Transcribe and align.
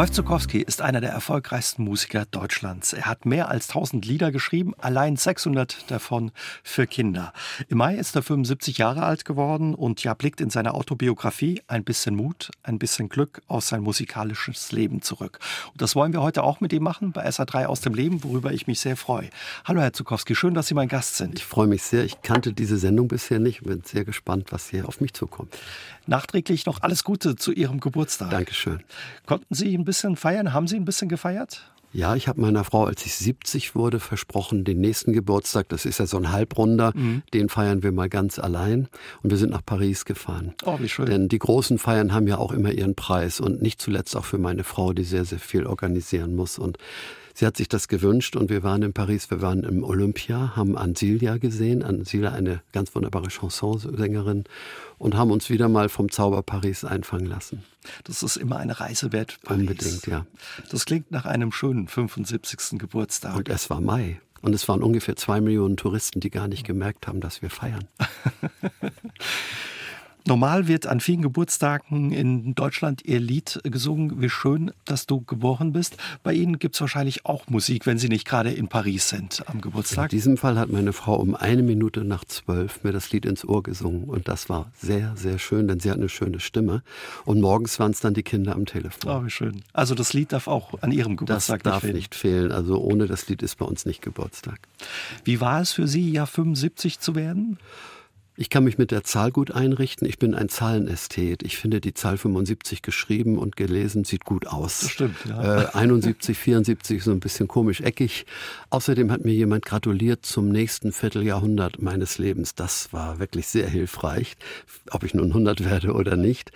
Rolf 0.00 0.12
Zukowski 0.12 0.62
ist 0.62 0.80
einer 0.80 1.02
der 1.02 1.10
erfolgreichsten 1.10 1.84
Musiker 1.84 2.24
Deutschlands. 2.24 2.94
Er 2.94 3.04
hat 3.04 3.26
mehr 3.26 3.50
als 3.50 3.68
1000 3.68 4.06
Lieder 4.06 4.32
geschrieben, 4.32 4.72
allein 4.78 5.16
600 5.16 5.90
davon 5.90 6.32
für 6.62 6.86
Kinder. 6.86 7.34
Im 7.68 7.76
Mai 7.76 7.96
ist 7.96 8.16
er 8.16 8.22
75 8.22 8.78
Jahre 8.78 9.02
alt 9.02 9.26
geworden 9.26 9.74
und 9.74 10.02
ja 10.02 10.14
blickt 10.14 10.40
in 10.40 10.48
seiner 10.48 10.72
Autobiografie 10.72 11.60
ein 11.66 11.84
bisschen 11.84 12.16
Mut, 12.16 12.50
ein 12.62 12.78
bisschen 12.78 13.10
Glück 13.10 13.42
aus 13.46 13.68
sein 13.68 13.82
musikalisches 13.82 14.72
Leben 14.72 15.02
zurück. 15.02 15.38
Und 15.72 15.82
das 15.82 15.94
wollen 15.94 16.14
wir 16.14 16.22
heute 16.22 16.44
auch 16.44 16.62
mit 16.62 16.72
ihm 16.72 16.82
machen 16.82 17.12
bei 17.12 17.28
SA3 17.28 17.66
aus 17.66 17.82
dem 17.82 17.92
Leben, 17.92 18.24
worüber 18.24 18.54
ich 18.54 18.66
mich 18.66 18.80
sehr 18.80 18.96
freue. 18.96 19.28
Hallo 19.66 19.82
Herr 19.82 19.92
Zukowski, 19.92 20.34
schön, 20.34 20.54
dass 20.54 20.68
Sie 20.68 20.74
mein 20.74 20.88
Gast 20.88 21.18
sind. 21.18 21.34
Ich 21.34 21.44
freue 21.44 21.66
mich 21.66 21.82
sehr. 21.82 22.04
Ich 22.04 22.22
kannte 22.22 22.54
diese 22.54 22.78
Sendung 22.78 23.08
bisher 23.08 23.38
nicht. 23.38 23.64
Bin 23.64 23.82
sehr 23.84 24.06
gespannt, 24.06 24.46
was 24.50 24.70
hier 24.70 24.88
auf 24.88 25.02
mich 25.02 25.12
zukommt. 25.12 25.54
Nachträglich 26.06 26.64
noch 26.64 26.80
alles 26.80 27.04
Gute 27.04 27.36
zu 27.36 27.52
Ihrem 27.52 27.78
Geburtstag. 27.78 28.30
Dankeschön. 28.30 28.80
Konnten 29.26 29.54
Sie 29.54 29.74
ein 29.76 29.84
bisschen 29.90 30.14
feiern? 30.14 30.52
Haben 30.52 30.68
Sie 30.68 30.76
ein 30.76 30.84
bisschen 30.84 31.08
gefeiert? 31.08 31.68
Ja, 31.92 32.14
ich 32.14 32.28
habe 32.28 32.40
meiner 32.40 32.62
Frau, 32.62 32.84
als 32.84 33.04
ich 33.04 33.16
70 33.16 33.74
wurde, 33.74 33.98
versprochen, 33.98 34.62
den 34.62 34.80
nächsten 34.80 35.12
Geburtstag, 35.12 35.68
das 35.70 35.84
ist 35.84 35.98
ja 35.98 36.06
so 36.06 36.18
ein 36.18 36.30
Halbrunder, 36.30 36.92
mhm. 36.94 37.22
den 37.34 37.48
feiern 37.48 37.82
wir 37.82 37.90
mal 37.90 38.08
ganz 38.08 38.38
allein. 38.38 38.86
Und 39.24 39.30
wir 39.30 39.36
sind 39.36 39.50
nach 39.50 39.64
Paris 39.66 40.04
gefahren. 40.04 40.54
Oh, 40.64 40.78
wie 40.78 40.88
schön. 40.88 41.06
Denn 41.06 41.28
die 41.28 41.40
großen 41.40 41.78
Feiern 41.78 42.14
haben 42.14 42.28
ja 42.28 42.38
auch 42.38 42.52
immer 42.52 42.70
ihren 42.70 42.94
Preis 42.94 43.40
und 43.40 43.60
nicht 43.60 43.82
zuletzt 43.82 44.16
auch 44.16 44.24
für 44.24 44.38
meine 44.38 44.62
Frau, 44.62 44.92
die 44.92 45.02
sehr, 45.02 45.24
sehr 45.24 45.40
viel 45.40 45.66
organisieren 45.66 46.36
muss. 46.36 46.60
Und 46.60 46.78
Sie 47.34 47.46
hat 47.46 47.56
sich 47.56 47.68
das 47.68 47.88
gewünscht 47.88 48.36
und 48.36 48.50
wir 48.50 48.62
waren 48.62 48.82
in 48.82 48.92
Paris, 48.92 49.30
wir 49.30 49.40
waren 49.40 49.64
im 49.64 49.84
Olympia, 49.84 50.56
haben 50.56 50.76
Ansilia 50.76 51.38
gesehen, 51.38 51.82
Ansilia 51.82 52.32
eine 52.32 52.62
ganz 52.72 52.94
wunderbare 52.94 53.30
Chansonsängerin 53.30 54.44
und 54.98 55.16
haben 55.16 55.30
uns 55.30 55.48
wieder 55.50 55.68
mal 55.68 55.88
vom 55.88 56.10
Zauber 56.10 56.42
Paris 56.42 56.84
einfangen 56.84 57.26
lassen. 57.26 57.64
Das 58.04 58.22
ist 58.22 58.36
immer 58.36 58.56
eine 58.56 58.80
Reise 58.80 59.12
wert. 59.12 59.38
Paris. 59.42 59.60
Unbedingt, 59.60 60.06
ja. 60.06 60.26
Das 60.70 60.84
klingt 60.84 61.10
nach 61.10 61.24
einem 61.24 61.52
schönen 61.52 61.88
75. 61.88 62.78
Geburtstag. 62.78 63.36
Und 63.36 63.48
es 63.48 63.70
war 63.70 63.80
Mai. 63.80 64.20
Und 64.42 64.54
es 64.54 64.68
waren 64.68 64.82
ungefähr 64.82 65.16
zwei 65.16 65.40
Millionen 65.40 65.76
Touristen, 65.76 66.20
die 66.20 66.30
gar 66.30 66.48
nicht 66.48 66.64
gemerkt 66.64 67.06
haben, 67.06 67.20
dass 67.20 67.42
wir 67.42 67.50
feiern. 67.50 67.86
Normal 70.26 70.68
wird 70.68 70.86
an 70.86 71.00
vielen 71.00 71.22
Geburtstagen 71.22 72.12
in 72.12 72.54
Deutschland 72.54 73.04
ihr 73.04 73.20
Lied 73.20 73.60
gesungen, 73.64 74.20
wie 74.20 74.28
schön, 74.28 74.70
dass 74.84 75.06
du 75.06 75.22
geboren 75.22 75.72
bist. 75.72 75.96
Bei 76.22 76.32
Ihnen 76.32 76.58
gibt 76.58 76.74
es 76.74 76.80
wahrscheinlich 76.80 77.26
auch 77.26 77.48
Musik, 77.48 77.86
wenn 77.86 77.98
Sie 77.98 78.08
nicht 78.08 78.26
gerade 78.26 78.50
in 78.52 78.68
Paris 78.68 79.08
sind 79.08 79.42
am 79.46 79.60
Geburtstag. 79.60 80.12
In 80.12 80.16
diesem 80.16 80.36
Fall 80.36 80.58
hat 80.58 80.70
meine 80.70 80.92
Frau 80.92 81.16
um 81.16 81.34
eine 81.34 81.62
Minute 81.62 82.04
nach 82.04 82.24
zwölf 82.24 82.84
mir 82.84 82.92
das 82.92 83.10
Lied 83.12 83.24
ins 83.26 83.44
Ohr 83.44 83.62
gesungen. 83.62 84.04
Und 84.04 84.28
das 84.28 84.48
war 84.48 84.70
sehr, 84.78 85.16
sehr 85.16 85.38
schön, 85.38 85.68
denn 85.68 85.80
sie 85.80 85.90
hat 85.90 85.98
eine 85.98 86.08
schöne 86.08 86.40
Stimme. 86.40 86.82
Und 87.24 87.40
morgens 87.40 87.78
waren 87.78 87.92
es 87.92 88.00
dann 88.00 88.14
die 88.14 88.22
Kinder 88.22 88.54
am 88.54 88.66
Telefon. 88.66 89.10
Oh, 89.10 89.24
wie 89.24 89.30
schön. 89.30 89.62
Also 89.72 89.94
das 89.94 90.12
Lied 90.12 90.32
darf 90.32 90.48
auch 90.48 90.80
an 90.82 90.92
Ihrem 90.92 91.16
Geburtstag 91.16 91.62
das 91.62 91.72
darf 91.72 91.82
fehlen. 91.82 91.96
nicht 91.96 92.14
fehlen. 92.14 92.52
Also 92.52 92.78
ohne 92.78 93.06
das 93.06 93.28
Lied 93.28 93.42
ist 93.42 93.56
bei 93.56 93.64
uns 93.64 93.86
nicht 93.86 94.02
Geburtstag. 94.02 94.60
Wie 95.24 95.40
war 95.40 95.60
es 95.60 95.72
für 95.72 95.88
Sie, 95.88 96.10
ja 96.10 96.26
75 96.26 97.00
zu 97.00 97.14
werden? 97.14 97.58
Ich 98.40 98.48
kann 98.48 98.64
mich 98.64 98.78
mit 98.78 98.90
der 98.90 99.04
Zahl 99.04 99.32
gut 99.32 99.50
einrichten. 99.50 100.08
Ich 100.08 100.18
bin 100.18 100.34
ein 100.34 100.48
Zahlenästhet. 100.48 101.42
Ich 101.42 101.58
finde 101.58 101.78
die 101.78 101.92
Zahl 101.92 102.16
75 102.16 102.80
geschrieben 102.80 103.36
und 103.36 103.54
gelesen 103.54 104.04
sieht 104.04 104.24
gut 104.24 104.46
aus. 104.46 104.80
Das 104.80 104.90
stimmt, 104.92 105.16
ja. 105.28 105.64
Äh, 105.64 105.66
71, 105.74 106.38
74 106.38 107.04
so 107.04 107.10
ein 107.10 107.20
bisschen 107.20 107.48
komisch 107.48 107.82
eckig. 107.82 108.24
Außerdem 108.70 109.12
hat 109.12 109.26
mir 109.26 109.34
jemand 109.34 109.66
gratuliert 109.66 110.24
zum 110.24 110.48
nächsten 110.48 110.92
Vierteljahrhundert 110.92 111.82
meines 111.82 112.16
Lebens. 112.16 112.54
Das 112.54 112.94
war 112.94 113.18
wirklich 113.18 113.46
sehr 113.46 113.68
hilfreich, 113.68 114.38
ob 114.90 115.04
ich 115.04 115.12
nun 115.12 115.26
100 115.26 115.62
werde 115.62 115.92
oder 115.92 116.16
nicht. 116.16 116.50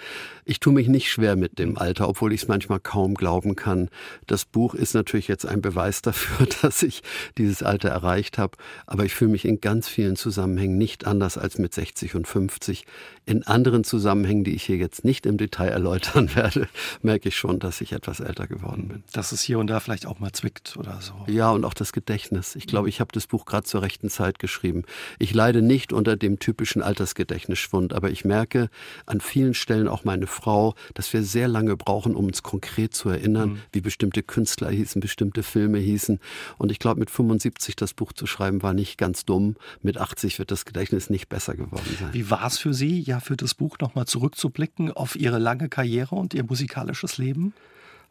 Ich 0.47 0.61
tue 0.61 0.75
mich 0.75 0.89
nicht 0.89 1.11
schwer 1.11 1.37
mit 1.37 1.59
dem 1.59 1.79
Alter, 1.79 2.07
obwohl 2.07 2.33
ich 2.35 2.43
es 2.43 2.49
manchmal 2.49 2.79
kaum 2.79 3.15
glauben 3.15 3.57
kann. 3.57 3.89
Das 4.27 4.45
Buch 4.45 4.75
ist 4.75 4.95
natürlich 4.95 5.27
jetzt 5.27 5.47
ein 5.47 5.63
Beweis 5.63 6.03
dafür, 6.03 6.47
dass 6.63 6.83
ich 6.83 7.03
dieses 7.39 7.63
Alter 7.63 7.89
erreicht 7.89 8.37
habe. 8.37 8.59
Aber 8.87 9.05
ich 9.05 9.15
fühle 9.15 9.31
mich 9.31 9.47
in 9.47 9.61
ganz 9.63 9.89
vielen 9.89 10.17
Zusammenhängen 10.17 10.77
nicht 10.77 11.07
anders 11.07 11.39
als 11.39 11.57
mit 11.57 11.73
60 11.73 12.15
und 12.15 12.29
50. 12.29 12.85
In 13.25 13.47
anderen 13.47 13.85
Zusammenhängen, 13.85 14.45
die 14.45 14.55
ich 14.55 14.65
hier 14.65 14.77
jetzt 14.77 15.03
nicht 15.03 15.25
im 15.25 15.39
Detail 15.39 15.69
erläutern 15.69 16.35
werde, 16.35 16.69
merke 17.01 17.31
ich 17.31 17.37
schon, 17.37 17.59
dass 17.59 17.81
ich 17.81 17.93
etwas 17.93 18.21
älter 18.21 18.47
geworden 18.47 18.89
bin. 18.89 19.03
Dass 19.13 19.33
es 19.33 19.41
hier 19.41 19.59
und 19.59 19.69
da 19.69 19.81
vielleicht 19.81 20.05
auch 20.05 20.21
mal 20.21 20.33
zwickt 20.33 20.77
oder 20.77 21.01
so. 21.01 21.15
Ja, 21.27 21.51
und 21.53 21.65
auch 21.65 21.75
das 21.75 21.95
Gedächtnis. 21.95 22.55
Ich 22.55 22.67
glaube, 22.67 22.91
ich 22.91 23.01
habe 23.01 23.13
das 23.13 23.27
Buch 23.27 23.47
gerade 23.47 23.65
zur 23.65 23.81
rechten 23.81 24.11
Zeit 24.11 24.39
geschrieben. 24.39 24.83
Ich 25.19 25.33
leide 25.33 25.63
nicht 25.63 25.95
unter 25.95 26.17
dem 26.17 26.39
typischen 26.39 26.83
Altersgedächtnisschwund, 26.83 27.95
aber 27.95 28.11
ich 28.11 28.27
merke 28.27 28.69
an 29.07 29.23
vielen 29.23 29.55
Stellen 29.55 29.89
auch 29.89 30.05
meine 30.05 30.27
Frau, 30.35 30.75
dass 30.95 31.13
wir 31.13 31.23
sehr 31.23 31.49
lange 31.49 31.77
brauchen, 31.77 32.15
um 32.15 32.27
uns 32.27 32.43
konkret 32.43 32.95
zu 32.95 33.09
erinnern, 33.09 33.51
mhm. 33.51 33.61
wie 33.73 33.81
bestimmte 33.81 34.23
Künstler 34.23 34.71
hießen, 34.71 35.01
bestimmte 35.01 35.43
Filme 35.43 35.79
hießen. 35.79 36.21
Und 36.59 36.71
ich 36.71 36.79
glaube, 36.79 37.01
mit 37.01 37.11
75 37.11 37.77
das 37.77 37.95
Buch 37.95 38.13
zu 38.13 38.27
schreiben, 38.27 38.63
war 38.63 38.75
nicht 38.75 38.99
ganz 38.99 39.25
dumm. 39.25 39.57
Mit 39.83 39.99
80 39.99 40.39
wird 40.39 40.51
das 40.51 40.65
Gedächtnis 40.65 41.11
nicht 41.11 41.29
besser 41.29 41.55
geworden 41.55 41.97
sein. 41.99 42.13
Wie 42.13 42.31
war 42.31 42.47
es 42.47 42.59
für 42.59 42.75
Sie, 42.75 43.01
ja, 43.01 43.21
für 43.21 43.37
das 43.37 43.55
Buch 43.55 43.79
nochmal 43.81 44.07
zurückzublicken 44.07 44.93
auf 44.93 45.17
Ihre 45.17 45.39
lange 45.39 45.69
Karriere 45.69 46.15
und 46.15 46.35
Ihr 46.35 46.45
musikalisches 46.45 47.19
Leben? 47.19 47.55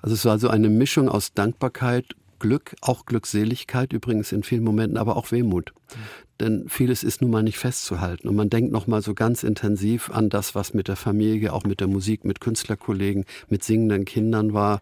Also 0.02 0.16
es 0.16 0.26
war 0.26 0.38
so 0.38 0.50
eine 0.50 0.70
Mischung 0.70 1.08
aus 1.08 1.34
Dankbarkeit, 1.34 2.16
Glück, 2.44 2.76
auch 2.82 3.06
Glückseligkeit 3.06 3.94
übrigens 3.94 4.34
in 4.34 4.44
vielen 4.44 4.66
Momenten, 4.66 4.98
aber 4.98 5.16
auch 5.16 5.32
Wehmut. 5.32 5.72
Mhm. 5.74 6.00
Denn 6.42 6.66
vieles 6.68 7.02
ist 7.02 7.22
nun 7.22 7.32
mal 7.32 7.42
nicht 7.42 7.58
festzuhalten. 7.58 8.28
Und 8.28 8.36
man 8.36 8.50
denkt 8.50 8.74
noch 8.74 8.86
mal 8.86 9.02
so 9.02 9.14
ganz 9.14 9.44
intensiv 9.44 10.10
an 10.10 10.28
das, 10.28 10.54
was 10.54 10.74
mit 10.74 10.90
der 10.90 10.98
Familie, 10.98 11.54
auch 11.54 11.64
mit 11.64 11.80
der 11.80 11.88
Musik, 11.88 12.26
mit 12.26 12.42
Künstlerkollegen, 12.42 13.24
mit 13.48 13.64
singenden 13.64 14.04
Kindern 14.04 14.52
war. 14.52 14.82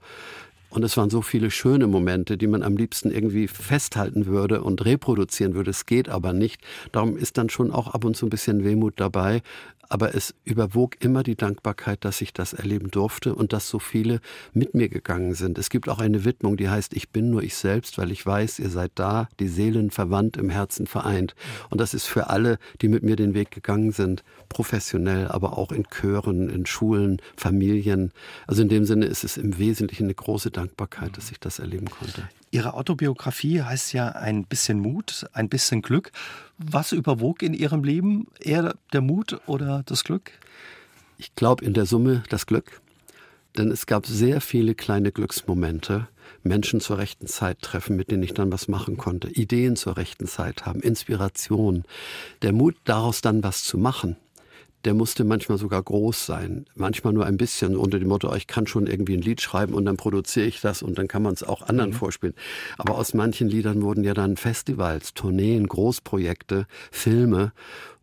Und 0.71 0.83
es 0.83 0.97
waren 0.97 1.11
so 1.11 1.21
viele 1.21 1.51
schöne 1.51 1.85
Momente, 1.85 2.35
die 2.35 2.47
man 2.47 2.63
am 2.63 2.77
liebsten 2.77 3.11
irgendwie 3.11 3.47
festhalten 3.47 4.25
würde 4.25 4.63
und 4.63 4.83
reproduzieren 4.83 5.53
würde. 5.53 5.69
Es 5.69 5.85
geht 5.85 6.09
aber 6.09 6.33
nicht. 6.33 6.61
Darum 6.91 7.15
ist 7.15 7.37
dann 7.37 7.49
schon 7.49 7.69
auch 7.69 7.89
ab 7.93 8.05
und 8.05 8.17
zu 8.17 8.25
ein 8.25 8.31
bisschen 8.31 8.63
Wehmut 8.63 8.95
dabei 8.99 9.43
aber 9.91 10.15
es 10.15 10.33
überwog 10.45 10.95
immer 11.03 11.21
die 11.21 11.35
Dankbarkeit, 11.35 12.05
dass 12.05 12.21
ich 12.21 12.31
das 12.31 12.53
erleben 12.53 12.91
durfte 12.91 13.35
und 13.35 13.51
dass 13.51 13.67
so 13.67 13.77
viele 13.77 14.21
mit 14.53 14.73
mir 14.73 14.87
gegangen 14.87 15.33
sind. 15.33 15.57
Es 15.57 15.69
gibt 15.69 15.89
auch 15.89 15.99
eine 15.99 16.23
Widmung, 16.23 16.55
die 16.55 16.69
heißt, 16.69 16.93
ich 16.93 17.09
bin 17.09 17.29
nur 17.29 17.43
ich 17.43 17.55
selbst, 17.55 17.97
weil 17.97 18.11
ich 18.11 18.25
weiß, 18.25 18.59
ihr 18.59 18.69
seid 18.69 18.91
da, 18.95 19.27
die 19.41 19.49
Seelen 19.49 19.91
verwandt, 19.91 20.37
im 20.37 20.49
Herzen 20.49 20.87
vereint. 20.87 21.35
Und 21.69 21.81
das 21.81 21.93
ist 21.93 22.05
für 22.05 22.29
alle, 22.29 22.57
die 22.81 22.87
mit 22.87 23.03
mir 23.03 23.17
den 23.17 23.33
Weg 23.33 23.51
gegangen 23.51 23.91
sind, 23.91 24.23
professionell, 24.47 25.27
aber 25.27 25.57
auch 25.57 25.73
in 25.73 25.85
Chören, 25.89 26.49
in 26.49 26.65
Schulen, 26.65 27.21
Familien. 27.35 28.13
Also 28.47 28.61
in 28.61 28.69
dem 28.69 28.85
Sinne 28.85 29.07
ist 29.07 29.25
es 29.25 29.35
im 29.35 29.57
Wesentlichen 29.57 30.05
eine 30.05 30.15
große 30.15 30.51
Dankbarkeit, 30.51 31.17
dass 31.17 31.31
ich 31.31 31.39
das 31.41 31.59
erleben 31.59 31.89
konnte. 31.89 32.29
Ihre 32.51 32.73
Autobiografie 32.73 33.61
heißt 33.61 33.93
ja 33.93 34.09
ein 34.09 34.43
bisschen 34.43 34.79
Mut, 34.79 35.25
ein 35.31 35.47
bisschen 35.47 35.81
Glück. 35.81 36.11
Was 36.57 36.91
überwog 36.91 37.41
in 37.43 37.53
Ihrem 37.53 37.83
Leben? 37.83 38.27
Eher 38.39 38.75
der 38.91 39.01
Mut 39.01 39.39
oder 39.47 39.83
das 39.85 40.03
Glück? 40.03 40.31
Ich 41.17 41.33
glaube 41.35 41.63
in 41.63 41.73
der 41.73 41.85
Summe 41.85 42.23
das 42.29 42.45
Glück. 42.45 42.81
Denn 43.57 43.71
es 43.71 43.85
gab 43.85 44.05
sehr 44.05 44.41
viele 44.41 44.75
kleine 44.75 45.11
Glücksmomente, 45.11 46.07
Menschen 46.43 46.81
zur 46.81 46.97
rechten 46.97 47.27
Zeit 47.27 47.61
treffen, 47.61 47.95
mit 47.95 48.11
denen 48.11 48.23
ich 48.23 48.33
dann 48.33 48.51
was 48.51 48.67
machen 48.67 48.97
konnte, 48.97 49.29
Ideen 49.29 49.75
zur 49.75 49.97
rechten 49.97 50.27
Zeit 50.27 50.65
haben, 50.65 50.81
Inspiration, 50.81 51.83
der 52.41 52.53
Mut 52.53 52.75
daraus 52.85 53.21
dann 53.21 53.43
was 53.43 53.63
zu 53.63 53.77
machen 53.77 54.17
der 54.85 54.93
musste 54.93 55.23
manchmal 55.23 55.57
sogar 55.57 55.81
groß 55.81 56.25
sein, 56.25 56.65
manchmal 56.75 57.13
nur 57.13 57.25
ein 57.25 57.37
bisschen 57.37 57.75
unter 57.75 57.99
dem 57.99 58.07
Motto, 58.07 58.33
ich 58.35 58.47
kann 58.47 58.67
schon 58.67 58.87
irgendwie 58.87 59.15
ein 59.15 59.21
Lied 59.21 59.41
schreiben 59.41 59.73
und 59.73 59.85
dann 59.85 59.97
produziere 59.97 60.45
ich 60.45 60.61
das 60.61 60.81
und 60.81 60.97
dann 60.97 61.07
kann 61.07 61.23
man 61.23 61.33
es 61.33 61.43
auch 61.43 61.61
anderen 61.61 61.91
mhm. 61.91 61.95
vorspielen. 61.95 62.35
Aber 62.77 62.97
aus 62.97 63.13
manchen 63.13 63.47
Liedern 63.47 63.81
wurden 63.81 64.03
ja 64.03 64.13
dann 64.13 64.37
Festivals, 64.37 65.13
Tourneen, 65.13 65.67
Großprojekte, 65.67 66.65
Filme 66.91 67.51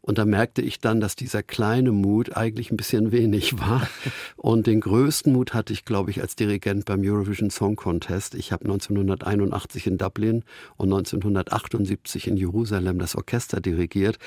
und 0.08 0.16
da 0.16 0.24
merkte 0.24 0.62
ich 0.62 0.80
dann, 0.80 1.00
dass 1.00 1.16
dieser 1.16 1.42
kleine 1.42 1.92
Mut 1.92 2.34
eigentlich 2.34 2.70
ein 2.70 2.78
bisschen 2.78 3.12
wenig 3.12 3.58
war. 3.58 3.86
Und 4.36 4.66
den 4.66 4.80
größten 4.80 5.30
Mut 5.30 5.52
hatte 5.52 5.74
ich, 5.74 5.84
glaube 5.84 6.10
ich, 6.10 6.22
als 6.22 6.34
Dirigent 6.34 6.86
beim 6.86 7.02
Eurovision 7.02 7.50
Song 7.50 7.76
Contest. 7.76 8.34
Ich 8.34 8.50
habe 8.50 8.64
1981 8.64 9.86
in 9.86 9.98
Dublin 9.98 10.44
und 10.78 10.86
1978 10.86 12.26
in 12.26 12.38
Jerusalem 12.38 12.98
das 12.98 13.16
Orchester 13.16 13.60
dirigiert 13.60 14.18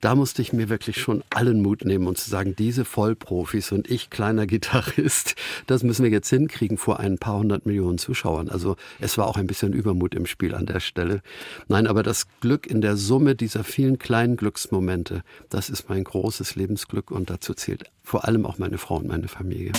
da 0.00 0.14
musste 0.14 0.42
ich 0.42 0.52
mir 0.52 0.68
wirklich 0.68 1.00
schon 1.00 1.22
allen 1.30 1.62
Mut 1.62 1.84
nehmen 1.84 2.06
und 2.06 2.18
zu 2.18 2.30
sagen, 2.30 2.54
diese 2.56 2.84
Vollprofis 2.84 3.72
und 3.72 3.90
ich, 3.90 4.10
kleiner 4.10 4.46
Gitarrist, 4.46 5.34
das 5.66 5.82
müssen 5.82 6.04
wir 6.04 6.10
jetzt 6.10 6.30
hinkriegen 6.30 6.78
vor 6.78 7.00
ein 7.00 7.18
paar 7.18 7.38
hundert 7.38 7.66
Millionen 7.66 7.98
Zuschauern. 7.98 8.48
Also 8.48 8.76
es 8.98 9.18
war 9.18 9.26
auch 9.26 9.36
ein 9.36 9.46
bisschen 9.46 9.72
Übermut 9.72 10.14
im 10.14 10.26
Spiel 10.26 10.54
an 10.54 10.66
der 10.66 10.80
Stelle. 10.80 11.22
Nein, 11.68 11.86
aber 11.86 12.02
das 12.02 12.26
Glück 12.40 12.66
in 12.66 12.80
der 12.80 12.96
Summe 12.96 13.34
dieser 13.34 13.64
vielen 13.64 13.98
kleinen 13.98 14.36
Glücksmomente, 14.36 15.22
das 15.48 15.70
ist 15.70 15.88
mein 15.88 16.04
großes 16.04 16.56
Lebensglück 16.56 17.10
und 17.10 17.30
dazu 17.30 17.54
zählt 17.54 17.84
vor 18.02 18.26
allem 18.26 18.46
auch 18.46 18.58
meine 18.58 18.78
Frau 18.78 18.96
und 18.96 19.08
meine 19.08 19.28
Familie. 19.28 19.72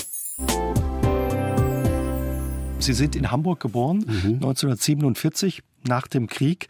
Sie 2.82 2.94
sind 2.94 3.16
in 3.16 3.32
Hamburg 3.32 3.60
geboren, 3.60 4.00
mhm. 4.00 4.34
1947. 4.36 5.62
nach 5.88 6.08
dem 6.08 6.28
Krieg. 6.28 6.68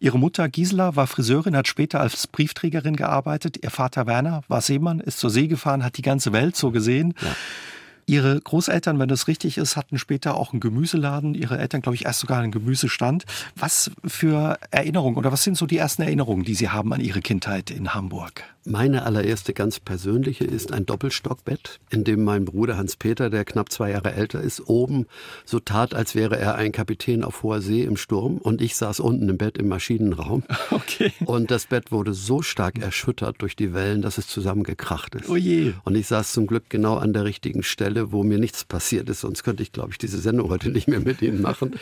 Ihre 0.00 0.18
Mutter 0.18 0.48
Gisela 0.48 0.96
war 0.96 1.06
Friseurin, 1.06 1.56
hat 1.56 1.68
später 1.68 2.00
als 2.00 2.26
Briefträgerin 2.26 2.96
gearbeitet. 2.96 3.58
Ihr 3.62 3.70
Vater 3.70 4.06
Werner 4.06 4.42
war 4.48 4.60
Seemann, 4.60 5.00
ist 5.00 5.18
zur 5.18 5.30
See 5.30 5.48
gefahren, 5.48 5.84
hat 5.84 5.98
die 5.98 6.02
ganze 6.02 6.32
Welt 6.32 6.56
so 6.56 6.70
gesehen. 6.70 7.14
Ja. 7.20 7.36
Ihre 8.06 8.38
Großeltern, 8.40 8.98
wenn 8.98 9.08
das 9.08 9.28
richtig 9.28 9.56
ist, 9.56 9.76
hatten 9.76 9.98
später 9.98 10.36
auch 10.36 10.52
einen 10.52 10.60
Gemüseladen. 10.60 11.34
Ihre 11.34 11.58
Eltern, 11.58 11.80
glaube 11.80 11.96
ich, 11.96 12.04
erst 12.04 12.20
sogar 12.20 12.40
einen 12.40 12.52
Gemüsestand. 12.52 13.24
Was 13.56 13.90
für 14.04 14.58
Erinnerungen 14.70 15.16
oder 15.16 15.32
was 15.32 15.42
sind 15.42 15.56
so 15.56 15.66
die 15.66 15.78
ersten 15.78 16.02
Erinnerungen, 16.02 16.44
die 16.44 16.54
Sie 16.54 16.68
haben 16.68 16.92
an 16.92 17.00
Ihre 17.00 17.22
Kindheit 17.22 17.70
in 17.70 17.94
Hamburg? 17.94 18.44
Meine 18.66 19.04
allererste 19.04 19.52
ganz 19.52 19.78
persönliche 19.78 20.44
ist 20.44 20.72
ein 20.72 20.86
Doppelstockbett, 20.86 21.80
in 21.90 22.02
dem 22.02 22.24
mein 22.24 22.46
Bruder 22.46 22.78
Hans-Peter, 22.78 23.28
der 23.28 23.44
knapp 23.44 23.70
zwei 23.70 23.90
Jahre 23.90 24.14
älter 24.14 24.40
ist, 24.40 24.66
oben 24.70 25.04
so 25.44 25.60
tat, 25.60 25.92
als 25.92 26.14
wäre 26.14 26.38
er 26.38 26.54
ein 26.54 26.72
Kapitän 26.72 27.24
auf 27.24 27.42
hoher 27.42 27.60
See 27.60 27.82
im 27.82 27.98
Sturm 27.98 28.38
und 28.38 28.62
ich 28.62 28.74
saß 28.76 29.00
unten 29.00 29.28
im 29.28 29.36
Bett 29.36 29.58
im 29.58 29.68
Maschinenraum. 29.68 30.44
Okay. 30.70 31.12
Und 31.24 31.50
das 31.50 31.66
Bett 31.66 31.92
wurde 31.92 32.14
so 32.14 32.42
stark 32.42 32.78
erschüttert 32.78 33.36
durch 33.38 33.54
die 33.54 33.74
Wellen, 33.74 34.02
dass 34.02 34.18
es 34.18 34.26
zusammengekracht 34.26 35.14
ist. 35.14 35.28
Oh 35.28 35.36
je. 35.36 35.72
Und 35.84 35.94
ich 35.94 36.06
saß 36.06 36.32
zum 36.32 36.46
Glück 36.46 36.64
genau 36.68 36.96
an 36.96 37.12
der 37.12 37.24
richtigen 37.24 37.62
Stelle, 37.62 38.12
wo 38.12 38.22
mir 38.22 38.38
nichts 38.38 38.64
passiert 38.64 39.08
ist, 39.08 39.20
sonst 39.20 39.44
könnte 39.44 39.62
ich, 39.62 39.72
glaube 39.72 39.90
ich, 39.92 39.98
diese 39.98 40.18
Sendung 40.18 40.48
heute 40.48 40.70
nicht 40.70 40.88
mehr 40.88 41.00
mit 41.00 41.22
Ihnen 41.22 41.42
machen. 41.42 41.74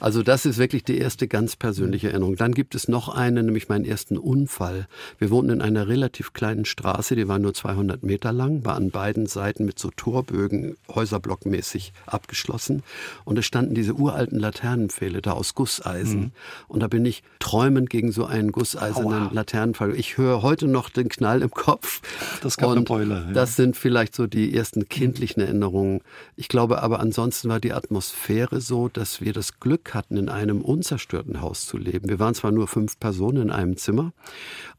Also 0.00 0.22
das 0.22 0.46
ist 0.46 0.58
wirklich 0.58 0.84
die 0.84 0.98
erste 0.98 1.28
ganz 1.28 1.56
persönliche 1.56 2.10
Erinnerung. 2.10 2.36
Dann 2.36 2.52
gibt 2.52 2.74
es 2.74 2.88
noch 2.88 3.08
eine, 3.08 3.42
nämlich 3.42 3.68
meinen 3.68 3.84
ersten 3.84 4.16
Unfall. 4.16 4.86
Wir 5.18 5.30
wohnten 5.30 5.50
in 5.50 5.60
einer 5.60 5.88
relativ 5.88 6.27
kleinen 6.32 6.64
Straße, 6.64 7.16
die 7.16 7.28
war 7.28 7.38
nur 7.38 7.54
200 7.54 8.02
Meter 8.02 8.32
lang, 8.32 8.64
war 8.64 8.76
an 8.76 8.90
beiden 8.90 9.26
Seiten 9.26 9.64
mit 9.64 9.78
so 9.78 9.90
Torbögen 9.90 10.76
häuserblockmäßig 10.94 11.92
abgeschlossen. 12.06 12.82
Und 13.24 13.38
es 13.38 13.46
standen 13.46 13.74
diese 13.74 13.94
uralten 13.94 14.38
Laternenpfähle 14.38 15.22
da 15.22 15.32
aus 15.32 15.54
Gusseisen. 15.54 16.20
Mhm. 16.20 16.30
Und 16.68 16.80
da 16.80 16.88
bin 16.88 17.04
ich 17.04 17.22
träumend 17.38 17.90
gegen 17.90 18.12
so 18.12 18.24
einen 18.24 18.52
gusseisernen 18.52 19.32
Laternenpfahl. 19.32 19.94
Ich 19.94 20.18
höre 20.18 20.42
heute 20.42 20.66
noch 20.68 20.90
den 20.90 21.08
Knall 21.08 21.42
im 21.42 21.50
Kopf. 21.50 22.00
Das 22.42 22.56
gab 22.56 22.70
eine 22.70 22.82
Beule. 22.82 23.24
Ja. 23.28 23.32
Das 23.32 23.56
sind 23.56 23.76
vielleicht 23.76 24.14
so 24.14 24.26
die 24.26 24.54
ersten 24.54 24.88
kindlichen 24.88 25.42
Erinnerungen. 25.42 26.00
Ich 26.36 26.48
glaube 26.48 26.82
aber 26.82 27.00
ansonsten 27.00 27.48
war 27.48 27.60
die 27.60 27.72
Atmosphäre 27.72 28.60
so, 28.60 28.88
dass 28.88 29.20
wir 29.20 29.32
das 29.32 29.60
Glück 29.60 29.94
hatten, 29.94 30.16
in 30.16 30.28
einem 30.28 30.60
unzerstörten 30.60 31.40
Haus 31.40 31.66
zu 31.66 31.76
leben. 31.76 32.08
Wir 32.08 32.18
waren 32.18 32.34
zwar 32.34 32.50
nur 32.50 32.68
fünf 32.68 32.98
Personen 32.98 33.42
in 33.42 33.50
einem 33.50 33.76
Zimmer, 33.76 34.12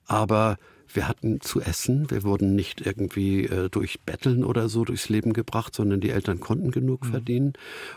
aber 0.08 0.58
wir 0.96 1.08
hatten 1.08 1.42
zu 1.42 1.62
essen, 1.62 2.10
wir 2.10 2.24
wurden 2.24 2.56
nicht 2.56 2.86
irgendwie 2.86 3.46
äh, 3.46 3.70
durch 3.70 4.02
Betteln 4.02 4.44
oder 4.44 4.70
so 4.70 4.86
durchs 4.86 5.10
Leben 5.10 5.34
gebracht, 5.34 5.76
sondern 5.76 6.00
die 6.02 6.10
Eltern 6.10 6.40
konnten 6.40 6.72
genug 6.72 7.06
mhm. 7.06 7.12
verdienen. 7.12 7.54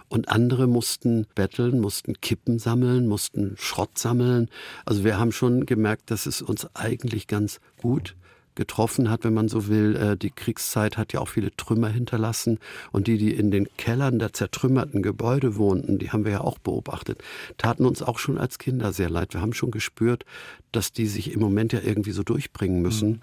Und 0.08 0.28
andere 0.28 0.66
mussten 0.66 1.26
betteln, 1.34 1.80
mussten 1.80 2.20
Kippen 2.20 2.58
sammeln, 2.58 3.06
mussten 3.06 3.54
Schrott 3.58 3.98
sammeln. 3.98 4.48
Also 4.84 5.04
wir 5.04 5.18
haben 5.18 5.32
schon 5.32 5.66
gemerkt, 5.66 6.10
dass 6.10 6.26
es 6.26 6.42
uns 6.42 6.68
eigentlich 6.74 7.26
ganz 7.26 7.60
gut 7.76 8.14
getroffen 8.54 9.10
hat, 9.10 9.24
wenn 9.24 9.34
man 9.34 9.48
so 9.48 9.68
will. 9.68 9.96
Äh, 9.96 10.16
die 10.16 10.30
Kriegszeit 10.30 10.96
hat 10.98 11.12
ja 11.12 11.20
auch 11.20 11.28
viele 11.28 11.54
Trümmer 11.56 11.88
hinterlassen 11.88 12.58
und 12.90 13.06
die, 13.06 13.18
die 13.18 13.32
in 13.32 13.50
den 13.50 13.68
Kellern 13.76 14.18
der 14.18 14.32
zertrümmerten 14.32 15.02
Gebäude 15.02 15.56
wohnten, 15.56 15.98
die 15.98 16.10
haben 16.10 16.24
wir 16.24 16.32
ja 16.32 16.40
auch 16.40 16.58
beobachtet, 16.58 17.22
taten 17.58 17.84
uns 17.84 18.02
auch 18.02 18.18
schon 18.18 18.38
als 18.38 18.58
Kinder 18.58 18.92
sehr 18.92 19.10
leid. 19.10 19.34
Wir 19.34 19.40
haben 19.40 19.54
schon 19.54 19.70
gespürt, 19.70 20.24
dass 20.70 20.92
die 20.92 21.06
sich 21.06 21.32
im 21.32 21.40
Moment 21.40 21.72
ja 21.72 21.80
irgendwie 21.82 22.12
so 22.12 22.22
durchbringen 22.22 22.82
müssen. 22.82 23.08
Mhm. 23.10 23.20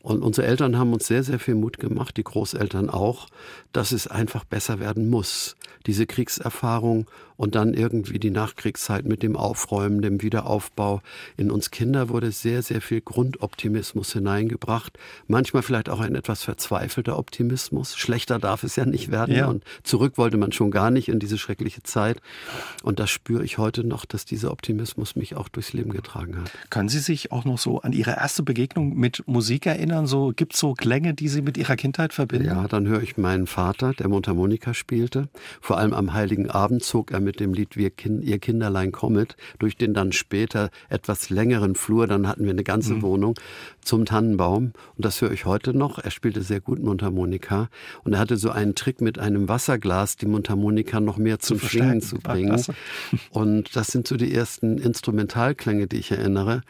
Und 0.00 0.22
unsere 0.22 0.46
Eltern 0.46 0.78
haben 0.78 0.92
uns 0.92 1.06
sehr, 1.06 1.24
sehr 1.24 1.38
viel 1.38 1.54
Mut 1.54 1.78
gemacht, 1.78 2.16
die 2.16 2.24
Großeltern 2.24 2.88
auch, 2.88 3.26
dass 3.72 3.92
es 3.92 4.06
einfach 4.06 4.44
besser 4.44 4.78
werden 4.78 5.10
muss. 5.10 5.56
Diese 5.86 6.06
Kriegserfahrung 6.06 7.10
und 7.38 7.54
dann 7.54 7.72
irgendwie 7.72 8.18
die 8.18 8.30
Nachkriegszeit 8.30 9.06
mit 9.06 9.22
dem 9.22 9.36
Aufräumen, 9.36 10.02
dem 10.02 10.20
Wiederaufbau. 10.20 11.00
In 11.36 11.50
uns 11.50 11.70
Kinder 11.70 12.08
wurde 12.08 12.32
sehr, 12.32 12.62
sehr 12.62 12.82
viel 12.82 13.00
Grundoptimismus 13.00 14.12
hineingebracht. 14.12 14.98
Manchmal 15.28 15.62
vielleicht 15.62 15.88
auch 15.88 16.00
ein 16.00 16.16
etwas 16.16 16.42
verzweifelter 16.42 17.16
Optimismus. 17.16 17.96
Schlechter 17.96 18.40
darf 18.40 18.64
es 18.64 18.74
ja 18.74 18.84
nicht 18.84 19.12
werden. 19.12 19.36
Ja. 19.36 19.46
Und 19.46 19.62
zurück 19.84 20.18
wollte 20.18 20.36
man 20.36 20.50
schon 20.50 20.72
gar 20.72 20.90
nicht 20.90 21.08
in 21.08 21.20
diese 21.20 21.38
schreckliche 21.38 21.84
Zeit. 21.84 22.20
Und 22.82 22.98
das 22.98 23.08
spüre 23.08 23.44
ich 23.44 23.56
heute 23.56 23.84
noch, 23.84 24.04
dass 24.04 24.24
dieser 24.24 24.50
Optimismus 24.50 25.14
mich 25.14 25.36
auch 25.36 25.48
durchs 25.48 25.72
Leben 25.72 25.90
getragen 25.90 26.36
hat. 26.40 26.50
Können 26.70 26.88
Sie 26.88 26.98
sich 26.98 27.30
auch 27.30 27.44
noch 27.44 27.58
so 27.58 27.80
an 27.82 27.92
Ihre 27.92 28.16
erste 28.16 28.42
Begegnung 28.42 28.98
mit 28.98 29.22
Musik 29.28 29.66
erinnern? 29.66 30.08
So, 30.08 30.32
gibt 30.34 30.54
es 30.54 30.60
so 30.60 30.74
Klänge, 30.74 31.14
die 31.14 31.28
Sie 31.28 31.42
mit 31.42 31.56
Ihrer 31.56 31.76
Kindheit 31.76 32.12
verbinden? 32.12 32.46
Ja, 32.46 32.66
dann 32.66 32.88
höre 32.88 33.02
ich 33.02 33.16
meinen 33.16 33.46
Vater, 33.46 33.94
der 33.94 34.08
Mundharmonika 34.08 34.74
spielte. 34.74 35.28
Vor 35.60 35.78
allem 35.78 35.94
am 35.94 36.14
Heiligen 36.14 36.50
Abend 36.50 36.82
zog 36.82 37.12
er 37.12 37.27
mit 37.28 37.40
dem 37.40 37.52
Lied 37.52 37.76
Wir 37.76 37.90
kind, 37.90 38.24
Ihr 38.24 38.38
Kinderlein 38.38 38.90
kommet 38.90 39.36
durch 39.58 39.76
den 39.76 39.92
dann 39.92 40.12
später 40.12 40.70
etwas 40.88 41.28
längeren 41.28 41.74
Flur, 41.74 42.06
dann 42.06 42.26
hatten 42.26 42.44
wir 42.44 42.52
eine 42.52 42.64
ganze 42.64 42.94
mhm. 42.94 43.02
Wohnung, 43.02 43.34
zum 43.82 44.06
Tannenbaum. 44.06 44.72
Und 44.96 45.04
das 45.04 45.20
höre 45.20 45.30
ich 45.32 45.44
heute 45.44 45.74
noch. 45.74 45.98
Er 45.98 46.10
spielte 46.10 46.40
sehr 46.40 46.60
gut 46.60 46.78
Mundharmonika. 46.78 47.68
Und 48.02 48.14
er 48.14 48.18
hatte 48.18 48.38
so 48.38 48.48
einen 48.48 48.74
Trick 48.74 49.02
mit 49.02 49.18
einem 49.18 49.46
Wasserglas, 49.46 50.16
die 50.16 50.24
Mundharmonika 50.24 51.00
noch 51.00 51.18
mehr 51.18 51.38
zum 51.38 51.60
Schwingen 51.60 52.00
zu 52.00 52.16
bringen. 52.16 52.64
Und 53.28 53.76
das 53.76 53.88
sind 53.88 54.08
so 54.08 54.16
die 54.16 54.32
ersten 54.32 54.78
Instrumentalklänge, 54.78 55.86
die 55.86 55.98
ich 55.98 56.12
erinnere. 56.12 56.62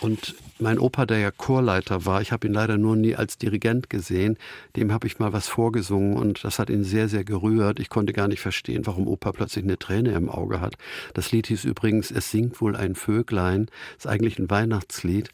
Und 0.00 0.34
mein 0.58 0.78
Opa, 0.78 1.06
der 1.06 1.18
ja 1.18 1.30
Chorleiter 1.30 2.04
war, 2.04 2.20
ich 2.20 2.32
habe 2.32 2.46
ihn 2.46 2.52
leider 2.52 2.76
nur 2.78 2.96
nie 2.96 3.14
als 3.14 3.38
Dirigent 3.38 3.90
gesehen, 3.90 4.36
dem 4.76 4.92
habe 4.92 5.06
ich 5.06 5.18
mal 5.18 5.32
was 5.32 5.48
vorgesungen 5.48 6.16
und 6.16 6.44
das 6.44 6.58
hat 6.58 6.70
ihn 6.70 6.84
sehr, 6.84 7.08
sehr 7.08 7.24
gerührt. 7.24 7.80
Ich 7.80 7.88
konnte 7.88 8.12
gar 8.12 8.28
nicht 8.28 8.40
verstehen, 8.40 8.86
warum 8.86 9.06
Opa 9.06 9.32
plötzlich 9.32 9.64
eine 9.64 9.78
Träne 9.78 10.12
im 10.12 10.28
Auge 10.28 10.60
hat. 10.60 10.76
Das 11.14 11.32
Lied 11.32 11.46
hieß 11.46 11.64
übrigens 11.64 12.10
Es 12.10 12.30
singt 12.30 12.60
wohl 12.60 12.76
ein 12.76 12.94
Vöglein, 12.94 13.68
ist 13.96 14.06
eigentlich 14.06 14.38
ein 14.38 14.50
Weihnachtslied. 14.50 15.30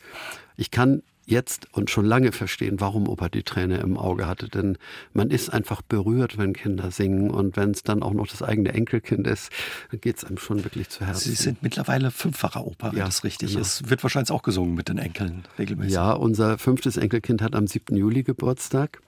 Ich 0.57 0.71
kann 0.71 1.03
jetzt 1.31 1.69
und 1.73 1.91
schon 1.91 2.05
lange 2.05 2.33
verstehen, 2.33 2.81
warum 2.81 3.09
Opa 3.09 3.29
die 3.29 3.43
Träne 3.43 3.79
im 3.79 3.97
Auge 3.97 4.27
hatte. 4.27 4.49
Denn 4.49 4.77
man 5.15 5.31
ist 5.31 5.51
einfach 5.51 5.83
berührt, 5.83 6.37
wenn 6.39 6.53
Kinder 6.53 6.91
singen. 6.91 7.31
Und 7.31 7.57
wenn 7.57 7.71
es 7.71 7.83
dann 7.83 8.03
auch 8.03 8.13
noch 8.13 8.27
das 8.27 8.43
eigene 8.43 8.73
Enkelkind 8.73 9.27
ist, 9.27 9.51
dann 9.91 10.01
geht 10.01 10.19
es 10.19 10.25
einem 10.25 10.39
schon 10.39 10.65
wirklich 10.65 10.89
zu 10.91 11.07
Herzen. 11.07 11.31
Sie 11.31 11.37
sind 11.37 11.63
mittlerweile 11.63 12.11
fünffacher 12.11 12.67
Opa, 12.67 12.93
wenn 12.93 12.99
ja, 12.99 13.07
das 13.07 13.25
richtig 13.25 13.51
genau. 13.51 13.61
ist. 13.61 13.89
Wird 13.89 14.03
wahrscheinlich 14.03 14.31
auch 14.31 14.43
gesungen 14.43 14.75
mit 14.75 14.89
den 14.89 14.99
Enkeln 14.99 15.45
regelmäßig. 15.59 15.95
Ja, 15.95 16.13
unser 16.13 16.59
fünftes 16.59 16.97
Enkelkind 16.97 17.43
hat 17.43 17.55
am 17.55 17.67
7. 17.67 17.97
Juli 17.97 18.23
Geburtstag 18.23 19.01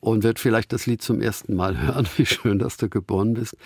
und 0.00 0.22
wird 0.22 0.38
vielleicht 0.38 0.72
das 0.72 0.86
Lied 0.86 1.02
zum 1.02 1.20
ersten 1.20 1.54
Mal 1.54 1.80
hören, 1.80 2.06
wie 2.16 2.26
schön, 2.26 2.58
dass 2.58 2.76
du 2.76 2.88
geboren 2.88 3.34
bist. 3.34 3.56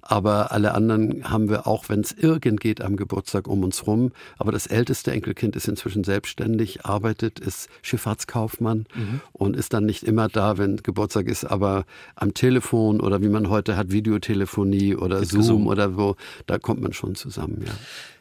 Aber 0.00 0.52
alle 0.52 0.74
anderen 0.74 1.30
haben 1.30 1.48
wir 1.48 1.66
auch, 1.66 1.88
wenn 1.88 2.00
es 2.00 2.12
irgend 2.12 2.60
geht, 2.60 2.80
am 2.80 2.96
Geburtstag 2.96 3.46
um 3.46 3.62
uns 3.62 3.86
rum. 3.86 4.12
Aber 4.38 4.52
das 4.52 4.66
älteste 4.66 5.12
Enkelkind 5.12 5.56
ist 5.56 5.68
inzwischen 5.68 6.04
selbstständig, 6.04 6.84
arbeitet, 6.86 7.38
ist 7.38 7.68
Schifffahrtskaufmann 7.82 8.86
mhm. 8.94 9.20
und 9.32 9.56
ist 9.56 9.72
dann 9.72 9.84
nicht 9.84 10.02
immer 10.02 10.28
da, 10.28 10.58
wenn 10.58 10.78
Geburtstag 10.78 11.28
ist, 11.28 11.44
aber 11.44 11.84
am 12.16 12.34
Telefon 12.34 13.00
oder 13.00 13.22
wie 13.22 13.28
man 13.28 13.48
heute 13.48 13.76
hat, 13.76 13.90
Videotelefonie 13.90 14.96
oder 14.96 15.24
Zoom 15.24 15.40
gesungen. 15.40 15.66
oder 15.66 15.96
wo, 15.96 16.16
da 16.46 16.58
kommt 16.58 16.80
man 16.80 16.92
schon 16.92 17.14
zusammen, 17.14 17.62
ja. 17.66 17.72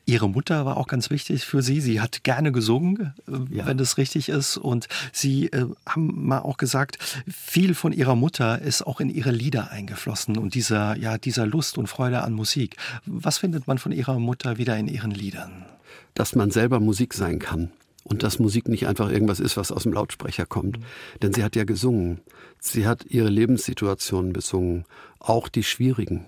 Ihre 0.05 0.29
Mutter 0.29 0.65
war 0.65 0.77
auch 0.77 0.87
ganz 0.87 1.09
wichtig 1.09 1.45
für 1.45 1.61
Sie. 1.61 1.79
Sie 1.79 2.01
hat 2.01 2.23
gerne 2.23 2.51
gesungen, 2.51 3.13
äh, 3.27 3.55
ja. 3.55 3.65
wenn 3.65 3.77
das 3.77 3.97
richtig 3.97 4.29
ist. 4.29 4.57
Und 4.57 4.87
Sie 5.13 5.47
äh, 5.47 5.65
haben 5.85 6.27
mal 6.27 6.39
auch 6.39 6.57
gesagt, 6.57 6.97
viel 7.27 7.75
von 7.75 7.93
Ihrer 7.93 8.15
Mutter 8.15 8.61
ist 8.61 8.85
auch 8.85 8.99
in 8.99 9.09
Ihre 9.09 9.31
Lieder 9.31 9.71
eingeflossen 9.71 10.37
und 10.37 10.55
dieser, 10.55 10.97
ja, 10.97 11.17
dieser 11.17 11.45
Lust 11.45 11.77
und 11.77 11.87
Freude 11.87 12.23
an 12.23 12.33
Musik. 12.33 12.77
Was 13.05 13.37
findet 13.37 13.67
man 13.67 13.77
von 13.77 13.91
Ihrer 13.91 14.17
Mutter 14.19 14.57
wieder 14.57 14.77
in 14.77 14.87
Ihren 14.87 15.11
Liedern? 15.11 15.65
Dass 16.13 16.35
man 16.35 16.51
selber 16.51 16.79
Musik 16.79 17.13
sein 17.13 17.39
kann. 17.39 17.71
Und 18.03 18.23
dass 18.23 18.39
Musik 18.39 18.67
nicht 18.67 18.87
einfach 18.87 19.09
irgendwas 19.11 19.39
ist, 19.39 19.57
was 19.57 19.71
aus 19.71 19.83
dem 19.83 19.93
Lautsprecher 19.93 20.47
kommt. 20.47 20.79
Mhm. 20.79 20.83
Denn 21.21 21.33
sie 21.33 21.43
hat 21.43 21.55
ja 21.55 21.65
gesungen. 21.65 22.19
Sie 22.59 22.87
hat 22.87 23.05
ihre 23.07 23.29
Lebenssituationen 23.29 24.33
besungen. 24.33 24.85
Auch 25.19 25.47
die 25.47 25.63
schwierigen 25.63 26.25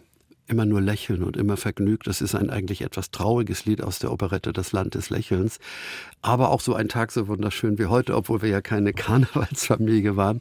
immer 0.47 0.65
nur 0.65 0.81
lächeln 0.81 1.23
und 1.23 1.38
immer 1.38 1.57
vergnügt. 1.57 2.07
Das 2.07 2.21
ist 2.21 2.35
ein 2.35 2.50
eigentlich 2.50 2.81
etwas 2.81 3.12
trauriges 3.12 3.65
Lied 3.65 3.81
aus 3.81 4.00
der 4.00 4.12
Operette 4.12 4.53
Das 4.53 4.71
Land 4.71 4.95
des 4.95 5.09
Lächelns. 5.09 5.59
Aber 6.21 6.50
auch 6.51 6.62
so 6.62 6.73
ein 6.73 6.89
Tag 6.89 7.12
so 7.12 7.27
wunderschön 7.27 7.77
wie 7.77 7.85
heute, 7.85 8.15
obwohl 8.15 8.41
wir 8.41 8.50
ja 8.50 8.62
keine 8.62 8.93
Karnevalsfamilie 8.93 10.15
waren. 10.15 10.39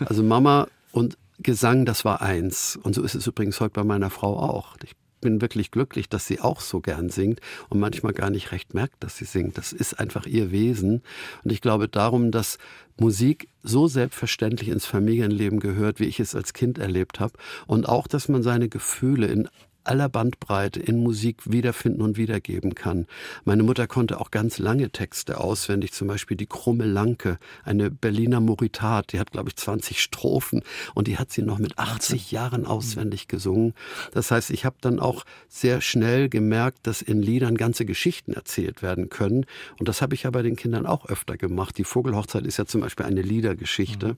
Also 0.00 0.22
Mama 0.22 0.68
und 0.92 1.16
Gesang, 1.42 1.86
das 1.86 2.04
war 2.04 2.20
eins. 2.20 2.78
Und 2.82 2.94
so 2.94 3.02
ist 3.02 3.14
es 3.14 3.26
übrigens 3.26 3.60
heute 3.60 3.72
bei 3.72 3.84
meiner 3.84 4.10
Frau 4.10 4.38
auch. 4.38 4.76
Ich 4.84 4.94
bin 5.20 5.40
wirklich 5.40 5.70
glücklich, 5.70 6.08
dass 6.08 6.26
sie 6.26 6.40
auch 6.40 6.60
so 6.60 6.80
gern 6.80 7.08
singt 7.08 7.40
und 7.68 7.80
manchmal 7.80 8.12
gar 8.12 8.30
nicht 8.30 8.52
recht 8.52 8.74
merkt, 8.74 9.02
dass 9.02 9.16
sie 9.16 9.24
singt. 9.24 9.58
Das 9.58 9.72
ist 9.72 9.98
einfach 9.98 10.26
ihr 10.26 10.50
Wesen. 10.50 11.02
Und 11.44 11.52
ich 11.52 11.60
glaube 11.60 11.88
darum, 11.88 12.30
dass 12.30 12.58
Musik 12.98 13.48
so 13.62 13.88
selbstverständlich 13.88 14.68
ins 14.68 14.86
Familienleben 14.86 15.60
gehört, 15.60 16.00
wie 16.00 16.04
ich 16.04 16.20
es 16.20 16.34
als 16.34 16.52
Kind 16.52 16.78
erlebt 16.78 17.20
habe. 17.20 17.34
Und 17.66 17.88
auch, 17.88 18.06
dass 18.06 18.28
man 18.28 18.42
seine 18.42 18.68
Gefühle 18.68 19.26
in 19.26 19.48
aller 19.90 20.08
Bandbreite 20.08 20.78
in 20.78 21.02
Musik 21.02 21.50
wiederfinden 21.50 22.00
und 22.00 22.16
wiedergeben 22.16 22.76
kann. 22.76 23.06
Meine 23.44 23.64
Mutter 23.64 23.88
konnte 23.88 24.20
auch 24.20 24.30
ganz 24.30 24.58
lange 24.58 24.90
Texte 24.90 25.38
auswendig, 25.38 25.92
zum 25.92 26.06
Beispiel 26.06 26.36
die 26.36 26.46
Krumme 26.46 26.84
Lanke, 26.84 27.38
eine 27.64 27.90
Berliner 27.90 28.38
Moritat, 28.38 29.12
die 29.12 29.18
hat, 29.18 29.32
glaube 29.32 29.48
ich, 29.48 29.56
20 29.56 30.00
Strophen 30.00 30.62
und 30.94 31.08
die 31.08 31.18
hat 31.18 31.32
sie 31.32 31.42
noch 31.42 31.58
mit 31.58 31.76
80 31.76 32.30
Jahren 32.30 32.66
auswendig 32.66 33.26
gesungen. 33.26 33.74
Das 34.12 34.30
heißt, 34.30 34.50
ich 34.50 34.64
habe 34.64 34.76
dann 34.80 35.00
auch 35.00 35.24
sehr 35.48 35.80
schnell 35.80 36.28
gemerkt, 36.28 36.78
dass 36.84 37.02
in 37.02 37.20
Liedern 37.20 37.56
ganze 37.56 37.84
Geschichten 37.84 38.32
erzählt 38.32 38.82
werden 38.82 39.08
können. 39.08 39.44
Und 39.80 39.88
das 39.88 40.02
habe 40.02 40.14
ich 40.14 40.22
ja 40.22 40.30
bei 40.30 40.42
den 40.42 40.54
Kindern 40.54 40.86
auch 40.86 41.06
öfter 41.06 41.36
gemacht. 41.36 41.76
Die 41.78 41.84
Vogelhochzeit 41.84 42.46
ist 42.46 42.58
ja 42.58 42.66
zum 42.66 42.82
Beispiel 42.82 43.06
eine 43.06 43.22
Liedergeschichte. 43.22 44.10
Mhm. 44.10 44.16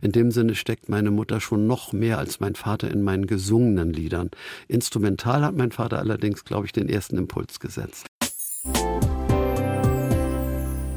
In 0.00 0.12
dem 0.12 0.30
Sinne 0.30 0.54
steckt 0.54 0.88
meine 0.88 1.10
Mutter 1.10 1.40
schon 1.40 1.66
noch 1.66 1.92
mehr 1.92 2.18
als 2.18 2.38
mein 2.38 2.54
Vater 2.54 2.88
in 2.88 3.02
meinen 3.02 3.26
gesungenen 3.26 3.92
Liedern. 3.92 4.30
Instrumental 5.08 5.42
hat 5.42 5.56
mein 5.56 5.72
Vater 5.72 5.98
allerdings, 5.98 6.44
glaube 6.44 6.66
ich, 6.66 6.72
den 6.72 6.88
ersten 6.88 7.16
Impuls 7.16 7.60
gesetzt. 7.60 8.06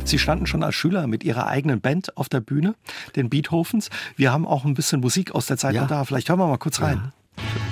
Sie 0.03 0.19
standen 0.19 0.45
schon 0.45 0.63
als 0.63 0.75
Schüler 0.75 1.07
mit 1.07 1.23
Ihrer 1.23 1.47
eigenen 1.47 1.79
Band 1.79 2.17
auf 2.17 2.27
der 2.27 2.41
Bühne, 2.41 2.75
den 3.15 3.29
Beethovens. 3.29 3.89
Wir 4.17 4.33
haben 4.33 4.45
auch 4.45 4.65
ein 4.65 4.73
bisschen 4.73 4.99
Musik 4.99 5.33
aus 5.33 5.45
der 5.45 5.57
Zeit 5.57 5.75
ja. 5.75 5.85
da. 5.85 6.03
Vielleicht 6.03 6.27
hören 6.27 6.39
wir 6.39 6.47
mal 6.47 6.57
kurz 6.57 6.81
rein. 6.81 7.13
Ja. 7.37 7.70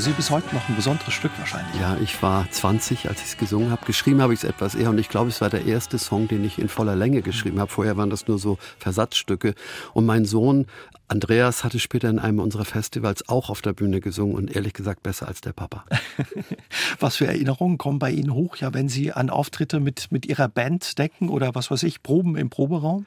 Für 0.00 0.06
Sie 0.06 0.12
bis 0.12 0.30
heute 0.30 0.54
noch 0.54 0.66
ein 0.66 0.76
besonderes 0.76 1.12
Stück 1.12 1.32
wahrscheinlich. 1.36 1.78
Ja, 1.78 1.98
ich 2.02 2.22
war 2.22 2.50
20, 2.50 3.10
als 3.10 3.20
ich 3.20 3.26
es 3.26 3.36
gesungen 3.36 3.70
habe. 3.70 3.84
Geschrieben 3.84 4.22
habe 4.22 4.32
ich 4.32 4.40
es 4.40 4.44
etwas 4.44 4.74
eher 4.74 4.88
und 4.88 4.96
ich 4.96 5.10
glaube, 5.10 5.28
es 5.28 5.42
war 5.42 5.50
der 5.50 5.66
erste 5.66 5.98
Song, 5.98 6.26
den 6.26 6.42
ich 6.42 6.58
in 6.58 6.70
voller 6.70 6.96
Länge 6.96 7.20
geschrieben 7.20 7.60
habe. 7.60 7.70
Vorher 7.70 7.98
waren 7.98 8.08
das 8.08 8.26
nur 8.26 8.38
so 8.38 8.56
Versatzstücke. 8.78 9.54
Und 9.92 10.06
mein 10.06 10.24
Sohn 10.24 10.64
Andreas 11.08 11.64
hatte 11.64 11.78
später 11.78 12.08
in 12.08 12.18
einem 12.18 12.38
unserer 12.38 12.64
Festivals 12.64 13.28
auch 13.28 13.50
auf 13.50 13.60
der 13.60 13.74
Bühne 13.74 14.00
gesungen 14.00 14.36
und 14.36 14.56
ehrlich 14.56 14.72
gesagt 14.72 15.02
besser 15.02 15.28
als 15.28 15.42
der 15.42 15.52
Papa. 15.52 15.84
was 16.98 17.16
für 17.16 17.26
Erinnerungen 17.26 17.76
kommen 17.76 17.98
bei 17.98 18.10
Ihnen 18.10 18.32
hoch, 18.32 18.56
ja, 18.56 18.72
wenn 18.72 18.88
Sie 18.88 19.12
an 19.12 19.28
Auftritte 19.28 19.80
mit, 19.80 20.10
mit 20.10 20.24
Ihrer 20.24 20.48
Band 20.48 20.98
denken 20.98 21.28
oder 21.28 21.54
was 21.54 21.70
weiß 21.70 21.82
ich, 21.82 22.02
Proben 22.02 22.36
im 22.36 22.48
Proberaum? 22.48 23.04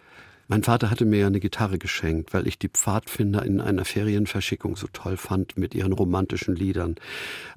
Mein 0.48 0.64
Vater 0.64 0.92
hatte 0.92 1.06
mir 1.06 1.20
ja 1.20 1.28
eine 1.28 1.40
Gitarre 1.40 1.78
geschenkt, 1.78 2.34
weil 2.34 2.48
ich 2.48 2.60
die 2.60 2.70
Pfadfinder 2.70 3.44
in 3.44 3.62
einer 3.62 3.86
Ferienverschickung 3.86 4.76
so 4.76 4.88
toll 4.92 5.18
fand 5.18 5.58
mit 5.58 5.74
ihren 5.74 5.94
romantischen 5.94 6.56
Liedern. 6.56 6.96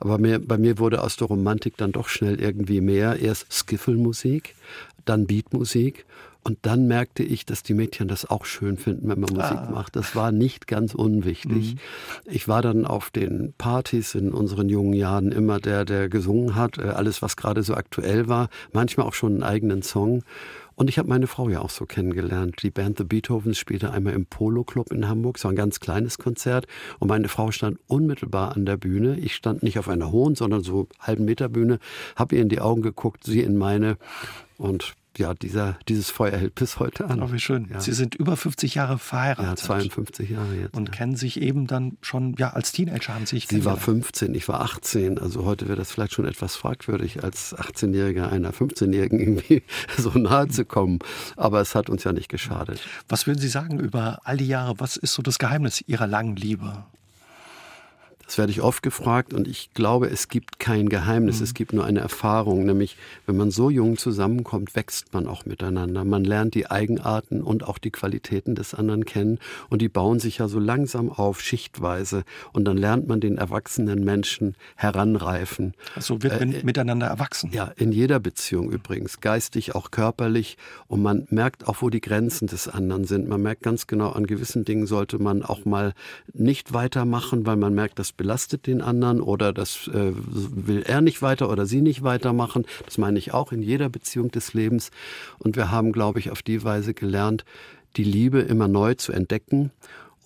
Aber 0.00 0.18
mir, 0.18 0.38
bei 0.38 0.56
mir 0.56 0.78
wurde 0.78 1.02
aus 1.02 1.16
der 1.16 1.26
Romantik 1.26 1.76
dann 1.76 1.92
doch 1.92 2.08
schnell 2.08 2.40
irgendwie 2.40 2.80
mehr. 2.80 3.18
Erst 3.18 3.52
Skiffelmusik, 3.52 4.54
dann 5.04 5.26
Beatmusik 5.26 6.06
und 6.46 6.58
dann 6.62 6.86
merkte 6.86 7.24
ich, 7.24 7.44
dass 7.44 7.64
die 7.64 7.74
Mädchen 7.74 8.06
das 8.06 8.24
auch 8.24 8.44
schön 8.44 8.76
finden, 8.76 9.08
wenn 9.08 9.18
man 9.18 9.34
Musik 9.34 9.58
ah. 9.58 9.68
macht. 9.68 9.96
Das 9.96 10.14
war 10.14 10.30
nicht 10.30 10.68
ganz 10.68 10.94
unwichtig. 10.94 11.74
Mhm. 11.74 12.30
Ich 12.30 12.46
war 12.46 12.62
dann 12.62 12.86
auf 12.86 13.10
den 13.10 13.52
Partys 13.58 14.14
in 14.14 14.30
unseren 14.30 14.68
jungen 14.68 14.92
Jahren 14.92 15.32
immer 15.32 15.58
der, 15.58 15.84
der 15.84 16.08
gesungen 16.08 16.54
hat, 16.54 16.78
äh, 16.78 16.82
alles, 16.82 17.20
was 17.20 17.36
gerade 17.36 17.64
so 17.64 17.74
aktuell 17.74 18.28
war, 18.28 18.48
manchmal 18.72 19.08
auch 19.08 19.14
schon 19.14 19.32
einen 19.32 19.42
eigenen 19.42 19.82
Song. 19.82 20.22
Und 20.76 20.90
ich 20.90 20.98
habe 20.98 21.08
meine 21.08 21.26
Frau 21.26 21.48
ja 21.48 21.62
auch 21.62 21.70
so 21.70 21.86
kennengelernt. 21.86 22.62
Die 22.62 22.70
Band 22.70 22.98
The 22.98 23.04
Beethovens 23.04 23.58
spielte 23.58 23.90
einmal 23.92 24.12
im 24.12 24.26
Polo 24.26 24.62
Club 24.62 24.92
in 24.92 25.08
Hamburg. 25.08 25.38
Es 25.38 25.44
war 25.44 25.52
ein 25.52 25.56
ganz 25.56 25.80
kleines 25.80 26.18
Konzert. 26.18 26.66
Und 26.98 27.08
meine 27.08 27.28
Frau 27.28 27.50
stand 27.50 27.78
unmittelbar 27.86 28.54
an 28.54 28.66
der 28.66 28.76
Bühne. 28.76 29.18
Ich 29.18 29.34
stand 29.34 29.62
nicht 29.62 29.78
auf 29.78 29.88
einer 29.88 30.12
hohen, 30.12 30.34
sondern 30.34 30.62
so 30.62 30.86
halben 31.00 31.24
Meter 31.24 31.48
Bühne, 31.48 31.78
habe 32.14 32.36
ihr 32.36 32.42
in 32.42 32.50
die 32.50 32.60
Augen 32.60 32.82
geguckt, 32.82 33.24
sie 33.24 33.40
in 33.40 33.56
meine. 33.56 33.96
Und 34.58 34.94
ja, 35.18 35.34
dieser, 35.34 35.78
dieses 35.88 36.10
Feuer 36.10 36.36
hält 36.36 36.54
bis 36.54 36.78
heute 36.78 37.06
an. 37.08 37.22
Oh, 37.22 37.32
wie 37.32 37.38
schön. 37.38 37.68
Ja. 37.70 37.80
Sie 37.80 37.92
sind 37.92 38.14
über 38.14 38.36
50 38.36 38.74
Jahre 38.74 38.98
verheiratet. 38.98 39.44
Ja, 39.44 39.56
52 39.56 40.30
Jahre 40.30 40.54
jetzt. 40.54 40.76
Und 40.76 40.88
ja. 40.88 40.94
kennen 40.94 41.16
sich 41.16 41.40
eben 41.40 41.66
dann 41.66 41.96
schon, 42.00 42.34
ja, 42.38 42.50
als 42.50 42.72
Teenager 42.72 43.14
haben 43.14 43.26
sich 43.26 43.46
Sie 43.48 43.64
war 43.64 43.76
15, 43.76 44.34
ich 44.34 44.48
war 44.48 44.60
18. 44.60 45.18
Also 45.18 45.44
heute 45.44 45.68
wäre 45.68 45.78
das 45.78 45.92
vielleicht 45.92 46.12
schon 46.12 46.26
etwas 46.26 46.56
fragwürdig, 46.56 47.24
als 47.24 47.56
18-Jähriger 47.56 48.28
einer 48.28 48.52
15-Jährigen 48.52 49.20
irgendwie 49.26 49.62
so 49.96 50.10
nahe 50.10 50.48
zu 50.48 50.64
kommen. 50.64 50.98
Aber 51.36 51.60
es 51.60 51.74
hat 51.74 51.90
uns 51.90 52.04
ja 52.04 52.12
nicht 52.12 52.28
geschadet. 52.28 52.80
Was 53.08 53.26
würden 53.26 53.38
Sie 53.38 53.48
sagen 53.48 53.78
über 53.78 54.20
all 54.24 54.36
die 54.36 54.46
Jahre? 54.46 54.74
Was 54.78 54.96
ist 54.96 55.14
so 55.14 55.22
das 55.22 55.38
Geheimnis 55.38 55.82
Ihrer 55.86 56.06
langen 56.06 56.36
Liebe? 56.36 56.84
Das 58.26 58.38
werde 58.38 58.50
ich 58.50 58.60
oft 58.60 58.82
gefragt 58.82 59.32
und 59.32 59.46
ich 59.46 59.72
glaube, 59.72 60.08
es 60.08 60.28
gibt 60.28 60.58
kein 60.58 60.88
Geheimnis, 60.88 61.38
mhm. 61.38 61.44
es 61.44 61.54
gibt 61.54 61.72
nur 61.72 61.84
eine 61.84 62.00
Erfahrung, 62.00 62.66
nämlich 62.66 62.96
wenn 63.24 63.36
man 63.36 63.52
so 63.52 63.70
jung 63.70 63.96
zusammenkommt, 63.98 64.74
wächst 64.74 65.14
man 65.14 65.28
auch 65.28 65.46
miteinander. 65.46 66.04
Man 66.04 66.24
lernt 66.24 66.54
die 66.54 66.68
Eigenarten 66.68 67.40
und 67.40 67.62
auch 67.62 67.78
die 67.78 67.92
Qualitäten 67.92 68.56
des 68.56 68.74
anderen 68.74 69.04
kennen 69.04 69.38
und 69.70 69.80
die 69.80 69.88
bauen 69.88 70.18
sich 70.18 70.38
ja 70.38 70.48
so 70.48 70.58
langsam 70.58 71.08
auf, 71.10 71.40
schichtweise 71.40 72.24
und 72.52 72.64
dann 72.64 72.76
lernt 72.76 73.06
man 73.06 73.20
den 73.20 73.38
erwachsenen 73.38 74.04
Menschen 74.04 74.56
heranreifen. 74.74 75.74
Also 75.94 76.22
wird 76.24 76.40
man 76.40 76.52
äh, 76.52 76.64
miteinander 76.64 77.06
erwachsen. 77.06 77.50
Ja, 77.52 77.72
in 77.76 77.92
jeder 77.92 78.18
Beziehung 78.18 78.72
übrigens, 78.72 79.20
geistig, 79.20 79.76
auch 79.76 79.92
körperlich 79.92 80.56
und 80.88 81.00
man 81.00 81.28
merkt 81.30 81.68
auch, 81.68 81.80
wo 81.80 81.90
die 81.90 82.00
Grenzen 82.00 82.48
des 82.48 82.66
anderen 82.66 83.04
sind. 83.04 83.28
Man 83.28 83.40
merkt 83.40 83.62
ganz 83.62 83.86
genau, 83.86 84.10
an 84.10 84.26
gewissen 84.26 84.64
Dingen 84.64 84.88
sollte 84.88 85.20
man 85.20 85.44
auch 85.44 85.64
mal 85.64 85.94
nicht 86.32 86.72
weitermachen, 86.72 87.46
weil 87.46 87.56
man 87.56 87.72
merkt, 87.72 88.00
das 88.00 88.15
belastet 88.16 88.66
den 88.66 88.80
anderen 88.80 89.20
oder 89.20 89.52
das 89.52 89.88
äh, 89.88 90.12
will 90.14 90.82
er 90.82 91.00
nicht 91.00 91.22
weiter 91.22 91.50
oder 91.50 91.66
sie 91.66 91.80
nicht 91.80 92.02
weitermachen. 92.02 92.66
Das 92.84 92.98
meine 92.98 93.18
ich 93.18 93.34
auch 93.34 93.52
in 93.52 93.62
jeder 93.62 93.88
Beziehung 93.88 94.30
des 94.30 94.54
Lebens. 94.54 94.90
Und 95.38 95.56
wir 95.56 95.70
haben, 95.70 95.92
glaube 95.92 96.18
ich, 96.18 96.30
auf 96.30 96.42
die 96.42 96.64
Weise 96.64 96.94
gelernt, 96.94 97.44
die 97.96 98.04
Liebe 98.04 98.40
immer 98.40 98.68
neu 98.68 98.94
zu 98.94 99.12
entdecken 99.12 99.70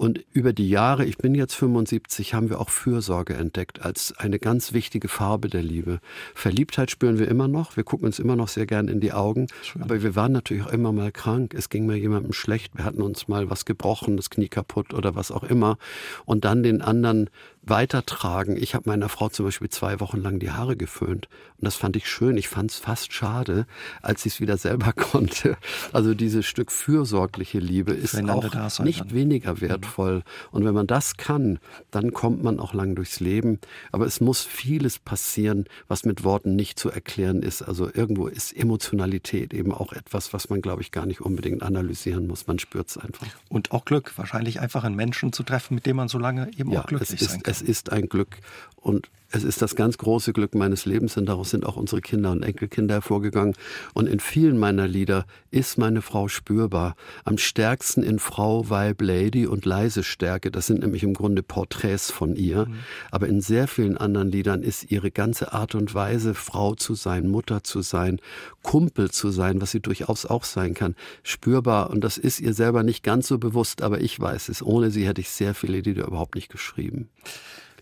und 0.00 0.25
über 0.32 0.54
die 0.54 0.70
Jahre, 0.70 1.04
ich 1.04 1.18
bin 1.18 1.35
jetzt 1.35 1.52
75, 1.56 2.32
haben 2.32 2.49
wir 2.49 2.59
auch 2.59 2.70
Fürsorge 2.70 3.35
entdeckt 3.35 3.82
als 3.82 4.14
eine 4.16 4.38
ganz 4.38 4.73
wichtige 4.73 5.09
Farbe 5.09 5.50
der 5.50 5.62
Liebe. 5.62 6.00
Verliebtheit 6.35 6.90
spüren 6.90 7.18
wir 7.18 7.28
immer 7.28 7.49
noch. 7.49 7.76
Wir 7.76 7.85
gucken 7.85 8.06
uns 8.06 8.18
immer 8.18 8.35
noch 8.35 8.49
sehr 8.49 8.64
gern 8.64 8.88
in 8.88 9.00
die 9.00 9.12
Augen. 9.12 9.49
Schön. 9.62 9.82
Aber 9.82 10.02
wir 10.02 10.16
waren 10.16 10.32
natürlich 10.32 10.64
auch 10.64 10.73
immer 10.73 10.90
mal 10.92 11.12
krank. 11.12 11.52
Es 11.52 11.68
ging 11.68 11.85
mal 11.85 11.97
jemandem 11.97 12.32
schlecht. 12.32 12.78
Wir 12.78 12.87
hatten 12.87 13.02
uns 13.02 13.28
mal 13.28 13.50
was 13.50 13.66
gebrochen, 13.66 14.16
das 14.16 14.30
Knie 14.30 14.49
kaputt 14.49 14.94
oder 14.94 15.16
was 15.16 15.30
auch 15.30 15.44
immer. 15.44 15.76
Und 16.25 16.47
dann 16.47 16.62
den 16.62 16.80
anderen 16.80 17.28
weitertragen. 17.62 18.57
Ich 18.57 18.75
habe 18.75 18.88
meiner 18.88 19.09
Frau 19.09 19.29
zum 19.29 19.45
Beispiel 19.45 19.69
zwei 19.69 20.00
Wochen 20.00 20.23
lang 20.23 20.38
die 20.38 20.50
Haare 20.50 20.76
geföhnt. 20.76 21.29
Und 21.59 21.67
das 21.67 21.76
fand 21.76 21.95
ich 21.97 22.09
schön. 22.09 22.37
Ich 22.38 22.49
fand 22.49 22.71
es 22.71 22.79
fast 22.79 23.12
schade, 23.12 23.67
als 24.00 24.25
ich 24.25 24.35
es 24.35 24.40
wieder 24.40 24.57
selber 24.57 24.93
konnte. 24.97 25.57
Also 25.93 26.14
dieses 26.14 26.47
Stück 26.47 26.73
fürsorgliche 26.73 27.59
Liebe 27.59 27.93
ist 27.93 28.17
auch 28.29 28.81
nicht 28.81 29.00
dann. 29.00 29.12
weniger 29.12 29.55
mhm. 29.55 29.61
wertvoll. 29.61 30.23
Und 30.50 30.64
wenn 30.64 30.75
man 30.75 30.87
das 30.87 31.17
kann, 31.17 31.59
dann 31.90 32.12
kommt 32.12 32.43
man 32.43 32.61
auch 32.61 32.73
lang 32.73 32.95
durchs 32.95 33.21
Leben. 33.21 33.59
Aber 33.93 34.07
es 34.07 34.21
muss 34.21 34.43
vieles 34.43 34.99
passieren, 34.99 35.67
was 35.87 36.05
mit 36.05 36.25
Worten 36.25 36.57
nicht 36.57 36.79
zu 36.79 36.90
erklären 36.90 37.43
ist. 37.43 37.61
Also 37.61 37.90
irgendwo 37.93 38.26
ist 38.26 38.57
Emotionalität 38.57 39.52
eben 39.52 39.73
auch 39.73 39.93
etwas, 39.93 40.33
was 40.33 40.49
man, 40.49 40.62
glaube 40.62 40.81
ich, 40.81 40.93
gar 40.93 41.05
nicht 41.05 41.21
unbedingt 41.21 41.62
analysieren 41.62 42.26
muss. 42.26 42.47
Man 42.47 42.59
spürt 42.59 42.88
es 42.88 42.97
einfach. 42.97 43.26
Und 43.50 43.73
auch 43.73 43.85
Glück, 43.85 44.17
wahrscheinlich 44.17 44.61
einfach 44.61 44.85
einen 44.85 44.97
Menschen 44.97 45.35
zu 45.35 45.43
treffen, 45.43 45.75
mit 45.75 45.85
dem 45.85 45.97
man 45.97 46.09
so 46.09 46.19
lange 46.19 46.50
eben 46.57 46.73
ja, 46.73 46.81
auch 46.81 46.87
glücklich 46.87 47.21
sein 47.21 47.43
kann 47.43 47.50
es 47.50 47.61
ist 47.61 47.90
ein 47.92 48.09
Glück. 48.09 48.38
Und 48.76 49.11
es 49.32 49.44
ist 49.44 49.62
das 49.62 49.76
ganz 49.76 49.96
große 49.96 50.32
Glück 50.32 50.54
meines 50.56 50.87
Lebens 50.87 51.16
und 51.16 51.26
daraus 51.26 51.50
sind 51.50 51.64
auch 51.64 51.76
unsere 51.76 52.00
Kinder 52.00 52.32
und 52.32 52.42
Enkelkinder 52.42 52.94
hervorgegangen. 52.94 53.54
Und 53.94 54.08
in 54.08 54.18
vielen 54.18 54.58
meiner 54.58 54.88
Lieder 54.88 55.25
ist 55.52 55.78
meine 55.78 56.02
Frau 56.02 56.26
spürbar. 56.26 56.96
Am 57.25 57.38
stärksten 57.38 58.02
in 58.02 58.18
Frau, 58.18 58.68
Weib, 58.70 59.00
Lady 59.00 59.46
und 59.46 59.64
leise 59.64 60.02
Stärke. 60.02 60.50
Das 60.50 60.66
sind 60.66 60.80
nämlich 60.80 61.04
im 61.04 61.14
Grunde 61.14 61.44
Porträts 61.44 62.10
von 62.10 62.34
ihr. 62.34 62.66
Mhm. 62.66 62.75
Aber 63.12 63.28
in 63.28 63.40
sehr 63.40 63.68
vielen 63.68 63.96
anderen 63.96 64.32
Liedern 64.32 64.62
ist 64.62 64.90
ihre 64.90 65.12
ganze 65.12 65.52
Art 65.52 65.76
und 65.76 65.94
Weise, 65.94 66.34
Frau 66.34 66.75
zu 66.75 66.94
sein, 66.94 67.28
Mutter 67.28 67.62
zu 67.62 67.82
sein, 67.82 68.20
Kumpel 68.62 69.12
zu 69.12 69.30
sein, 69.30 69.60
was 69.60 69.70
sie 69.70 69.80
durchaus 69.80 70.26
auch 70.26 70.42
sein 70.42 70.75
kann, 70.75 70.96
spürbar. 71.22 71.90
Und 71.90 72.02
das 72.02 72.18
ist 72.18 72.40
ihr 72.40 72.52
selber 72.52 72.82
nicht 72.82 73.04
ganz 73.04 73.28
so 73.28 73.38
bewusst, 73.38 73.82
aber 73.82 74.00
ich 74.00 74.18
weiß 74.18 74.49
es. 74.49 74.60
Ohne 74.60 74.90
sie 74.90 75.06
hätte 75.06 75.20
ich 75.20 75.30
sehr 75.30 75.54
viele 75.54 75.80
Lieder 75.80 76.06
überhaupt 76.08 76.34
nicht 76.34 76.50
geschrieben. 76.50 77.08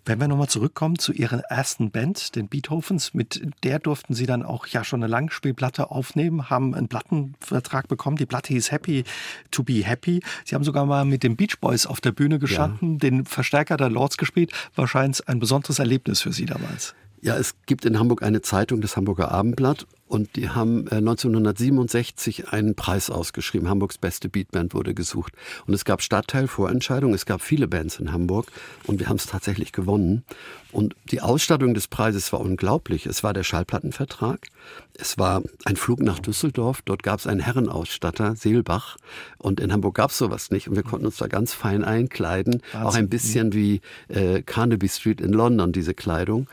Wenn 0.09 0.21
wir 0.21 0.29
nochmal 0.29 0.49
zurückkommen 0.49 0.99
zu 0.99 1.13
Ihrer 1.13 1.41
ersten 1.51 1.91
Band, 1.91 2.35
den 2.35 2.49
Beethovens, 2.49 3.13
mit 3.13 3.43
der 3.63 3.79
durften 3.79 4.15
Sie 4.15 4.25
dann 4.25 4.43
auch 4.43 4.67
ja 4.67 4.83
schon 4.83 5.03
eine 5.03 5.11
Langspielplatte 5.11 5.91
aufnehmen, 5.91 6.49
haben 6.49 6.75
einen 6.75 6.89
Plattenvertrag 6.89 7.89
bekommen. 7.89 8.17
Die 8.17 8.25
Platte 8.25 8.55
hieß 8.55 8.73
Happy 8.73 9.05
to 9.51 9.63
be 9.63 9.85
Happy. 9.85 10.23
Sie 10.47 10.55
haben 10.55 10.65
sogar 10.65 10.87
mal 10.87 11.05
mit 11.05 11.25
den 11.25 11.37
Beach 11.37 11.59
Boys 11.61 11.85
auf 11.85 12.01
der 12.01 12.13
Bühne 12.13 12.39
gestanden, 12.39 12.93
ja. 12.93 12.99
den 13.01 13.27
Verstärker 13.27 13.77
der 13.77 13.91
Lords 13.91 14.17
gespielt. 14.17 14.51
Wahrscheinlich 14.75 15.29
ein 15.29 15.41
besonderes 15.41 15.79
Erlebnis 15.79 16.23
für 16.23 16.33
Sie 16.33 16.47
damals. 16.47 16.95
Ja, 17.21 17.37
es 17.37 17.55
gibt 17.67 17.85
in 17.85 17.99
Hamburg 17.99 18.23
eine 18.23 18.43
Zeitung, 18.43 18.81
das 18.81 18.97
Hamburger 18.97 19.31
Abendblatt, 19.31 19.87
und 20.09 20.37
die 20.37 20.49
haben 20.49 20.89
1967 20.89 22.41
äh, 22.41 22.47
einen 22.49 22.75
Preis 22.75 23.11
ausgeschrieben. 23.11 23.69
Hamburgs 23.69 23.99
beste 23.99 24.29
Beatband 24.29 24.75
wurde 24.75 24.95
gesucht. 24.95 25.35
Und 25.67 25.75
es 25.75 25.85
gab 25.85 26.03
Stadtteilvorentscheidungen. 26.03 27.15
Es 27.15 27.27
gab 27.27 27.43
viele 27.43 27.69
Bands 27.69 28.01
in 28.01 28.11
Hamburg. 28.11 28.51
Und 28.87 29.01
wir 29.01 29.09
haben 29.09 29.17
es 29.17 29.27
tatsächlich 29.27 29.71
gewonnen. 29.73 30.25
Und 30.73 30.97
die 31.11 31.21
Ausstattung 31.21 31.75
des 31.75 31.89
Preises 31.89 32.33
war 32.33 32.41
unglaublich. 32.41 33.07
Es 33.07 33.23
war 33.23 33.35
der 33.35 33.43
Schallplattenvertrag. 33.43 34.49
Es 34.95 35.19
war 35.19 35.43
ein 35.67 35.77
Flug 35.77 36.01
nach 36.01 36.19
Düsseldorf. 36.19 36.81
Dort 36.83 37.03
gab 37.03 37.21
es 37.21 37.27
einen 37.27 37.41
Herrenausstatter, 37.41 38.35
Seelbach. 38.35 38.97
Und 39.37 39.61
in 39.61 39.73
Hamburg 39.73 39.95
gab 39.95 40.11
es 40.11 40.19
sowas 40.19 40.51
nicht. 40.51 40.69
Und 40.69 40.77
wir 40.77 40.83
konnten 40.83 41.07
uns 41.07 41.19
da 41.19 41.27
ganz 41.27 41.53
fein 41.53 41.85
einkleiden. 41.85 42.63
Wahnsinn. 42.73 42.89
Auch 42.89 42.95
ein 42.95 43.09
bisschen 43.11 43.53
wie 43.53 43.83
äh, 44.09 44.41
Carnaby 44.43 44.89
Street 44.89 45.21
in 45.21 45.35
London, 45.35 45.73
diese 45.73 45.93
Kleidung. 45.93 46.49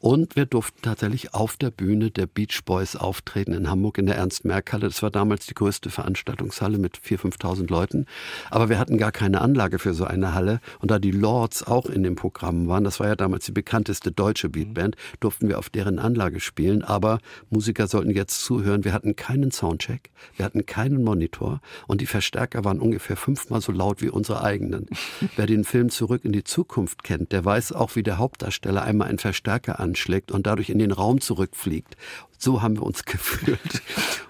Und 0.00 0.34
wir 0.34 0.46
durften 0.46 0.80
tatsächlich 0.80 1.34
auf 1.34 1.58
der 1.58 1.70
Bühne 1.70 2.10
der 2.10 2.26
Beach 2.26 2.62
Boys 2.64 2.96
auftreten 2.96 3.52
in 3.52 3.68
Hamburg 3.68 3.98
in 3.98 4.06
der 4.06 4.16
Ernst-Merck-Halle. 4.16 4.86
Das 4.86 5.02
war 5.02 5.10
damals 5.10 5.44
die 5.44 5.52
größte 5.52 5.90
Veranstaltungshalle 5.90 6.78
mit 6.78 6.96
4.000, 6.96 7.36
5.000 7.36 7.70
Leuten. 7.70 8.06
Aber 8.50 8.70
wir 8.70 8.78
hatten 8.78 8.96
gar 8.96 9.12
keine 9.12 9.42
Anlage 9.42 9.78
für 9.78 9.92
so 9.92 10.04
eine 10.04 10.32
Halle. 10.32 10.60
Und 10.78 10.90
da 10.90 10.98
die 10.98 11.10
Lords 11.10 11.66
auch 11.66 11.84
in 11.84 12.02
dem 12.02 12.16
Programm 12.16 12.66
waren, 12.66 12.82
das 12.82 12.98
war 12.98 13.08
ja 13.08 13.14
damals 13.14 13.44
die 13.44 13.52
bekannteste 13.52 14.10
deutsche 14.10 14.48
Beatband, 14.48 14.96
durften 15.20 15.48
wir 15.48 15.58
auf 15.58 15.68
deren 15.68 15.98
Anlage 15.98 16.40
spielen. 16.40 16.82
Aber 16.82 17.18
Musiker 17.50 17.86
sollten 17.86 18.10
jetzt 18.10 18.42
zuhören. 18.42 18.84
Wir 18.84 18.94
hatten 18.94 19.16
keinen 19.16 19.50
Soundcheck. 19.50 20.08
Wir 20.34 20.46
hatten 20.46 20.64
keinen 20.64 21.04
Monitor. 21.04 21.60
Und 21.86 22.00
die 22.00 22.06
Verstärker 22.06 22.64
waren 22.64 22.80
ungefähr 22.80 23.18
fünfmal 23.18 23.60
so 23.60 23.70
laut 23.70 24.00
wie 24.00 24.08
unsere 24.08 24.42
eigenen. 24.42 24.86
Wer 25.36 25.44
den 25.44 25.64
Film 25.64 25.90
Zurück 25.90 26.24
in 26.24 26.32
die 26.32 26.44
Zukunft 26.44 27.04
kennt, 27.04 27.32
der 27.32 27.44
weiß 27.44 27.72
auch, 27.72 27.96
wie 27.96 28.02
der 28.02 28.16
Hauptdarsteller 28.16 28.82
einmal 28.82 29.08
einen 29.08 29.18
Verstärker 29.18 29.78
an 29.78 29.89
anschlägt 29.90 30.30
und 30.30 30.46
dadurch 30.46 30.70
in 30.70 30.78
den 30.78 30.92
Raum 30.92 31.20
zurückfliegt. 31.20 31.96
So 32.40 32.62
haben 32.62 32.76
wir 32.76 32.82
uns 32.82 33.04
gefühlt. 33.04 33.82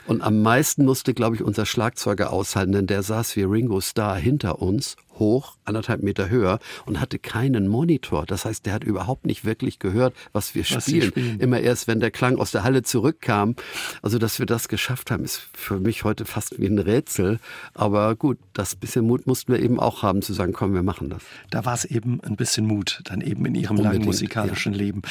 Und 0.07 0.23
am 0.23 0.43
meisten 0.43 0.85
musste, 0.85 1.15
glaube 1.15 1.37
ich, 1.37 1.43
unser 1.43 1.65
Schlagzeuger 1.65 2.33
aushalten, 2.33 2.73
denn 2.73 2.87
der 2.89 3.05
saß 3.05 3.37
wie 3.37 3.45
Ringo 3.45 3.81
Starr 3.81 4.17
hinter 4.17 4.61
uns 4.61 4.97
hoch, 5.21 5.57
anderthalb 5.65 6.03
Meter 6.03 6.29
höher 6.29 6.59
und 6.87 6.99
hatte 6.99 7.21
keinen 7.21 7.69
Monitor. 7.69 8.27
Das 8.27 8.45
heißt, 8.45 8.67
der 8.67 8.73
hat 8.73 8.83
überhaupt 8.83 9.27
nicht 9.27 9.45
wirklich 9.45 9.79
gehört, 9.79 10.15
was 10.33 10.57
wir 10.57 10.65
was 10.69 10.85
spielen. 10.85 11.11
spielen. 11.11 11.39
Immer 11.39 11.61
erst, 11.61 11.87
wenn 11.87 12.01
der 12.01 12.11
Klang 12.11 12.39
aus 12.39 12.51
der 12.51 12.65
Halle 12.65 12.83
zurückkam. 12.83 13.55
Also, 14.03 14.19
dass 14.19 14.41
wir 14.41 14.47
das 14.47 14.67
geschafft 14.67 15.13
haben, 15.13 15.23
ist 15.23 15.49
für 15.53 15.79
mich 15.79 16.03
heute 16.03 16.25
fast 16.25 16.59
wie 16.59 16.67
ein 16.67 16.79
Rätsel. 16.79 17.39
Aber 17.75 18.17
gut, 18.17 18.39
das 18.55 18.75
bisschen 18.75 19.07
Mut 19.07 19.29
mussten 19.29 19.53
wir 19.53 19.61
eben 19.61 19.79
auch 19.79 20.03
haben, 20.03 20.23
zu 20.23 20.33
sagen, 20.33 20.53
komm, 20.53 20.75
wir 20.75 20.83
machen 20.83 21.11
das. 21.11 21.23
Da 21.51 21.65
war 21.65 21.75
es 21.75 21.85
eben 21.85 22.21
ein 22.25 22.37
bisschen 22.37 22.67
Mut, 22.67 23.03
dann 23.05 23.21
eben 23.21 23.45
in 23.45 23.55
Ihrem 23.55 23.77
Unbedingt, 23.77 23.95
langen 23.95 24.07
musikalischen 24.07 24.73
ja. 24.73 24.79
Leben. 24.79 25.03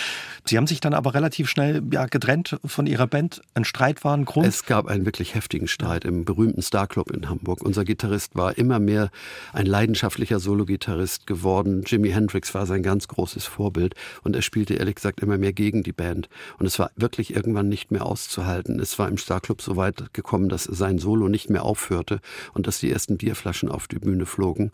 Sie 0.46 0.58
haben 0.58 0.68
sich 0.68 0.80
dann 0.80 0.94
aber 0.94 1.14
relativ 1.14 1.50
schnell 1.50 1.84
ja, 1.94 2.08
getrennt 2.08 2.60
von 2.66 2.88
Ihrer 2.90 3.08
Band. 3.08 3.42
Ein 3.54 3.66
Streit 3.66 4.04
war 4.04 4.18
ein 4.18 4.26
Grund? 4.26 4.48
Es 4.48 4.66
gab 4.66 4.88
einen 4.88 5.06
wirklich 5.06 5.36
heftigen 5.36 5.68
Streit 5.68 6.06
im 6.06 6.26
berühmten 6.26 6.62
Star 6.62 6.88
Club 6.88 7.12
in 7.12 7.30
Hamburg. 7.30 7.62
Unser 7.62 7.86
Gitarrist 7.86 8.36
war 8.36 8.58
immer 8.58 8.80
mehr 8.80 9.12
ein 9.54 9.66
leidenschaftlicher 9.66 10.40
Sologitarrist 10.40 11.28
geworden. 11.28 11.84
Jimi 11.86 12.10
Hendrix 12.10 12.54
war 12.54 12.66
sein 12.66 12.84
ganz 12.84 13.08
großes 13.08 13.46
Vorbild 13.46 13.96
und 14.24 14.36
er 14.36 14.42
spielte 14.42 14.74
ehrlich 14.74 14.96
gesagt 14.96 15.20
immer 15.20 15.38
mehr 15.38 15.54
gegen 15.54 15.84
die 15.84 15.94
Band. 15.94 16.30
Und 16.58 16.66
es 16.66 16.80
war 16.80 16.92
wirklich 16.96 17.36
irgendwann 17.36 17.70
nicht 17.70 17.92
mehr 17.92 18.06
auszuhalten. 18.06 18.80
Es 18.80 18.98
war 18.98 19.08
im 19.08 19.18
Starclub 19.18 19.62
so 19.62 19.76
weit 19.78 20.14
gekommen, 20.14 20.50
dass 20.50 20.64
sein 20.64 20.98
Solo 20.98 21.30
nicht 21.30 21.50
mehr 21.50 21.64
aufhörte 21.64 22.20
und 22.54 22.66
dass 22.66 22.80
die 22.80 22.92
ersten 22.92 23.18
Bierflaschen 23.18 23.70
auf 23.70 23.88
die 23.88 24.00
Bühne 24.00 24.26
flogen. 24.26 24.72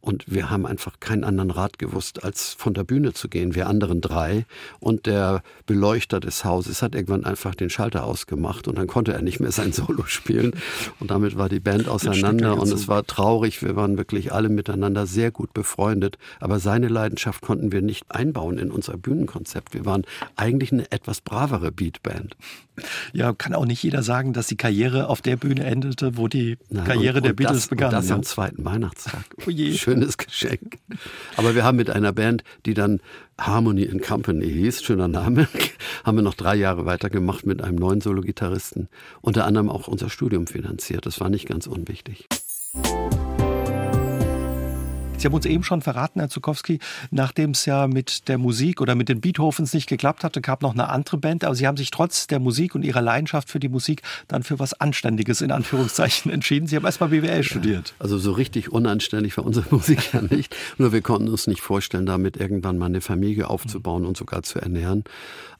Und 0.00 0.22
wir 0.28 0.50
haben 0.50 0.66
einfach 0.66 1.00
keinen 1.00 1.24
anderen 1.24 1.50
Rat 1.50 1.80
gewusst, 1.80 2.22
als 2.22 2.54
von 2.54 2.74
der 2.74 2.84
Bühne 2.84 3.12
zu 3.12 3.28
gehen. 3.28 3.56
Wir 3.56 3.66
anderen 3.66 4.00
drei. 4.00 4.46
Und 4.78 5.06
der 5.06 5.42
Beleuchter 5.66 6.20
des 6.20 6.44
Hauses 6.44 6.80
hat 6.80 6.94
irgendwann 6.94 7.24
einfach 7.24 7.55
den 7.60 7.70
Schalter 7.70 8.04
ausgemacht 8.04 8.68
und 8.68 8.76
dann 8.76 8.86
konnte 8.86 9.14
er 9.14 9.22
nicht 9.22 9.40
mehr 9.40 9.52
sein 9.52 9.72
Solo 9.76 10.04
spielen. 10.04 10.52
Und 11.00 11.10
damit 11.10 11.38
war 11.38 11.48
die 11.48 11.60
Band 11.60 11.88
auseinander 11.88 12.58
und 12.58 12.70
es 12.70 12.88
war 12.88 13.06
traurig. 13.06 13.62
Wir 13.62 13.74
waren 13.74 13.96
wirklich 13.96 14.32
alle 14.32 14.48
mit 14.48 14.66
miteinander 14.66 15.06
sehr 15.06 15.30
gut 15.30 15.54
befreundet, 15.54 16.18
aber 16.40 16.58
seine 16.58 16.88
Leidenschaft 16.88 17.40
konnten 17.40 17.72
wir 17.72 17.82
nicht 17.82 18.04
einbauen 18.08 18.58
in 18.58 18.70
unser 18.70 18.96
Bühnenkonzept. 18.96 19.74
Wir 19.74 19.84
waren 19.84 20.04
eigentlich 20.34 20.72
eine 20.72 20.90
etwas 20.90 21.20
bravere 21.20 21.70
Beatband. 21.70 22.36
Ja, 23.12 23.32
kann 23.32 23.54
auch 23.54 23.64
nicht 23.64 23.82
jeder 23.82 24.02
sagen, 24.02 24.32
dass 24.32 24.48
die 24.48 24.56
Karriere 24.56 25.08
auf 25.08 25.22
der 25.22 25.36
Bühne 25.36 25.64
endete, 25.64 26.16
wo 26.16 26.28
die 26.28 26.58
Nein, 26.68 26.84
Karriere 26.84 27.18
und, 27.18 27.26
der 27.26 27.32
Beatles 27.32 27.62
das, 27.62 27.68
begann. 27.68 27.88
Und 27.88 27.94
das 27.94 28.08
ja. 28.08 28.16
am 28.16 28.22
zweiten 28.22 28.64
Weihnachtstag. 28.64 29.24
Oh 29.46 29.50
Schönes 29.50 30.18
Geschenk. 30.18 30.78
Aber 31.36 31.54
wir 31.54 31.64
haben 31.64 31.76
mit 31.76 31.88
einer 31.90 32.12
Band, 32.12 32.44
die 32.66 32.74
dann 32.74 33.00
Harmony 33.38 33.82
in 33.82 34.00
Company 34.00 34.46
hieß, 34.50 34.82
schöner 34.82 35.08
Name, 35.08 35.48
haben 36.04 36.16
wir 36.16 36.22
noch 36.22 36.34
drei 36.34 36.56
Jahre 36.56 36.86
weitergemacht 36.86 37.46
mit 37.46 37.62
einem 37.62 37.76
neuen 37.76 38.00
Solo-Gitarristen. 38.00 38.88
Unter 39.20 39.44
anderem 39.44 39.68
auch 39.68 39.88
unser 39.88 40.08
Studium 40.08 40.46
finanziert. 40.46 41.06
Das 41.06 41.20
war 41.20 41.28
nicht 41.28 41.46
ganz 41.46 41.66
unwichtig. 41.66 42.28
Sie 45.26 45.28
haben 45.28 45.34
uns 45.34 45.46
eben 45.46 45.64
schon 45.64 45.82
verraten, 45.82 46.20
Herr 46.20 46.28
Zukowski, 46.28 46.78
nachdem 47.10 47.50
es 47.50 47.66
ja 47.66 47.88
mit 47.88 48.28
der 48.28 48.38
Musik 48.38 48.80
oder 48.80 48.94
mit 48.94 49.08
den 49.08 49.20
Beethovens 49.20 49.74
nicht 49.74 49.88
geklappt 49.88 50.22
hatte, 50.22 50.40
gab 50.40 50.62
noch 50.62 50.72
eine 50.72 50.88
andere 50.88 51.16
Band, 51.16 51.42
aber 51.42 51.56
Sie 51.56 51.66
haben 51.66 51.76
sich 51.76 51.90
trotz 51.90 52.28
der 52.28 52.38
Musik 52.38 52.76
und 52.76 52.84
Ihrer 52.84 53.02
Leidenschaft 53.02 53.50
für 53.50 53.58
die 53.58 53.68
Musik 53.68 54.02
dann 54.28 54.44
für 54.44 54.60
was 54.60 54.74
Anständiges 54.74 55.40
in 55.40 55.50
Anführungszeichen 55.50 56.30
entschieden. 56.32 56.68
Sie 56.68 56.76
haben 56.76 56.84
erstmal 56.84 57.08
BWL 57.08 57.42
studiert. 57.42 57.94
Also 57.98 58.18
so 58.18 58.30
richtig 58.30 58.70
unanständig 58.70 59.36
war 59.36 59.44
unsere 59.44 59.66
Musik 59.74 60.12
ja 60.14 60.22
nicht. 60.22 60.54
Nur 60.78 60.92
wir 60.92 61.02
konnten 61.02 61.28
uns 61.28 61.48
nicht 61.48 61.60
vorstellen, 61.60 62.06
damit 62.06 62.36
irgendwann 62.36 62.78
mal 62.78 62.86
eine 62.86 63.00
Familie 63.00 63.50
aufzubauen 63.50 64.06
und 64.06 64.16
sogar 64.16 64.44
zu 64.44 64.60
ernähren. 64.60 65.02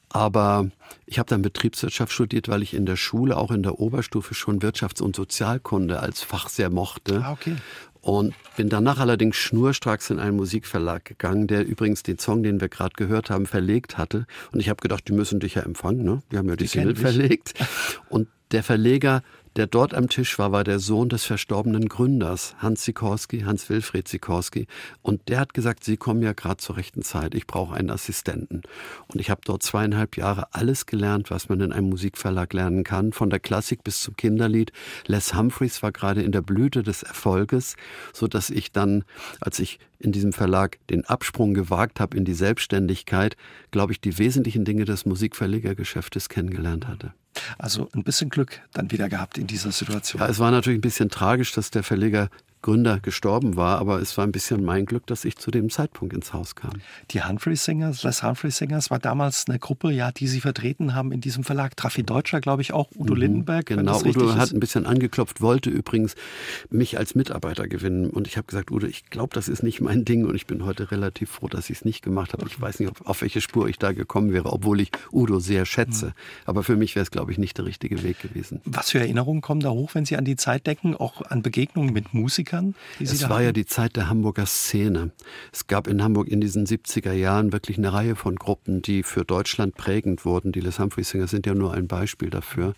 Aber 0.09 0.69
ich 1.05 1.19
habe 1.19 1.27
dann 1.29 1.41
Betriebswirtschaft 1.41 2.11
studiert, 2.11 2.47
weil 2.47 2.63
ich 2.63 2.73
in 2.73 2.85
der 2.85 2.95
Schule, 2.95 3.37
auch 3.37 3.51
in 3.51 3.63
der 3.63 3.79
Oberstufe, 3.79 4.33
schon 4.33 4.59
Wirtschafts- 4.59 5.01
und 5.01 5.15
Sozialkunde 5.15 5.99
als 5.99 6.21
Fach 6.21 6.49
sehr 6.49 6.69
mochte. 6.69 7.23
Ah, 7.25 7.33
okay. 7.33 7.55
Und 8.01 8.33
bin 8.55 8.69
danach 8.69 8.99
allerdings 8.99 9.35
schnurstracks 9.35 10.09
in 10.09 10.19
einen 10.19 10.37
Musikverlag 10.37 11.05
gegangen, 11.05 11.47
der 11.47 11.65
übrigens 11.65 12.03
den 12.03 12.19
Song, 12.19 12.43
den 12.43 12.61
wir 12.61 12.69
gerade 12.69 12.93
gehört 12.95 13.29
haben, 13.29 13.45
verlegt 13.45 13.97
hatte. 13.97 14.25
Und 14.51 14.59
ich 14.59 14.69
habe 14.69 14.81
gedacht, 14.81 15.07
die 15.07 15.13
müssen 15.13 15.39
dich 15.39 15.55
ja 15.55 15.63
empfangen, 15.63 16.03
ne? 16.03 16.21
Die 16.31 16.37
haben 16.37 16.49
ja 16.49 16.55
die, 16.55 16.65
die 16.65 16.69
Single 16.69 16.95
verlegt. 16.95 17.53
Und 18.09 18.27
der 18.51 18.63
Verleger 18.63 19.23
der 19.57 19.65
dort 19.65 19.95
am 19.95 20.07
Tisch 20.07 20.37
war, 20.37 20.51
war 20.51 20.63
der 20.63 20.77
Sohn 20.77 21.09
des 21.09 21.25
verstorbenen 21.25 21.89
Gründers, 21.89 22.55
Hans 22.59 22.85
Sikorski, 22.85 23.41
Hans-Wilfried 23.41 24.07
Sikorski. 24.07 24.67
Und 25.01 25.29
der 25.29 25.39
hat 25.39 25.55
gesagt, 25.55 25.83
Sie 25.83 25.97
kommen 25.97 26.21
ja 26.21 26.33
gerade 26.33 26.57
zur 26.57 26.77
rechten 26.77 27.01
Zeit, 27.01 27.33
ich 27.33 27.47
brauche 27.47 27.73
einen 27.73 27.89
Assistenten. 27.89 28.61
Und 29.07 29.19
ich 29.19 29.31
habe 29.31 29.41
dort 29.43 29.63
zweieinhalb 29.63 30.15
Jahre 30.15 30.53
alles 30.53 30.85
gelernt, 30.85 31.31
was 31.31 31.49
man 31.49 31.59
in 31.61 31.71
einem 31.71 31.89
Musikverlag 31.89 32.53
lernen 32.53 32.83
kann, 32.83 33.13
von 33.13 33.31
der 33.31 33.39
Klassik 33.39 33.83
bis 33.83 34.01
zum 34.01 34.15
Kinderlied. 34.15 34.71
Les 35.07 35.33
Humphreys 35.33 35.81
war 35.81 35.91
gerade 35.91 36.21
in 36.21 36.31
der 36.31 36.41
Blüte 36.41 36.83
des 36.83 37.01
Erfolges, 37.01 37.75
so 38.13 38.27
dass 38.27 38.51
ich 38.51 38.71
dann, 38.71 39.05
als 39.41 39.57
ich 39.57 39.79
in 39.97 40.11
diesem 40.11 40.33
Verlag 40.33 40.77
den 40.91 41.03
Absprung 41.05 41.55
gewagt 41.55 41.99
habe 41.99 42.15
in 42.15 42.25
die 42.25 42.35
Selbstständigkeit, 42.35 43.35
glaube 43.71 43.91
ich, 43.91 44.01
die 44.01 44.19
wesentlichen 44.19 44.65
Dinge 44.65 44.85
des 44.85 45.07
Musikverlegergeschäftes 45.07 46.29
kennengelernt 46.29 46.87
hatte. 46.87 47.13
Also 47.57 47.89
ein 47.93 48.03
bisschen 48.03 48.29
Glück 48.29 48.61
dann 48.73 48.91
wieder 48.91 49.09
gehabt 49.09 49.37
in 49.37 49.47
dieser 49.47 49.71
Situation. 49.71 50.21
Ja, 50.21 50.27
es 50.27 50.39
war 50.39 50.51
natürlich 50.51 50.77
ein 50.79 50.81
bisschen 50.81 51.09
tragisch, 51.09 51.51
dass 51.53 51.71
der 51.71 51.83
Verleger 51.83 52.29
Gründer 52.67 52.99
gestorben 52.99 53.55
war, 53.55 53.79
aber 53.79 54.01
es 54.01 54.17
war 54.17 54.27
ein 54.27 54.33
bisschen 54.33 54.61
mein 54.61 54.85
Glück, 54.85 55.07
dass 55.07 55.23
ich 55.23 55.37
zu 55.37 55.51
dem 55.51 55.69
Zeitpunkt 55.69 56.13
ins 56.13 56.33
Haus 56.33 56.53
kam. 56.53 56.71
Die 57.11 57.23
Humphrey 57.23 57.55
Singers, 57.55 58.03
Les 58.03 58.23
Humphrey 58.23 58.51
Singers 58.51 58.91
war 58.91 58.99
damals 58.99 59.45
eine 59.47 59.57
Gruppe, 59.57 59.89
ja, 59.89 60.11
die 60.11 60.27
Sie 60.27 60.41
vertreten 60.41 60.93
haben 60.93 61.13
in 61.13 61.21
diesem 61.21 61.45
Verlag. 61.45 61.77
Traffi 61.77 62.03
Deutscher, 62.03 62.41
glaube 62.41 62.61
ich, 62.61 62.73
auch 62.73 62.89
Udo 62.93 63.13
mhm, 63.13 63.21
Lindenberg. 63.21 63.67
Genau, 63.67 64.01
Udo 64.01 64.35
hat 64.35 64.51
ein 64.51 64.59
bisschen 64.59 64.85
angeklopft, 64.85 65.39
wollte 65.39 65.69
übrigens 65.69 66.15
mich 66.69 66.97
als 66.97 67.15
Mitarbeiter 67.15 67.69
gewinnen 67.69 68.09
und 68.09 68.27
ich 68.27 68.35
habe 68.35 68.47
gesagt, 68.47 68.69
Udo, 68.69 68.85
ich 68.85 69.09
glaube, 69.09 69.33
das 69.33 69.47
ist 69.47 69.63
nicht 69.63 69.79
mein 69.79 70.03
Ding 70.03 70.25
und 70.25 70.35
ich 70.35 70.45
bin 70.45 70.65
heute 70.65 70.91
relativ 70.91 71.31
froh, 71.31 71.47
dass 71.47 71.69
ich 71.69 71.77
es 71.77 71.85
nicht 71.85 72.01
gemacht 72.01 72.33
habe. 72.33 72.45
Ich 72.47 72.59
weiß 72.59 72.81
nicht, 72.81 72.91
auf, 72.91 73.07
auf, 73.07 73.21
welche 73.21 73.39
Spur 73.39 73.69
ich 73.69 73.79
da 73.79 73.93
gekommen 73.93 74.33
wäre, 74.33 74.51
obwohl 74.51 74.81
ich 74.81 74.91
Udo 75.13 75.39
sehr 75.39 75.65
schätze. 75.65 76.07
Mhm. 76.07 76.11
Aber 76.43 76.63
für 76.63 76.75
mich 76.75 76.95
wäre 76.95 77.03
es, 77.03 77.11
glaube 77.11 77.31
ich, 77.31 77.37
nicht 77.37 77.57
der 77.57 77.63
richtige 77.65 78.03
Weg 78.03 78.19
gewesen. 78.19 78.59
Was 78.65 78.91
für 78.91 78.99
Erinnerungen 78.99 79.39
kommen 79.39 79.61
da 79.61 79.69
hoch, 79.69 79.91
wenn 79.95 80.03
Sie 80.03 80.17
an 80.17 80.25
die 80.25 80.35
Zeit 80.35 80.67
denken, 80.67 80.95
auch 80.95 81.21
an 81.21 81.41
Begegnungen 81.41 81.93
mit 81.93 82.13
Musikern? 82.13 82.56
Sie 82.99 83.05
es 83.05 83.29
war 83.29 83.41
ja 83.41 83.51
die 83.51 83.65
Zeit 83.65 83.95
der 83.95 84.09
Hamburger 84.09 84.45
Szene. 84.45 85.11
Es 85.51 85.67
gab 85.67 85.87
in 85.87 86.03
Hamburg 86.03 86.27
in 86.27 86.41
diesen 86.41 86.65
70er 86.65 87.13
Jahren 87.13 87.51
wirklich 87.51 87.77
eine 87.77 87.93
Reihe 87.93 88.15
von 88.15 88.35
Gruppen, 88.35 88.81
die 88.81 89.03
für 89.03 89.25
Deutschland 89.25 89.75
prägend 89.75 90.25
wurden. 90.25 90.51
Die 90.51 90.59
Les 90.59 90.79
Humphrey 90.79 91.03
Singers 91.03 91.31
sind 91.31 91.45
ja 91.45 91.53
nur 91.53 91.73
ein 91.73 91.87
Beispiel 91.87 92.29
dafür. 92.29 92.75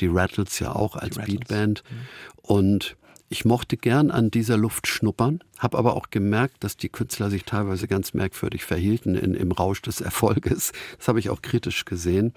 Die 0.00 0.08
Rattles 0.08 0.58
ja 0.58 0.74
auch 0.74 0.96
als 0.96 1.18
Beatband. 1.18 1.82
Mhm. 1.88 1.96
Und 2.42 2.96
ich 3.32 3.46
mochte 3.46 3.78
gern 3.78 4.10
an 4.10 4.30
dieser 4.30 4.58
Luft 4.58 4.86
schnuppern, 4.86 5.42
habe 5.58 5.78
aber 5.78 5.96
auch 5.96 6.10
gemerkt, 6.10 6.62
dass 6.62 6.76
die 6.76 6.90
Künstler 6.90 7.30
sich 7.30 7.44
teilweise 7.44 7.88
ganz 7.88 8.12
merkwürdig 8.12 8.62
verhielten 8.62 9.14
in, 9.14 9.32
im 9.32 9.52
Rausch 9.52 9.80
des 9.80 10.02
Erfolges. 10.02 10.72
Das 10.98 11.08
habe 11.08 11.18
ich 11.18 11.30
auch 11.30 11.40
kritisch 11.40 11.86
gesehen. 11.86 12.34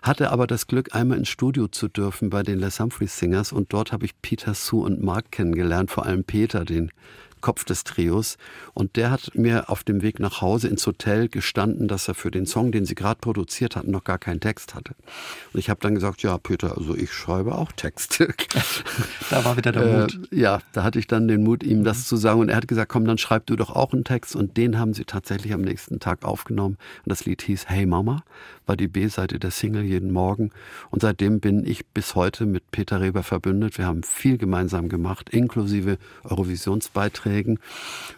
Hatte 0.00 0.30
aber 0.30 0.46
das 0.46 0.66
Glück, 0.66 0.94
einmal 0.94 1.18
ins 1.18 1.28
Studio 1.28 1.68
zu 1.68 1.88
dürfen 1.88 2.30
bei 2.30 2.42
den 2.42 2.58
Les 2.58 2.80
Humphrey 2.80 3.06
Singers 3.06 3.52
und 3.52 3.74
dort 3.74 3.92
habe 3.92 4.06
ich 4.06 4.18
Peter 4.22 4.54
Sue 4.54 4.82
und 4.82 5.02
Mark 5.02 5.30
kennengelernt, 5.30 5.90
vor 5.90 6.06
allem 6.06 6.24
Peter, 6.24 6.64
den 6.64 6.90
Kopf 7.40 7.64
des 7.64 7.84
Trios. 7.84 8.36
Und 8.74 8.96
der 8.96 9.10
hat 9.10 9.32
mir 9.34 9.70
auf 9.70 9.84
dem 9.84 10.02
Weg 10.02 10.20
nach 10.20 10.40
Hause 10.40 10.68
ins 10.68 10.86
Hotel 10.86 11.28
gestanden, 11.28 11.88
dass 11.88 12.08
er 12.08 12.14
für 12.14 12.30
den 12.30 12.46
Song, 12.46 12.72
den 12.72 12.84
sie 12.84 12.94
gerade 12.94 13.20
produziert 13.20 13.76
hatten, 13.76 13.90
noch 13.90 14.04
gar 14.04 14.18
keinen 14.18 14.40
Text 14.40 14.74
hatte. 14.74 14.94
Und 15.52 15.60
ich 15.60 15.70
habe 15.70 15.80
dann 15.80 15.94
gesagt, 15.94 16.22
ja, 16.22 16.36
Peter, 16.38 16.76
also 16.76 16.94
ich 16.94 17.12
schreibe 17.12 17.56
auch 17.56 17.72
Texte. 17.72 18.34
Da 19.30 19.44
war 19.44 19.56
wieder 19.56 19.70
der 19.70 20.00
Mut. 20.00 20.20
Äh, 20.32 20.36
ja, 20.36 20.58
da 20.72 20.82
hatte 20.82 20.98
ich 20.98 21.06
dann 21.06 21.28
den 21.28 21.44
Mut, 21.44 21.62
ihm 21.62 21.84
das 21.84 22.06
zu 22.08 22.16
sagen. 22.16 22.40
Und 22.40 22.48
er 22.48 22.56
hat 22.56 22.66
gesagt, 22.66 22.90
komm, 22.90 23.04
dann 23.04 23.16
schreib 23.16 23.46
du 23.46 23.54
doch 23.54 23.70
auch 23.70 23.92
einen 23.92 24.02
Text. 24.02 24.34
Und 24.34 24.56
den 24.56 24.76
haben 24.78 24.92
sie 24.92 25.04
tatsächlich 25.04 25.52
am 25.52 25.60
nächsten 25.60 26.00
Tag 26.00 26.24
aufgenommen. 26.24 26.78
Und 27.04 27.10
das 27.10 27.26
Lied 27.26 27.42
hieß 27.42 27.68
Hey 27.68 27.86
Mama, 27.86 28.24
war 28.66 28.76
die 28.76 28.88
B-Seite 28.88 29.38
der 29.38 29.50
Single 29.50 29.84
jeden 29.84 30.10
Morgen. 30.10 30.50
Und 30.90 31.02
seitdem 31.02 31.40
bin 31.40 31.64
ich 31.64 31.86
bis 31.86 32.14
heute 32.14 32.46
mit 32.46 32.70
Peter 32.70 33.00
Reber 33.00 33.22
verbündet. 33.22 33.78
Wir 33.78 33.86
haben 33.86 34.02
viel 34.02 34.38
gemeinsam 34.38 34.88
gemacht, 34.88 35.30
inklusive 35.30 35.98
Eurovisionsbeiträgen. 37.30 37.58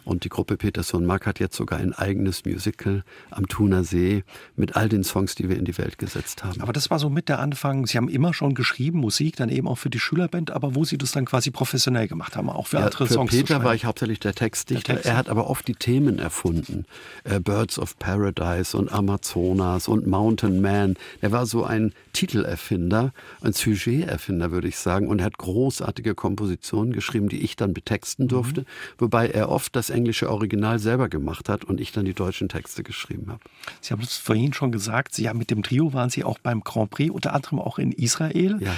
Und 0.05 0.23
die 0.23 0.29
Gruppe 0.29 0.57
Peterson 0.57 1.05
Mark 1.05 1.25
hat 1.25 1.39
jetzt 1.39 1.55
sogar 1.55 1.79
ein 1.79 1.93
eigenes 1.93 2.45
Musical 2.45 3.03
am 3.31 3.47
Thuner 3.47 3.83
See 3.83 4.23
mit 4.55 4.75
all 4.75 4.89
den 4.89 5.03
Songs, 5.03 5.35
die 5.35 5.49
wir 5.49 5.57
in 5.57 5.65
die 5.65 5.77
Welt 5.77 5.97
gesetzt 5.97 6.43
haben. 6.43 6.61
Aber 6.61 6.73
das 6.73 6.89
war 6.89 6.99
so 6.99 7.09
mit 7.09 7.29
der 7.29 7.39
Anfang. 7.39 7.85
Sie 7.85 7.97
haben 7.97 8.09
immer 8.09 8.33
schon 8.33 8.53
geschrieben, 8.53 8.99
Musik, 8.99 9.37
dann 9.37 9.49
eben 9.49 9.67
auch 9.67 9.77
für 9.77 9.89
die 9.89 9.99
Schülerband, 9.99 10.51
aber 10.51 10.75
wo 10.75 10.83
Sie 10.83 10.97
das 10.97 11.11
dann 11.11 11.25
quasi 11.25 11.51
professionell 11.51 12.07
gemacht 12.07 12.35
haben, 12.35 12.49
auch 12.49 12.67
für 12.67 12.77
ja, 12.77 12.85
andere 12.85 13.07
für 13.07 13.13
Songs. 13.13 13.31
Für 13.31 13.37
Peter 13.37 13.63
war 13.63 13.75
ich 13.75 13.85
hauptsächlich 13.85 14.19
der 14.19 14.33
Textdichter. 14.33 14.93
Der 14.93 14.95
Text. 14.95 15.09
Er 15.09 15.17
hat 15.17 15.29
aber 15.29 15.49
oft 15.49 15.67
die 15.67 15.75
Themen 15.75 16.19
erfunden. 16.19 16.85
Äh, 17.23 17.39
Birds 17.39 17.79
of 17.79 17.97
Paradise 17.99 18.75
und 18.77 18.91
Amazonas 18.91 19.87
und 19.87 20.07
Mountain 20.07 20.61
Man. 20.61 20.95
Er 21.21 21.31
war 21.31 21.45
so 21.45 21.63
ein 21.63 21.93
Titelerfinder, 22.13 23.11
ein 23.41 23.53
Sujet-Erfinder, 23.53 24.51
würde 24.51 24.67
ich 24.67 24.77
sagen. 24.77 25.07
Und 25.07 25.19
er 25.19 25.25
hat 25.25 25.37
großartige 25.37 26.15
Kompositionen 26.15 26.93
geschrieben, 26.93 27.27
die 27.27 27.41
ich 27.41 27.55
dann 27.55 27.73
betexten 27.73 28.27
durfte, 28.27 28.61
mhm. 28.61 28.65
wobei 28.99 29.27
er 29.29 29.49
oft 29.49 29.75
das 29.75 29.89
englische 29.89 30.29
Original 30.29 30.79
selber 30.79 31.09
gemacht 31.09 31.49
hat 31.49 31.65
und 31.65 31.81
ich 31.81 31.91
dann 31.91 32.05
die 32.05 32.13
deutschen 32.13 32.49
Texte 32.49 32.83
geschrieben 32.83 33.27
habe. 33.29 33.41
Sie 33.81 33.91
haben 33.91 34.01
es 34.01 34.17
vorhin 34.17 34.53
schon 34.53 34.71
gesagt, 34.71 35.15
Sie 35.15 35.27
haben 35.27 35.39
mit 35.39 35.51
dem 35.51 35.63
Trio 35.63 35.93
waren 35.93 36.09
Sie 36.09 36.23
auch 36.23 36.39
beim 36.39 36.61
Grand 36.61 36.91
Prix, 36.91 37.11
unter 37.13 37.33
anderem 37.33 37.59
auch 37.59 37.79
in 37.79 37.91
Israel. 37.91 38.59
Ja. 38.61 38.75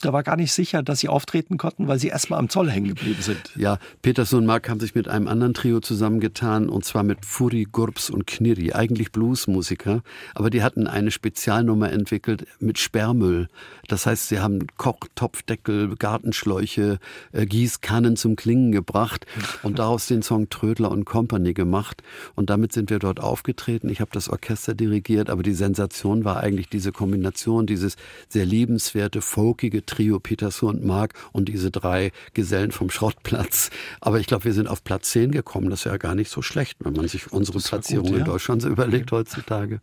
Da 0.00 0.12
war 0.12 0.22
gar 0.22 0.36
nicht 0.36 0.52
sicher, 0.52 0.82
dass 0.82 1.00
Sie 1.00 1.08
auftreten 1.08 1.56
konnten, 1.56 1.88
weil 1.88 1.98
Sie 1.98 2.08
erstmal 2.08 2.38
am 2.38 2.48
Zoll 2.48 2.70
hängen 2.70 2.88
geblieben 2.88 3.22
sind. 3.22 3.52
Ja, 3.56 3.78
Peterson 4.02 4.40
und 4.40 4.46
Mark 4.46 4.68
haben 4.68 4.80
sich 4.80 4.94
mit 4.94 5.08
einem 5.08 5.28
anderen 5.28 5.54
Trio 5.54 5.80
zusammengetan 5.80 6.68
und 6.68 6.84
zwar 6.84 7.02
mit 7.02 7.24
Furi, 7.24 7.66
Gurbs 7.70 8.10
und 8.10 8.26
Knirri, 8.26 8.72
eigentlich 8.72 9.12
Bluesmusiker, 9.12 10.02
aber 10.34 10.50
die 10.50 10.62
hatten 10.62 10.86
eine 10.86 11.10
Spezialnummer 11.10 11.90
entwickelt 11.90 12.46
mit 12.60 12.73
Sperrmüll. 12.78 13.48
Das 13.88 14.06
heißt, 14.06 14.28
sie 14.28 14.40
haben 14.40 14.66
Kochtopfdeckel, 14.76 15.96
Gartenschläuche, 15.96 16.98
äh, 17.32 17.46
Gießkannen 17.46 18.16
zum 18.16 18.36
Klingen 18.36 18.72
gebracht 18.72 19.26
und 19.62 19.78
daraus 19.78 20.06
den 20.06 20.22
Song 20.22 20.48
Trödler 20.48 20.90
und 20.90 21.04
Company 21.04 21.54
gemacht. 21.54 22.02
Und 22.34 22.50
damit 22.50 22.72
sind 22.72 22.90
wir 22.90 22.98
dort 22.98 23.20
aufgetreten. 23.20 23.88
Ich 23.88 24.00
habe 24.00 24.10
das 24.12 24.28
Orchester 24.28 24.74
dirigiert, 24.74 25.30
aber 25.30 25.42
die 25.42 25.52
Sensation 25.54 26.24
war 26.24 26.40
eigentlich 26.40 26.68
diese 26.68 26.92
Kombination, 26.92 27.66
dieses 27.66 27.96
sehr 28.28 28.46
liebenswerte, 28.46 29.20
folkige 29.20 29.84
Trio 29.84 30.18
Peterson 30.18 30.76
und 30.76 30.84
Mark 30.84 31.14
und 31.32 31.48
diese 31.48 31.70
drei 31.70 32.12
Gesellen 32.32 32.72
vom 32.72 32.90
Schrottplatz. 32.90 33.70
Aber 34.00 34.20
ich 34.20 34.26
glaube, 34.26 34.44
wir 34.44 34.52
sind 34.52 34.68
auf 34.68 34.82
Platz 34.84 35.10
10 35.10 35.30
gekommen. 35.30 35.70
Das 35.70 35.80
ist 35.80 35.84
ja 35.84 35.96
gar 35.96 36.14
nicht 36.14 36.30
so 36.30 36.42
schlecht, 36.42 36.78
wenn 36.80 36.94
man 36.94 37.08
sich 37.08 37.32
unsere 37.32 37.58
Platzierung 37.58 38.06
gut, 38.06 38.14
ja. 38.14 38.18
in 38.20 38.24
Deutschland 38.24 38.62
so 38.62 38.68
überlegt 38.68 39.12
heutzutage. 39.12 39.80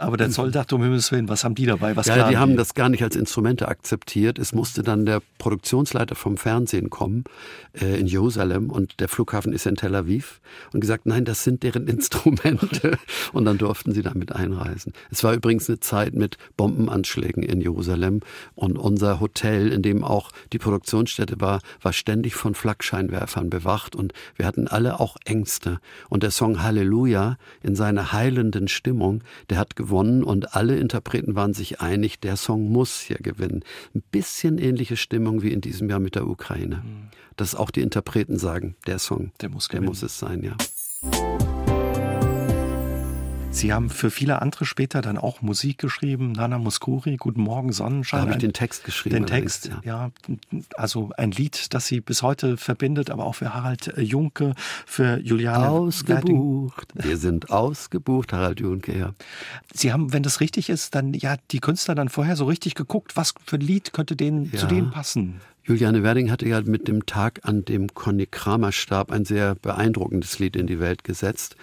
Aber 0.00 0.16
der 0.16 0.30
Zoll 0.30 0.52
dachte, 0.52 0.76
um 0.76 0.82
Himmels 0.84 1.10
Willen, 1.10 1.28
was 1.28 1.42
haben 1.42 1.56
die 1.56 1.66
dabei? 1.66 1.96
Was 1.96 2.06
ja, 2.06 2.28
die 2.30 2.36
haben 2.36 2.56
das 2.56 2.74
gar 2.74 2.88
nicht 2.88 3.02
als 3.02 3.16
Instrumente 3.16 3.66
akzeptiert. 3.66 4.38
Es 4.38 4.52
musste 4.52 4.84
dann 4.84 5.04
der 5.04 5.20
Produktionsleiter 5.38 6.14
vom 6.14 6.36
Fernsehen 6.36 6.88
kommen 6.88 7.24
äh, 7.72 7.98
in 7.98 8.06
Jerusalem 8.06 8.70
und 8.70 9.00
der 9.00 9.08
Flughafen 9.08 9.52
ist 9.52 9.66
in 9.66 9.74
Tel 9.74 9.96
Aviv 9.96 10.40
und 10.72 10.80
gesagt, 10.80 11.06
nein, 11.06 11.24
das 11.24 11.42
sind 11.42 11.64
deren 11.64 11.88
Instrumente. 11.88 12.96
und 13.32 13.44
dann 13.44 13.58
durften 13.58 13.92
sie 13.92 14.02
damit 14.02 14.30
einreisen. 14.30 14.92
Es 15.10 15.24
war 15.24 15.34
übrigens 15.34 15.68
eine 15.68 15.80
Zeit 15.80 16.14
mit 16.14 16.38
Bombenanschlägen 16.56 17.42
in 17.42 17.60
Jerusalem 17.60 18.20
und 18.54 18.78
unser 18.78 19.18
Hotel, 19.18 19.72
in 19.72 19.82
dem 19.82 20.04
auch 20.04 20.30
die 20.52 20.58
Produktionsstätte 20.58 21.40
war, 21.40 21.60
war 21.82 21.92
ständig 21.92 22.36
von 22.36 22.54
Flakscheinwerfern 22.54 23.50
bewacht 23.50 23.96
und 23.96 24.12
wir 24.36 24.46
hatten 24.46 24.68
alle 24.68 25.00
auch 25.00 25.16
Ängste. 25.24 25.80
Und 26.08 26.22
der 26.22 26.30
Song 26.30 26.62
Halleluja 26.62 27.36
in 27.64 27.74
seiner 27.74 28.12
heilenden 28.12 28.68
Stimmung, 28.68 29.22
der 29.50 29.58
hat 29.58 29.74
gewonnen 29.74 29.87
und 29.90 30.54
alle 30.54 30.76
Interpreten 30.78 31.34
waren 31.34 31.54
sich 31.54 31.80
einig, 31.80 32.20
der 32.20 32.36
Song 32.36 32.70
muss 32.70 33.00
hier 33.00 33.18
gewinnen. 33.18 33.64
Ein 33.94 34.02
bisschen 34.10 34.58
ähnliche 34.58 34.96
Stimmung 34.96 35.42
wie 35.42 35.52
in 35.52 35.60
diesem 35.60 35.88
Jahr 35.88 36.00
mit 36.00 36.14
der 36.14 36.26
Ukraine. 36.26 36.76
Mhm. 36.76 37.08
Dass 37.36 37.54
auch 37.54 37.70
die 37.70 37.82
Interpreten 37.82 38.38
sagen, 38.38 38.76
der 38.86 38.98
Song, 38.98 39.32
der 39.40 39.48
muss, 39.48 39.68
der 39.68 39.80
muss 39.80 40.02
es 40.02 40.18
sein, 40.18 40.42
ja. 40.42 40.56
Sie 43.50 43.72
haben 43.72 43.90
für 43.90 44.10
viele 44.10 44.42
andere 44.42 44.66
später 44.66 45.00
dann 45.00 45.18
auch 45.18 45.42
Musik 45.42 45.78
geschrieben. 45.78 46.32
Nana 46.32 46.58
Muskuri, 46.58 47.16
Guten 47.16 47.40
Morgen 47.40 47.72
Sonnenschein. 47.72 48.20
Da 48.20 48.26
habe 48.26 48.32
ich 48.32 48.38
den 48.38 48.52
Text 48.52 48.84
geschrieben. 48.84 49.16
Den 49.16 49.26
Text, 49.26 49.70
ja. 49.84 50.10
ja. 50.52 50.60
Also 50.76 51.10
ein 51.16 51.30
Lied, 51.32 51.72
das 51.74 51.86
Sie 51.86 52.00
bis 52.00 52.22
heute 52.22 52.56
verbindet, 52.56 53.10
aber 53.10 53.24
auch 53.24 53.34
für 53.34 53.54
Harald 53.54 53.92
Junke, 53.96 54.54
für 54.86 55.18
Juliane. 55.18 55.68
Ausgebucht. 55.68 56.92
Wir 56.94 57.16
sind 57.16 57.50
ausgebucht, 57.50 58.32
Harald 58.32 58.60
Junke, 58.60 58.96
ja. 58.96 59.14
Sie 59.72 59.92
haben, 59.92 60.12
wenn 60.12 60.22
das 60.22 60.40
richtig 60.40 60.68
ist, 60.68 60.94
dann 60.94 61.14
ja 61.14 61.36
die 61.50 61.60
Künstler 61.60 61.94
dann 61.94 62.10
vorher 62.10 62.36
so 62.36 62.44
richtig 62.44 62.74
geguckt, 62.74 63.16
was 63.16 63.34
für 63.44 63.56
ein 63.56 63.62
Lied 63.62 63.92
könnte 63.92 64.14
denen 64.14 64.50
ja. 64.52 64.58
zu 64.58 64.66
denen 64.66 64.90
passen. 64.90 65.40
Juliane 65.64 66.02
Werding 66.02 66.30
hatte 66.30 66.48
ja 66.48 66.60
mit 66.62 66.88
dem 66.88 67.06
Tag, 67.06 67.40
an 67.42 67.64
dem 67.64 67.92
Conny 67.92 68.26
Kramer 68.26 68.72
starb, 68.72 69.10
ein 69.10 69.24
sehr 69.24 69.54
beeindruckendes 69.54 70.38
Lied 70.38 70.56
in 70.56 70.66
die 70.66 70.80
Welt 70.80 71.04
gesetzt. 71.04 71.56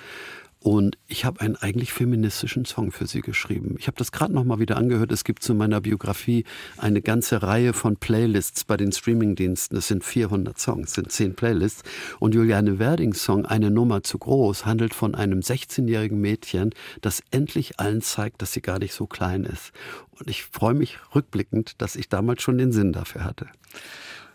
Und 0.65 0.97
ich 1.07 1.25
habe 1.25 1.41
einen 1.41 1.55
eigentlich 1.55 1.93
feministischen 1.93 2.65
Song 2.65 2.91
für 2.91 3.05
sie 3.05 3.21
geschrieben. 3.21 3.75
Ich 3.77 3.85
habe 3.85 3.97
das 3.99 4.11
gerade 4.11 4.33
noch 4.33 4.43
mal 4.43 4.57
wieder 4.57 4.77
angehört. 4.77 5.11
Es 5.11 5.23
gibt 5.23 5.43
zu 5.43 5.53
meiner 5.53 5.79
Biografie 5.79 6.43
eine 6.77 7.03
ganze 7.03 7.43
Reihe 7.43 7.71
von 7.71 7.97
Playlists 7.97 8.63
bei 8.63 8.75
den 8.75 8.91
Streamingdiensten. 8.91 9.77
Es 9.77 9.87
sind 9.87 10.03
400 10.03 10.57
Songs, 10.57 10.93
sind 10.93 11.11
10 11.11 11.35
Playlists. 11.35 11.83
Und 12.17 12.33
Juliane 12.33 12.79
Werdings 12.79 13.23
Song 13.23 13.45
Eine 13.45 13.69
Nummer 13.69 14.01
zu 14.01 14.17
groß 14.17 14.65
handelt 14.65 14.95
von 14.95 15.13
einem 15.13 15.41
16-jährigen 15.41 16.19
Mädchen, 16.19 16.71
das 16.99 17.21
endlich 17.29 17.79
allen 17.79 18.01
zeigt, 18.01 18.41
dass 18.41 18.53
sie 18.53 18.61
gar 18.61 18.79
nicht 18.79 18.95
so 18.95 19.05
klein 19.05 19.43
ist. 19.43 19.71
Und 20.17 20.31
ich 20.31 20.45
freue 20.45 20.73
mich 20.73 20.97
rückblickend, 21.13 21.79
dass 21.79 21.95
ich 21.95 22.09
damals 22.09 22.41
schon 22.41 22.57
den 22.57 22.71
Sinn 22.71 22.91
dafür 22.91 23.23
hatte. 23.23 23.49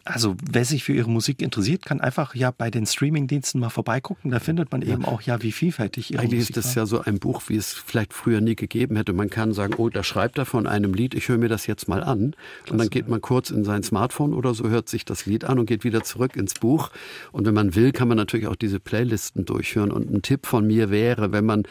Also 0.04 0.36
wer 0.42 0.64
sich 0.64 0.84
für 0.84 0.92
ihre 0.92 1.10
Musik 1.10 1.42
interessiert, 1.42 1.84
kann 1.84 2.00
einfach 2.00 2.34
ja 2.34 2.50
bei 2.50 2.70
den 2.70 2.86
Streamingdiensten 2.86 3.60
mal 3.60 3.68
vorbeigucken. 3.68 4.30
Da 4.30 4.40
findet 4.40 4.72
man 4.72 4.82
ja. 4.82 4.94
eben 4.94 5.04
auch 5.04 5.20
ja, 5.22 5.42
wie 5.42 5.52
vielfältig 5.52 6.12
ihre 6.12 6.22
Eigentlich 6.22 6.40
Musik 6.40 6.56
ist 6.56 6.64
das 6.64 6.76
war. 6.76 6.82
ja 6.82 6.86
so 6.86 7.02
ein 7.02 7.18
Buch, 7.18 7.42
wie 7.48 7.56
es 7.56 7.74
vielleicht 7.74 8.12
früher 8.12 8.40
nie 8.40 8.56
gegeben 8.56 8.96
hätte. 8.96 9.12
Man 9.12 9.28
kann 9.28 9.52
sagen, 9.52 9.74
oh, 9.76 9.88
da 9.90 10.02
schreibt 10.02 10.38
er 10.38 10.46
von 10.46 10.66
einem 10.66 10.94
Lied, 10.94 11.14
ich 11.14 11.28
höre 11.28 11.38
mir 11.38 11.48
das 11.48 11.66
jetzt 11.66 11.88
mal 11.88 12.02
an. 12.02 12.32
Klasse. 12.32 12.72
Und 12.72 12.78
dann 12.78 12.88
geht 12.88 13.08
man 13.08 13.20
kurz 13.20 13.50
in 13.50 13.64
sein 13.64 13.82
Smartphone 13.82 14.32
oder 14.32 14.54
so, 14.54 14.68
hört 14.68 14.88
sich 14.88 15.04
das 15.04 15.26
Lied 15.26 15.44
an 15.44 15.58
und 15.58 15.66
geht 15.66 15.84
wieder 15.84 16.02
zurück 16.02 16.36
ins 16.36 16.54
Buch. 16.54 16.90
Und 17.32 17.46
wenn 17.46 17.54
man 17.54 17.74
will, 17.74 17.92
kann 17.92 18.08
man 18.08 18.16
natürlich 18.16 18.46
auch 18.46 18.56
diese 18.56 18.80
Playlisten 18.80 19.44
durchhören. 19.44 19.90
Und 19.90 20.10
ein 20.10 20.22
Tipp 20.22 20.46
von 20.46 20.66
mir 20.66 20.90
wäre, 20.90 21.32
wenn 21.32 21.44
man 21.44 21.64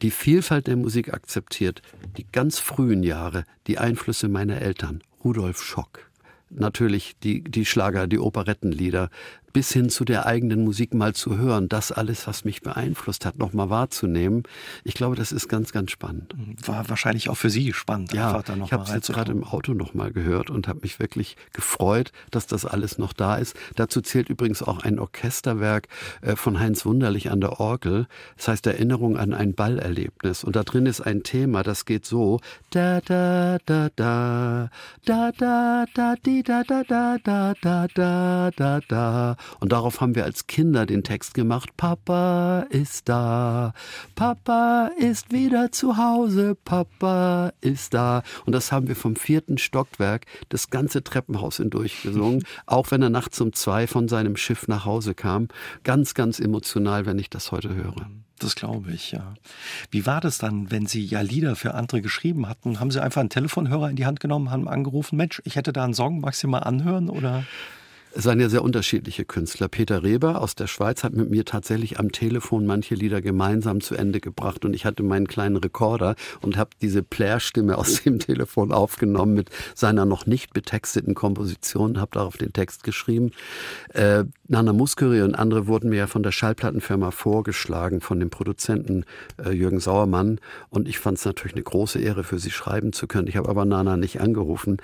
die 0.00 0.10
Vielfalt 0.10 0.68
der 0.68 0.76
Musik 0.76 1.12
akzeptiert, 1.12 1.82
die 2.16 2.26
ganz 2.30 2.58
frühen 2.58 3.02
Jahre, 3.02 3.44
die 3.66 3.78
Einflüsse 3.78 4.28
meiner 4.28 4.60
Eltern, 4.60 5.02
Rudolf 5.24 5.62
Schock, 5.62 6.10
natürlich 6.54 7.16
die, 7.22 7.42
die 7.42 7.64
Schlager, 7.64 8.06
die 8.06 8.18
Operettenlieder, 8.18 9.10
bis 9.52 9.72
hin 9.72 9.90
zu 9.90 10.04
der 10.04 10.26
eigenen 10.26 10.64
Musik 10.64 10.94
mal 10.94 11.14
zu 11.14 11.36
hören, 11.36 11.68
das 11.68 11.92
alles, 11.92 12.26
was 12.26 12.44
mich 12.44 12.62
beeinflusst 12.62 13.26
hat, 13.26 13.38
nochmal 13.38 13.70
wahrzunehmen. 13.70 14.44
Ich 14.84 14.94
glaube, 14.94 15.16
das 15.16 15.32
ist 15.32 15.48
ganz, 15.48 15.72
ganz 15.72 15.90
spannend. 15.90 16.34
War 16.66 16.88
wahrscheinlich 16.88 17.28
auch 17.28 17.36
für 17.36 17.50
Sie 17.50 17.72
spannend. 17.72 18.12
Ja, 18.12 18.42
ich 18.64 18.72
habe 18.72 18.84
es 18.84 18.92
jetzt 18.92 19.12
gerade 19.12 19.32
im 19.32 19.44
Auto 19.44 19.74
nochmal 19.74 20.12
gehört 20.12 20.50
und 20.50 20.68
habe 20.68 20.80
mich 20.82 20.98
wirklich 20.98 21.36
gefreut, 21.52 22.12
dass 22.30 22.46
das 22.46 22.64
alles 22.64 22.98
noch 22.98 23.12
da 23.12 23.36
ist. 23.36 23.56
Dazu 23.76 24.00
zählt 24.00 24.28
übrigens 24.28 24.62
auch 24.62 24.82
ein 24.82 24.98
Orchesterwerk 24.98 25.88
äh, 26.22 26.36
von 26.36 26.58
Heinz 26.58 26.84
Wunderlich 26.86 27.30
an 27.30 27.40
der 27.40 27.60
Orgel. 27.60 28.06
Das 28.36 28.48
heißt 28.48 28.66
Erinnerung 28.66 29.16
an 29.16 29.34
ein 29.34 29.54
Ballerlebnis. 29.54 30.44
Und 30.44 30.56
da 30.56 30.62
drin 30.62 30.86
ist 30.86 31.00
ein 31.00 31.22
Thema, 31.22 31.62
das 31.62 31.84
geht 31.84 32.06
so. 32.06 32.40
Da, 32.70 33.00
da, 33.00 33.58
da, 33.66 33.90
da, 33.96 34.70
da, 35.04 35.32
da, 35.32 35.84
da, 35.94 36.14
di, 36.24 36.42
da, 36.42 36.62
da, 36.62 36.82
da, 36.84 37.18
da, 37.22 37.54
da, 37.60 37.86
da, 37.94 38.50
da, 38.56 38.80
da. 38.88 39.36
Und 39.60 39.72
darauf 39.72 40.00
haben 40.00 40.14
wir 40.14 40.24
als 40.24 40.46
Kinder 40.46 40.86
den 40.86 41.04
Text 41.04 41.34
gemacht. 41.34 41.76
Papa 41.76 42.66
ist 42.70 43.08
da. 43.08 43.72
Papa 44.14 44.90
ist 44.98 45.32
wieder 45.32 45.72
zu 45.72 45.96
Hause. 45.96 46.56
Papa 46.64 47.52
ist 47.60 47.94
da. 47.94 48.22
Und 48.44 48.52
das 48.52 48.72
haben 48.72 48.88
wir 48.88 48.96
vom 48.96 49.16
vierten 49.16 49.58
Stockwerk 49.58 50.26
das 50.48 50.70
ganze 50.70 51.02
Treppenhaus 51.04 51.56
hindurch 51.58 52.02
gesungen. 52.02 52.44
auch 52.66 52.90
wenn 52.90 53.02
er 53.02 53.10
nachts 53.10 53.40
um 53.40 53.52
zwei 53.52 53.86
von 53.86 54.08
seinem 54.08 54.36
Schiff 54.36 54.68
nach 54.68 54.84
Hause 54.84 55.14
kam. 55.14 55.48
Ganz, 55.84 56.14
ganz 56.14 56.40
emotional, 56.40 57.06
wenn 57.06 57.18
ich 57.18 57.30
das 57.30 57.52
heute 57.52 57.74
höre. 57.74 58.10
Das 58.42 58.56
glaube 58.56 58.90
ich, 58.92 59.12
ja. 59.12 59.34
Wie 59.90 60.04
war 60.04 60.20
das 60.20 60.38
dann, 60.38 60.70
wenn 60.70 60.86
Sie 60.86 61.04
ja 61.04 61.20
Lieder 61.20 61.54
für 61.54 61.74
andere 61.74 62.02
geschrieben 62.02 62.48
hatten? 62.48 62.80
Haben 62.80 62.90
Sie 62.90 63.00
einfach 63.00 63.20
einen 63.20 63.30
Telefonhörer 63.30 63.88
in 63.90 63.96
die 63.96 64.04
Hand 64.04 64.18
genommen, 64.18 64.50
haben 64.50 64.66
angerufen, 64.66 65.16
Mensch, 65.16 65.40
ich 65.44 65.54
hätte 65.54 65.72
da 65.72 65.84
einen 65.84 65.94
Song, 65.94 66.20
magst 66.20 66.42
du 66.42 66.48
mal 66.48 66.58
anhören? 66.58 67.08
Oder? 67.08 67.44
Es 68.14 68.26
waren 68.26 68.40
ja 68.40 68.50
sehr 68.50 68.62
unterschiedliche 68.62 69.24
Künstler. 69.24 69.68
Peter 69.68 70.02
Reber 70.02 70.42
aus 70.42 70.54
der 70.54 70.66
Schweiz 70.66 71.02
hat 71.02 71.14
mit 71.14 71.30
mir 71.30 71.46
tatsächlich 71.46 71.98
am 71.98 72.12
Telefon 72.12 72.66
manche 72.66 72.94
Lieder 72.94 73.22
gemeinsam 73.22 73.80
zu 73.80 73.94
Ende 73.94 74.20
gebracht 74.20 74.64
und 74.64 74.74
ich 74.74 74.84
hatte 74.84 75.02
meinen 75.02 75.26
kleinen 75.26 75.56
Rekorder 75.56 76.14
und 76.42 76.58
habe 76.58 76.70
diese 76.82 77.02
Plärstimme 77.02 77.78
aus 77.78 78.02
dem 78.04 78.18
Telefon 78.18 78.70
aufgenommen 78.70 79.34
mit 79.34 79.50
seiner 79.74 80.04
noch 80.04 80.26
nicht 80.26 80.52
betexteten 80.52 81.14
Komposition, 81.14 82.00
habe 82.00 82.10
darauf 82.12 82.36
den 82.36 82.52
Text 82.52 82.84
geschrieben. 82.84 83.30
Äh, 83.94 84.24
Nana 84.52 84.74
Muskuri 84.74 85.22
und 85.22 85.34
andere 85.34 85.66
wurden 85.66 85.88
mir 85.88 85.96
ja 85.96 86.06
von 86.06 86.22
der 86.22 86.30
Schallplattenfirma 86.30 87.10
vorgeschlagen, 87.10 88.02
von 88.02 88.20
dem 88.20 88.28
Produzenten 88.28 89.06
äh, 89.42 89.50
Jürgen 89.50 89.80
Sauermann 89.80 90.40
und 90.68 90.88
ich 90.88 90.98
fand 90.98 91.16
es 91.16 91.24
natürlich 91.24 91.54
eine 91.54 91.62
große 91.62 91.98
Ehre 91.98 92.22
für 92.22 92.38
sie 92.38 92.50
schreiben 92.50 92.92
zu 92.92 93.06
können. 93.06 93.28
Ich 93.28 93.38
habe 93.38 93.48
aber 93.48 93.64
Nana 93.64 93.96
nicht 93.96 94.20
angerufen. 94.20 94.76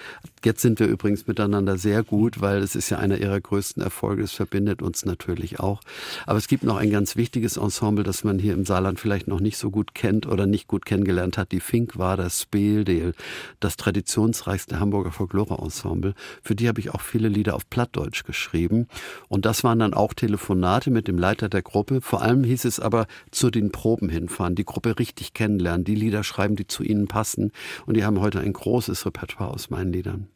Jetzt 0.42 0.62
sind 0.62 0.80
wir 0.80 0.86
übrigens 0.86 1.26
miteinander 1.26 1.76
sehr 1.76 2.02
gut, 2.02 2.40
weil 2.40 2.62
es 2.62 2.76
ist 2.76 2.88
ja 2.88 2.96
einer 2.96 3.18
ihrer 3.18 3.38
größten 3.38 3.82
Erfolge. 3.82 4.22
Es 4.22 4.32
verbindet 4.32 4.80
uns 4.80 5.04
natürlich 5.04 5.60
auch. 5.60 5.82
Aber 6.24 6.38
es 6.38 6.48
gibt 6.48 6.64
noch 6.64 6.78
ein 6.78 6.90
ganz 6.90 7.16
wichtiges 7.16 7.58
Ensemble, 7.58 8.04
das 8.04 8.24
man 8.24 8.38
hier 8.38 8.54
im 8.54 8.64
Saarland 8.64 8.98
vielleicht 8.98 9.28
noch 9.28 9.40
nicht 9.40 9.58
so 9.58 9.70
gut 9.70 9.94
kennt 9.94 10.26
oder 10.26 10.46
nicht 10.46 10.66
gut 10.66 10.86
kennengelernt 10.86 11.36
hat. 11.36 11.52
Die 11.52 11.60
Fink 11.60 11.98
war 11.98 12.16
das 12.16 12.40
Speeldeel, 12.40 13.12
das 13.60 13.76
traditionsreichste 13.76 14.80
Hamburger 14.80 15.12
Folklore-Ensemble. 15.12 16.14
Für 16.42 16.54
die 16.54 16.68
habe 16.68 16.80
ich 16.80 16.94
auch 16.94 17.02
viele 17.02 17.28
Lieder 17.28 17.54
auf 17.54 17.68
Plattdeutsch 17.68 18.24
geschrieben. 18.24 18.88
Und 19.28 19.44
das 19.44 19.57
waren 19.64 19.78
dann 19.78 19.94
auch 19.94 20.14
Telefonate 20.14 20.90
mit 20.90 21.08
dem 21.08 21.18
Leiter 21.18 21.48
der 21.48 21.62
Gruppe. 21.62 22.00
Vor 22.00 22.22
allem 22.22 22.44
hieß 22.44 22.64
es 22.64 22.80
aber 22.80 23.06
zu 23.30 23.50
den 23.50 23.72
Proben 23.72 24.08
hinfahren, 24.08 24.54
die 24.54 24.64
Gruppe 24.64 24.98
richtig 24.98 25.34
kennenlernen, 25.34 25.84
die 25.84 25.94
Lieder 25.94 26.24
schreiben, 26.24 26.56
die 26.56 26.66
zu 26.66 26.82
ihnen 26.82 27.08
passen. 27.08 27.52
Und 27.86 27.96
die 27.96 28.04
haben 28.04 28.20
heute 28.20 28.40
ein 28.40 28.52
großes 28.52 29.06
Repertoire 29.06 29.52
aus 29.52 29.70
meinen 29.70 29.92
Liedern. 29.92 30.28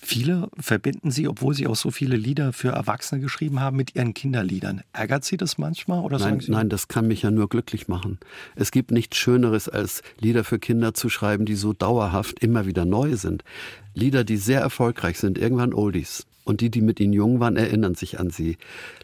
Viele 0.00 0.50
verbinden 0.58 1.10
Sie, 1.10 1.26
obwohl 1.26 1.54
Sie 1.54 1.66
auch 1.66 1.76
so 1.76 1.90
viele 1.90 2.16
Lieder 2.16 2.52
für 2.52 2.68
Erwachsene 2.68 3.20
geschrieben 3.20 3.60
haben, 3.60 3.76
mit 3.76 3.94
Ihren 3.96 4.12
Kinderliedern. 4.12 4.82
Ärgert 4.92 5.24
Sie 5.24 5.36
das 5.36 5.56
manchmal? 5.56 6.00
Oder 6.00 6.18
nein, 6.18 6.42
nein, 6.46 6.68
das 6.68 6.88
kann 6.88 7.08
mich 7.08 7.22
ja 7.22 7.30
nur 7.30 7.48
glücklich 7.48 7.88
machen. 7.88 8.18
Es 8.54 8.70
gibt 8.70 8.90
nichts 8.90 9.16
Schöneres, 9.16 9.68
als 9.68 10.02
Lieder 10.20 10.44
für 10.44 10.58
Kinder 10.58 10.94
zu 10.94 11.08
schreiben, 11.08 11.46
die 11.46 11.54
so 11.54 11.72
dauerhaft 11.72 12.40
immer 12.40 12.66
wieder 12.66 12.84
neu 12.84 13.16
sind. 13.16 13.44
Lieder, 13.94 14.24
die 14.24 14.36
sehr 14.36 14.60
erfolgreich 14.60 15.18
sind, 15.18 15.38
irgendwann 15.38 15.72
Oldies. 15.72 16.26
Und 16.44 16.60
die, 16.60 16.70
die 16.70 16.82
mit 16.82 17.00
ihnen 17.00 17.14
jung 17.14 17.40
waren, 17.40 17.56
erinnern 17.56 17.94
sich 17.94 18.20
an 18.20 18.30
sie. 18.30 18.58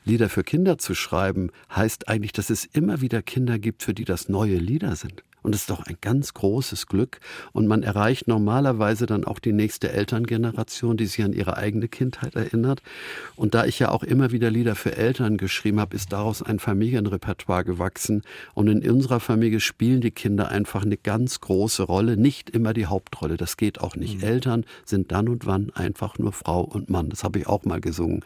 Lieder 0.04 0.28
für 0.28 0.44
Kinder 0.44 0.78
zu 0.78 0.94
schreiben, 0.94 1.50
heißt 1.74 2.08
eigentlich, 2.08 2.32
dass 2.32 2.50
es 2.50 2.66
immer 2.66 3.00
wieder 3.00 3.22
Kinder 3.22 3.58
gibt, 3.58 3.82
für 3.82 3.94
die 3.94 4.04
das 4.04 4.28
neue 4.28 4.56
Lieder 4.56 4.94
sind. 4.94 5.24
Und 5.42 5.54
das 5.54 5.62
ist 5.62 5.70
doch 5.70 5.86
ein 5.86 5.96
ganz 6.00 6.34
großes 6.34 6.86
Glück. 6.86 7.20
Und 7.52 7.66
man 7.66 7.82
erreicht 7.82 8.28
normalerweise 8.28 9.06
dann 9.06 9.24
auch 9.24 9.38
die 9.38 9.52
nächste 9.52 9.92
Elterngeneration, 9.92 10.96
die 10.96 11.06
sich 11.06 11.22
an 11.22 11.32
ihre 11.32 11.56
eigene 11.56 11.88
Kindheit 11.88 12.34
erinnert. 12.34 12.82
Und 13.36 13.54
da 13.54 13.64
ich 13.64 13.78
ja 13.78 13.90
auch 13.90 14.02
immer 14.02 14.32
wieder 14.32 14.50
Lieder 14.50 14.74
für 14.74 14.96
Eltern 14.96 15.36
geschrieben 15.36 15.80
habe, 15.80 15.96
ist 15.96 16.12
daraus 16.12 16.42
ein 16.42 16.58
Familienrepertoire 16.58 17.64
gewachsen. 17.64 18.22
Und 18.54 18.68
in 18.68 18.88
unserer 18.90 19.20
Familie 19.20 19.60
spielen 19.60 20.00
die 20.00 20.10
Kinder 20.10 20.48
einfach 20.48 20.84
eine 20.84 20.96
ganz 20.96 21.40
große 21.40 21.82
Rolle, 21.82 22.16
nicht 22.16 22.50
immer 22.50 22.72
die 22.72 22.86
Hauptrolle. 22.86 23.36
Das 23.36 23.56
geht 23.56 23.80
auch 23.80 23.96
nicht. 23.96 24.18
Mhm. 24.18 24.24
Eltern 24.24 24.64
sind 24.84 25.12
dann 25.12 25.28
und 25.28 25.46
wann 25.46 25.70
einfach 25.74 26.18
nur 26.18 26.32
Frau 26.32 26.62
und 26.62 26.90
Mann. 26.90 27.10
Das 27.10 27.24
habe 27.24 27.38
ich 27.38 27.46
auch 27.46 27.64
mal 27.64 27.80
gesungen. 27.80 28.24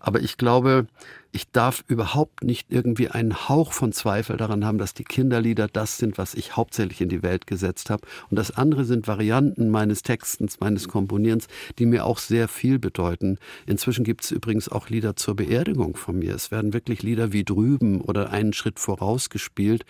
Aber 0.00 0.20
ich 0.20 0.36
glaube, 0.36 0.86
ich 1.32 1.50
darf 1.50 1.84
überhaupt 1.88 2.42
nicht 2.42 2.68
irgendwie 2.70 3.08
einen 3.08 3.48
Hauch 3.48 3.72
von 3.72 3.92
Zweifel 3.92 4.36
daran 4.36 4.64
haben, 4.64 4.78
dass 4.78 4.94
die 4.94 5.04
Kinderlieder 5.04 5.68
das 5.68 5.98
sind, 5.98 6.18
was 6.18 6.34
ich 6.34 6.56
hauptsächlich 6.56 7.00
in 7.00 7.08
die 7.08 7.22
Welt 7.22 7.46
gesetzt 7.46 7.90
habe. 7.90 8.06
Und 8.30 8.38
das 8.38 8.50
andere 8.56 8.84
sind 8.84 9.06
Varianten 9.06 9.68
meines 9.68 10.02
Textens, 10.02 10.60
meines 10.60 10.88
Komponierens, 10.88 11.46
die 11.78 11.86
mir 11.86 12.06
auch 12.06 12.18
sehr 12.18 12.48
viel 12.48 12.78
bedeuten. 12.78 13.38
Inzwischen 13.66 14.04
gibt 14.04 14.24
es 14.24 14.30
übrigens 14.30 14.68
auch 14.68 14.88
Lieder 14.88 15.16
zur 15.16 15.36
Beerdigung 15.36 15.96
von 15.96 16.18
mir. 16.18 16.34
Es 16.34 16.50
werden 16.50 16.72
wirklich 16.72 17.02
Lieder 17.02 17.32
wie 17.32 17.44
drüben 17.44 18.00
oder 18.00 18.30
einen 18.30 18.52
Schritt 18.52 18.78
voraus 18.78 19.28
gespielt. 19.28 19.84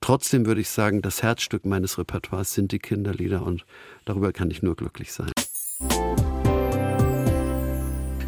Trotzdem 0.00 0.46
würde 0.46 0.60
ich 0.60 0.68
sagen, 0.68 1.02
das 1.02 1.22
Herzstück 1.22 1.66
meines 1.66 1.98
Repertoires 1.98 2.54
sind 2.54 2.72
die 2.72 2.78
Kinderlieder 2.78 3.42
und 3.44 3.64
darüber 4.04 4.32
kann 4.32 4.50
ich 4.50 4.62
nur 4.62 4.76
glücklich 4.76 5.12
sein. 5.12 5.32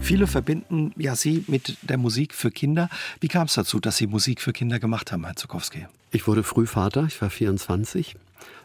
Viele 0.06 0.28
verbinden 0.28 0.92
ja 0.96 1.16
Sie 1.16 1.44
mit 1.48 1.78
der 1.82 1.98
Musik 1.98 2.32
für 2.32 2.52
Kinder. 2.52 2.88
Wie 3.18 3.26
kam 3.26 3.46
es 3.46 3.54
dazu, 3.54 3.80
dass 3.80 3.96
Sie 3.96 4.06
Musik 4.06 4.40
für 4.40 4.52
Kinder 4.52 4.78
gemacht 4.78 5.10
haben, 5.10 5.24
Herr 5.24 5.34
Zukowski? 5.34 5.86
Ich 6.12 6.28
wurde 6.28 6.44
früh 6.44 6.66
Vater, 6.66 7.06
ich 7.08 7.20
war 7.20 7.28
24, 7.28 8.14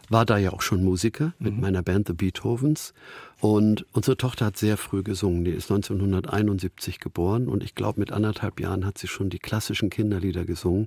war 0.08 0.24
da 0.24 0.38
ja 0.38 0.52
auch 0.52 0.62
schon 0.62 0.84
Musiker 0.84 1.32
mit 1.40 1.54
mhm. 1.54 1.60
meiner 1.60 1.82
Band 1.82 2.06
The 2.06 2.12
Beethovens. 2.12 2.94
Und 3.42 3.86
unsere 3.90 4.16
Tochter 4.16 4.46
hat 4.46 4.56
sehr 4.56 4.76
früh 4.76 5.02
gesungen. 5.02 5.44
Die 5.44 5.50
ist 5.50 5.68
1971 5.68 7.00
geboren 7.00 7.48
und 7.48 7.64
ich 7.64 7.74
glaube, 7.74 7.98
mit 7.98 8.12
anderthalb 8.12 8.60
Jahren 8.60 8.86
hat 8.86 8.98
sie 8.98 9.08
schon 9.08 9.30
die 9.30 9.40
klassischen 9.40 9.90
Kinderlieder 9.90 10.44
gesungen. 10.44 10.86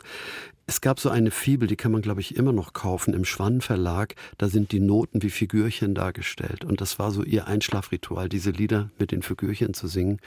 Es 0.65 0.79
gab 0.79 1.01
so 1.01 1.09
eine 1.09 1.31
Fibel, 1.31 1.67
die 1.67 1.75
kann 1.75 1.91
man, 1.91 2.01
glaube 2.01 2.21
ich, 2.21 2.37
immer 2.37 2.53
noch 2.53 2.71
kaufen 2.71 3.13
im 3.13 3.25
Schwann 3.25 3.59
Verlag. 3.59 4.15
Da 4.37 4.47
sind 4.47 4.71
die 4.71 4.79
Noten 4.79 5.21
wie 5.21 5.31
Figürchen 5.31 5.95
dargestellt. 5.95 6.63
Und 6.63 6.79
das 6.79 6.97
war 6.97 7.11
so 7.11 7.23
ihr 7.23 7.45
Einschlafritual, 7.45 8.29
diese 8.29 8.51
Lieder 8.51 8.89
mit 8.97 9.11
den 9.11 9.21
Figürchen 9.21 9.73
zu 9.73 9.87
singen. 9.87 10.21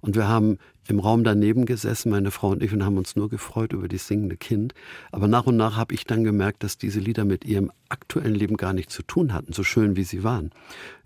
Und 0.00 0.16
wir 0.16 0.28
haben 0.28 0.58
im 0.88 1.00
Raum 1.00 1.22
daneben 1.22 1.66
gesessen, 1.66 2.10
meine 2.10 2.30
Frau 2.30 2.48
und 2.48 2.62
ich, 2.62 2.72
und 2.72 2.84
haben 2.84 2.96
uns 2.96 3.14
nur 3.14 3.28
gefreut 3.28 3.74
über 3.74 3.88
das 3.88 4.06
singende 4.06 4.36
Kind. 4.36 4.72
Aber 5.12 5.28
nach 5.28 5.46
und 5.46 5.56
nach 5.56 5.76
habe 5.76 5.94
ich 5.94 6.04
dann 6.04 6.24
gemerkt, 6.24 6.62
dass 6.64 6.78
diese 6.78 6.98
Lieder 6.98 7.24
mit 7.26 7.44
ihrem 7.44 7.70
aktuellen 7.90 8.34
Leben 8.34 8.56
gar 8.56 8.72
nichts 8.72 8.94
zu 8.94 9.02
tun 9.02 9.32
hatten, 9.32 9.52
so 9.52 9.62
schön 9.62 9.96
wie 9.96 10.04
sie 10.04 10.24
waren. 10.24 10.50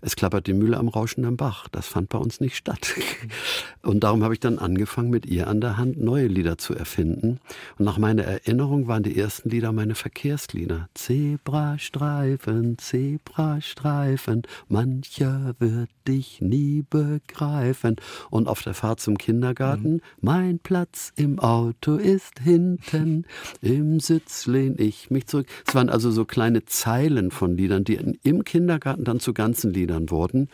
Es 0.01 0.15
klappert 0.15 0.47
die 0.47 0.53
Mühle 0.53 0.77
am 0.77 0.89
rauschenden 0.89 1.37
Bach. 1.37 1.67
Das 1.69 1.87
fand 1.87 2.09
bei 2.09 2.17
uns 2.17 2.41
nicht 2.41 2.57
statt. 2.57 2.93
Und 3.81 4.01
darum 4.03 4.23
habe 4.23 4.33
ich 4.33 4.39
dann 4.39 4.59
angefangen, 4.59 5.09
mit 5.09 5.25
ihr 5.25 5.47
an 5.47 5.61
der 5.61 5.77
Hand 5.77 6.01
neue 6.01 6.27
Lieder 6.27 6.57
zu 6.57 6.73
erfinden. 6.73 7.39
Und 7.77 7.85
nach 7.85 7.97
meiner 7.97 8.23
Erinnerung 8.23 8.87
waren 8.87 9.03
die 9.03 9.17
ersten 9.17 9.49
Lieder 9.49 9.71
meine 9.71 9.95
Verkehrslieder. 9.95 10.89
Zebrastreifen, 10.93 12.77
Zebrastreifen, 12.77 14.43
mancher 14.67 15.55
wird 15.59 15.89
dich 16.07 16.41
nie 16.41 16.83
begreifen. 16.89 17.95
Und 18.29 18.47
auf 18.47 18.61
der 18.61 18.73
Fahrt 18.83 18.99
zum 18.99 19.17
Kindergarten, 19.17 19.93
mhm. 19.93 20.01
mein 20.19 20.59
Platz 20.59 21.13
im 21.15 21.39
Auto 21.39 21.95
ist 21.95 22.41
hinten, 22.43 23.25
im 23.61 24.01
Sitz 24.01 24.45
lehn 24.45 24.75
ich 24.77 25.09
mich 25.09 25.25
zurück. 25.25 25.47
Es 25.65 25.73
waren 25.73 25.87
also 25.87 26.11
so 26.11 26.25
kleine 26.25 26.65
Zeilen 26.65 27.31
von 27.31 27.55
Liedern, 27.55 27.85
die 27.85 28.17
im 28.23 28.43
Kindergarten 28.43 29.05
dann 29.05 29.21
zu 29.21 29.33
ganzen 29.33 29.71
Liedern 29.73 30.09
wurden. 30.09 30.49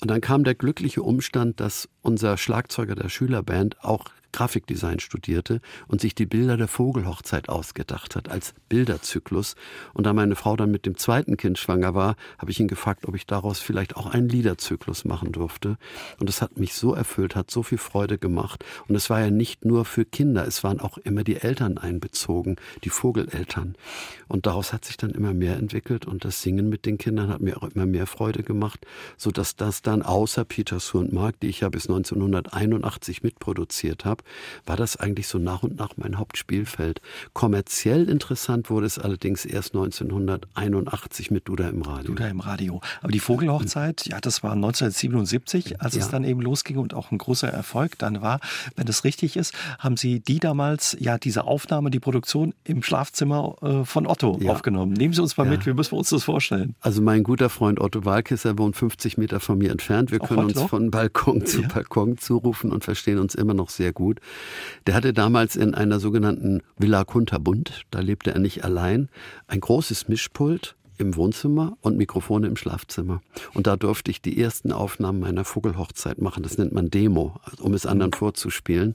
Und 0.00 0.10
dann 0.10 0.20
kam 0.20 0.42
der 0.42 0.56
glückliche 0.56 1.04
Umstand, 1.04 1.60
dass 1.60 1.88
unser 2.02 2.36
Schlagzeuger 2.36 2.96
der 2.96 3.08
Schülerband 3.08 3.76
auch 3.84 4.06
Grafikdesign 4.32 5.00
studierte 5.00 5.60
und 5.88 6.00
sich 6.00 6.14
die 6.14 6.26
Bilder 6.26 6.56
der 6.56 6.68
Vogelhochzeit 6.68 7.48
ausgedacht 7.48 8.16
hat 8.16 8.28
als 8.28 8.54
Bilderzyklus. 8.68 9.54
Und 9.94 10.06
da 10.06 10.12
meine 10.12 10.36
Frau 10.36 10.56
dann 10.56 10.70
mit 10.70 10.86
dem 10.86 10.96
zweiten 10.96 11.36
Kind 11.36 11.58
schwanger 11.58 11.94
war, 11.94 12.16
habe 12.38 12.50
ich 12.50 12.60
ihn 12.60 12.68
gefragt, 12.68 13.06
ob 13.06 13.14
ich 13.14 13.26
daraus 13.26 13.60
vielleicht 13.60 13.96
auch 13.96 14.06
einen 14.06 14.28
Liederzyklus 14.28 15.04
machen 15.04 15.32
durfte. 15.32 15.76
Und 16.18 16.28
das 16.28 16.42
hat 16.42 16.58
mich 16.58 16.74
so 16.74 16.94
erfüllt, 16.94 17.36
hat 17.36 17.50
so 17.50 17.62
viel 17.62 17.78
Freude 17.78 18.18
gemacht. 18.18 18.64
Und 18.88 18.94
es 18.94 19.10
war 19.10 19.20
ja 19.20 19.30
nicht 19.30 19.64
nur 19.64 19.84
für 19.84 20.04
Kinder, 20.04 20.46
es 20.46 20.64
waren 20.64 20.80
auch 20.80 20.98
immer 20.98 21.24
die 21.24 21.36
Eltern 21.36 21.78
einbezogen, 21.78 22.56
die 22.84 22.90
Vogeleltern. 22.90 23.74
Und 24.28 24.46
daraus 24.46 24.72
hat 24.72 24.84
sich 24.84 24.96
dann 24.96 25.10
immer 25.10 25.34
mehr 25.34 25.56
entwickelt 25.56 26.06
und 26.06 26.24
das 26.24 26.42
Singen 26.42 26.68
mit 26.68 26.86
den 26.86 26.98
Kindern 26.98 27.28
hat 27.30 27.40
mir 27.40 27.56
auch 27.56 27.68
immer 27.70 27.86
mehr 27.86 28.06
Freude 28.06 28.42
gemacht, 28.42 28.86
so 29.16 29.30
dass 29.30 29.56
das 29.56 29.82
dann 29.82 30.02
außer 30.02 30.44
Peter 30.44 30.80
Sue 30.80 31.00
und 31.00 31.12
Mark, 31.12 31.40
die 31.40 31.48
ich 31.48 31.60
ja 31.60 31.68
bis 31.68 31.88
1981 31.88 33.22
mitproduziert 33.22 34.04
habe, 34.04 34.19
war 34.66 34.76
das 34.76 34.96
eigentlich 34.96 35.28
so 35.28 35.38
nach 35.38 35.62
und 35.62 35.78
nach 35.78 35.96
mein 35.96 36.18
Hauptspielfeld. 36.18 37.00
Kommerziell 37.32 38.08
interessant 38.08 38.70
wurde 38.70 38.86
es 38.86 38.98
allerdings 38.98 39.44
erst 39.44 39.74
1981 39.74 41.30
mit 41.30 41.48
Duda 41.48 41.68
im 41.68 41.82
Radio. 41.82 42.14
Duda 42.14 42.28
im 42.28 42.40
Radio. 42.40 42.80
Aber 43.02 43.12
die 43.12 43.20
Vogelhochzeit, 43.20 44.06
ja, 44.06 44.20
das 44.20 44.42
war 44.42 44.52
1977, 44.52 45.80
als 45.80 45.94
ja. 45.94 46.00
es 46.00 46.08
dann 46.08 46.24
eben 46.24 46.40
losging 46.40 46.78
und 46.78 46.94
auch 46.94 47.10
ein 47.10 47.18
großer 47.18 47.48
Erfolg 47.48 47.98
dann 47.98 48.22
war. 48.22 48.40
Wenn 48.76 48.86
das 48.86 49.04
richtig 49.04 49.36
ist, 49.36 49.54
haben 49.78 49.96
Sie 49.96 50.20
die 50.20 50.38
damals, 50.38 50.96
ja, 50.98 51.18
diese 51.18 51.44
Aufnahme, 51.44 51.90
die 51.90 52.00
Produktion 52.00 52.54
im 52.64 52.82
Schlafzimmer 52.82 53.56
äh, 53.62 53.84
von 53.84 54.06
Otto 54.06 54.38
ja. 54.40 54.52
aufgenommen. 54.52 54.92
Nehmen 54.92 55.14
Sie 55.14 55.22
uns 55.22 55.36
mal 55.36 55.44
ja. 55.44 55.50
mit, 55.50 55.66
wie 55.66 55.72
müssen 55.72 55.92
wir 55.92 55.98
uns 55.98 56.10
das 56.10 56.24
vorstellen? 56.24 56.74
Also 56.80 57.02
mein 57.02 57.22
guter 57.22 57.48
Freund 57.48 57.80
Otto 57.80 58.04
Walkesser 58.04 58.58
wohnt 58.58 58.76
50 58.76 59.18
Meter 59.18 59.40
von 59.40 59.58
mir 59.58 59.70
entfernt. 59.70 60.10
Wir 60.10 60.22
auch 60.22 60.28
können 60.28 60.44
uns 60.44 60.54
noch? 60.54 60.68
von 60.68 60.90
Balkon 60.90 61.46
zu 61.46 61.62
Balkon 61.62 62.18
zurufen 62.18 62.72
und 62.72 62.84
verstehen 62.84 63.18
uns 63.18 63.34
immer 63.34 63.54
noch 63.54 63.70
sehr 63.70 63.92
gut. 63.92 64.09
Der 64.86 64.94
hatte 64.94 65.12
damals 65.12 65.54
in 65.56 65.74
einer 65.74 66.00
sogenannten 66.00 66.62
Villa 66.76 67.04
Kunterbund, 67.04 67.82
da 67.90 68.00
lebte 68.00 68.32
er 68.32 68.40
nicht 68.40 68.64
allein, 68.64 69.08
ein 69.46 69.60
großes 69.60 70.08
Mischpult 70.08 70.74
im 71.00 71.16
Wohnzimmer 71.16 71.78
und 71.80 71.96
Mikrofone 71.96 72.46
im 72.46 72.56
Schlafzimmer. 72.56 73.22
Und 73.54 73.66
da 73.66 73.76
durfte 73.76 74.10
ich 74.10 74.20
die 74.20 74.40
ersten 74.40 74.70
Aufnahmen 74.70 75.20
meiner 75.20 75.44
Vogelhochzeit 75.44 76.20
machen. 76.20 76.42
Das 76.42 76.58
nennt 76.58 76.72
man 76.72 76.90
Demo, 76.90 77.40
um 77.60 77.72
es 77.72 77.86
anderen 77.86 78.12
vorzuspielen. 78.12 78.94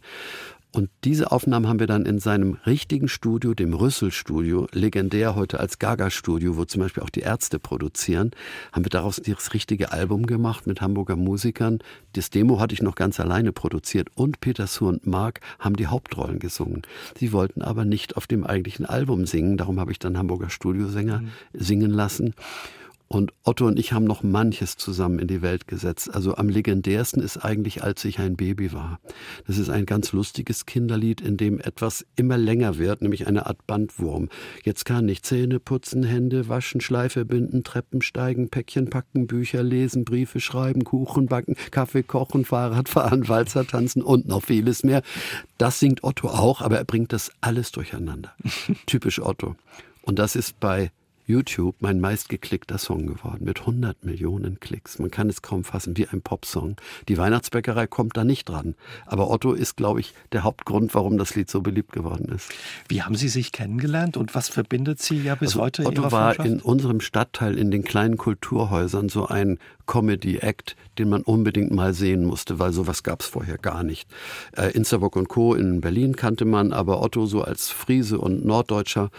Und 0.75 0.89
diese 1.05 1.31
Aufnahmen 1.31 1.69
haben 1.69 1.79
wir 1.79 1.87
dann 1.87 2.05
in 2.05 2.19
seinem 2.19 2.57
richtigen 2.65 3.07
Studio, 3.07 3.53
dem 3.53 3.73
Rüssel-Studio, 3.73 4.67
legendär 4.73 5.33
heute 5.33 5.61
als 5.61 5.79
Gaga-Studio, 5.79 6.57
wo 6.57 6.65
zum 6.65 6.81
Beispiel 6.81 7.01
auch 7.01 7.09
die 7.09 7.21
Ärzte 7.21 7.59
produzieren, 7.59 8.31
haben 8.73 8.83
wir 8.83 8.89
daraus 8.89 9.21
das 9.25 9.53
richtige 9.53 9.93
Album 9.93 10.25
gemacht 10.25 10.67
mit 10.67 10.81
Hamburger 10.81 11.15
Musikern. 11.15 11.79
Das 12.11 12.29
Demo 12.29 12.59
hatte 12.59 12.73
ich 12.73 12.81
noch 12.81 12.95
ganz 12.95 13.21
alleine 13.21 13.53
produziert 13.53 14.09
und 14.15 14.41
Peter 14.41 14.67
Suhr 14.67 14.89
und 14.89 15.07
Mark 15.07 15.39
haben 15.59 15.77
die 15.77 15.87
Hauptrollen 15.87 16.39
gesungen. 16.39 16.81
Sie 17.17 17.31
wollten 17.31 17.61
aber 17.61 17.85
nicht 17.85 18.17
auf 18.17 18.27
dem 18.27 18.43
eigentlichen 18.43 18.85
Album 18.85 19.25
singen, 19.25 19.55
darum 19.55 19.79
habe 19.79 19.93
ich 19.93 19.99
dann 19.99 20.17
Hamburger 20.17 20.49
Studiosänger 20.49 21.21
mhm. 21.21 21.29
singen 21.53 21.91
lassen. 21.91 22.33
Und 23.07 23.33
Otto 23.43 23.67
und 23.67 23.77
ich 23.77 23.93
haben 23.93 24.05
noch 24.05 24.23
manches 24.23 24.77
zusammen 24.77 25.19
in 25.19 25.27
die 25.27 25.43
Welt 25.43 25.67
gesetzt. 25.67 26.13
Also 26.13 26.35
am 26.37 26.49
legendärsten 26.49 27.21
ist 27.21 27.37
eigentlich, 27.37 27.83
als 27.83 28.03
ich 28.03 28.19
ein 28.19 28.35
Baby 28.35 28.73
war. 28.73 28.99
Das 29.45 29.59
ist 29.59 29.69
ein 29.69 29.85
ganz 29.85 30.11
lustiges 30.11 30.65
Kinderlied, 30.65 31.21
in 31.21 31.37
dem 31.37 31.59
etwas 31.59 32.05
immer 32.15 32.37
länger 32.37 32.79
wird, 32.79 33.03
nämlich 33.03 33.27
eine 33.27 33.45
Art 33.45 33.65
Bandwurm. 33.67 34.29
Jetzt 34.63 34.85
kann 34.85 35.07
ich 35.07 35.21
Zähne 35.21 35.59
putzen, 35.59 36.03
Hände 36.03 36.49
waschen, 36.49 36.81
Schleife 36.81 37.25
binden, 37.25 37.63
Treppen 37.63 38.01
steigen, 38.01 38.49
Päckchen 38.49 38.89
packen, 38.89 39.27
Bücher 39.27 39.61
lesen, 39.61 40.03
Briefe 40.03 40.39
schreiben, 40.39 40.83
Kuchen 40.83 41.27
backen, 41.27 41.55
Kaffee 41.69 42.03
kochen, 42.03 42.43
Fahrrad 42.43 42.89
fahren, 42.89 43.27
Walzer 43.27 43.67
tanzen 43.67 44.01
und 44.01 44.27
noch 44.27 44.43
vieles 44.43 44.83
mehr. 44.83 45.03
Das 45.59 45.79
singt 45.79 46.03
Otto 46.03 46.29
auch, 46.29 46.61
aber 46.61 46.77
er 46.77 46.85
bringt 46.85 47.13
das 47.13 47.31
alles 47.39 47.71
durcheinander. 47.71 48.33
Typisch 48.87 49.21
Otto. 49.21 49.55
Und 50.01 50.17
das 50.17 50.35
ist 50.35 50.59
bei 50.59 50.91
YouTube 51.25 51.75
mein 51.79 51.99
meistgeklickter 51.99 52.77
Song 52.77 53.07
geworden 53.07 53.45
mit 53.45 53.61
100 53.61 54.03
Millionen 54.05 54.59
Klicks. 54.59 54.99
Man 54.99 55.09
kann 55.09 55.29
es 55.29 55.41
kaum 55.41 55.63
fassen, 55.63 55.97
wie 55.97 56.07
ein 56.07 56.21
Popsong. 56.21 56.75
Die 57.07 57.17
Weihnachtsbäckerei 57.17 57.87
kommt 57.87 58.15
da 58.15 58.23
nicht 58.23 58.47
dran. 58.47 58.75
Aber 59.05 59.31
Otto 59.31 59.53
ist, 59.53 59.75
glaube 59.75 59.99
ich, 59.99 60.13
der 60.31 60.43
Hauptgrund, 60.43 60.93
warum 60.93 61.17
das 61.17 61.35
Lied 61.35 61.49
so 61.49 61.61
beliebt 61.61 61.91
geworden 61.91 62.31
ist. 62.33 62.51
Wie 62.87 63.01
haben 63.01 63.15
Sie 63.15 63.29
sich 63.29 63.51
kennengelernt 63.51 64.17
und 64.17 64.35
was 64.35 64.49
verbindet 64.49 65.01
Sie 65.01 65.21
ja 65.21 65.35
bis 65.35 65.49
also 65.49 65.61
heute? 65.61 65.85
Otto 65.85 66.11
war 66.11 66.39
in 66.39 66.59
unserem 66.59 67.01
Stadtteil 67.01 67.57
in 67.57 67.71
den 67.71 67.83
kleinen 67.83 68.17
Kulturhäusern 68.17 69.09
so 69.09 69.27
ein 69.27 69.57
Comedy-Act, 69.87 70.75
den 70.97 71.09
man 71.09 71.21
unbedingt 71.21 71.71
mal 71.71 71.93
sehen 71.93 72.25
musste, 72.25 72.59
weil 72.59 72.73
sowas 72.73 73.03
gab 73.03 73.21
es 73.21 73.27
vorher 73.27 73.57
gar 73.57 73.83
nicht. 73.83 74.09
Äh, 74.55 74.71
Instabock 74.71 75.15
und 75.15 75.27
Co. 75.27 75.53
in 75.53 75.81
Berlin 75.81 76.15
kannte 76.15 76.45
man, 76.45 76.73
aber 76.73 77.01
Otto 77.01 77.25
so 77.25 77.41
als 77.41 77.69
Friese 77.69 78.19
und 78.19 78.45
Norddeutscher 78.45 79.09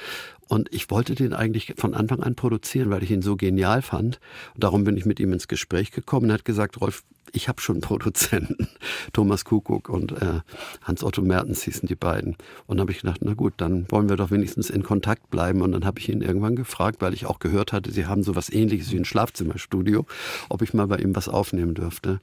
und 0.49 0.73
ich 0.73 0.91
wollte 0.91 1.15
den 1.15 1.33
eigentlich 1.33 1.75
von 1.77 1.95
Anfang 1.95 2.23
an 2.23 2.35
produzieren, 2.35 2.91
weil 2.91 3.03
ich 3.03 3.11
ihn 3.11 3.23
so 3.23 3.37
genial 3.37 3.83
fand. 3.83 4.21
Und 4.55 4.65
darum 4.65 4.85
bin 4.85 4.97
ich 4.97 5.05
mit 5.05 5.19
ihm 5.19 5.33
ins 5.33 5.49
Gespräch 5.49 5.91
gekommen 5.91 6.27
und 6.27 6.33
hat 6.33 6.45
gesagt, 6.45 6.81
Rolf, 6.81 7.03
ich 7.33 7.49
habe 7.49 7.61
schon 7.61 7.81
Produzenten, 7.81 8.69
Thomas 9.13 9.45
Kuckuck 9.45 9.89
und 9.89 10.13
äh, 10.13 10.41
Hans-Otto 10.83 11.23
Mertens 11.23 11.63
hießen 11.63 11.89
die 11.89 11.95
beiden. 11.95 12.37
Und 12.67 12.81
habe 12.81 12.93
ich 12.93 13.01
gedacht, 13.01 13.21
na 13.23 13.35
gut, 13.35 13.55
dann 13.57 13.87
wollen 13.91 14.09
wir 14.09 14.17
doch 14.17 14.31
wenigstens 14.31 14.71
in 14.71 14.83
Kontakt 14.83 15.31
bleiben. 15.31 15.63
Und 15.63 15.73
dann 15.73 15.85
habe 15.85 15.99
ich 15.99 16.09
ihn 16.09 16.23
irgendwann 16.23 16.57
gefragt, 16.57 17.01
weil 17.01 17.15
ich 17.15 17.27
auch 17.27 17.39
gehört 17.39 17.73
hatte, 17.73 17.91
sie 17.93 18.07
haben 18.07 18.23
so 18.23 18.35
was 18.35 18.51
ähnliches 18.51 18.91
wie 18.93 18.99
ein 18.99 19.05
Schlafzimmerstudio, 19.05 20.07
ob 20.49 20.63
ich 20.63 20.75
mal 20.75 20.87
bei 20.87 20.99
ihm 20.99 21.15
was 21.17 21.29
aufnehmen 21.29 21.75
dürfte. 21.75 22.21